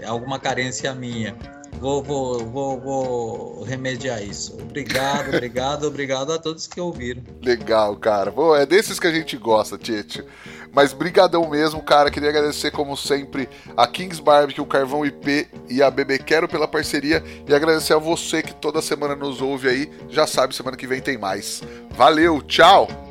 é 0.00 0.06
alguma 0.06 0.38
carência 0.38 0.94
minha. 0.94 1.36
vou, 1.80 2.02
vou, 2.02 2.38
vou, 2.46 2.80
vou 2.80 3.62
remediar 3.64 4.22
isso. 4.22 4.56
Obrigado, 4.60 5.28
obrigado, 5.34 5.84
obrigado 5.86 6.32
a 6.32 6.38
todos 6.38 6.66
que 6.66 6.80
ouviram. 6.80 7.22
Legal, 7.42 7.96
cara. 7.96 8.30
Pô, 8.30 8.54
é 8.54 8.66
desses 8.66 8.98
que 8.98 9.06
a 9.06 9.12
gente 9.12 9.36
gosta, 9.36 9.78
Tietchan. 9.78 10.24
Mas 10.72 10.92
brigadão 10.92 11.48
mesmo, 11.48 11.82
cara. 11.82 12.10
Queria 12.10 12.28
agradecer, 12.28 12.70
como 12.70 12.96
sempre, 12.96 13.48
a 13.76 13.86
Kings 13.86 14.20
Barbecue, 14.20 14.60
o 14.60 14.66
Carvão 14.66 15.04
IP 15.04 15.48
e 15.68 15.82
a 15.82 15.90
Bebê 15.90 16.18
Quero 16.18 16.48
pela 16.48 16.68
parceria. 16.68 17.22
E 17.48 17.54
agradecer 17.54 17.94
a 17.94 17.98
você 17.98 18.42
que 18.42 18.54
toda 18.54 18.82
semana 18.82 19.16
nos 19.16 19.40
ouve 19.40 19.68
aí. 19.68 19.90
Já 20.10 20.26
sabe, 20.26 20.54
semana 20.54 20.76
que 20.76 20.86
vem 20.86 21.00
tem 21.00 21.16
mais. 21.16 21.62
Valeu, 21.90 22.42
tchau! 22.42 23.07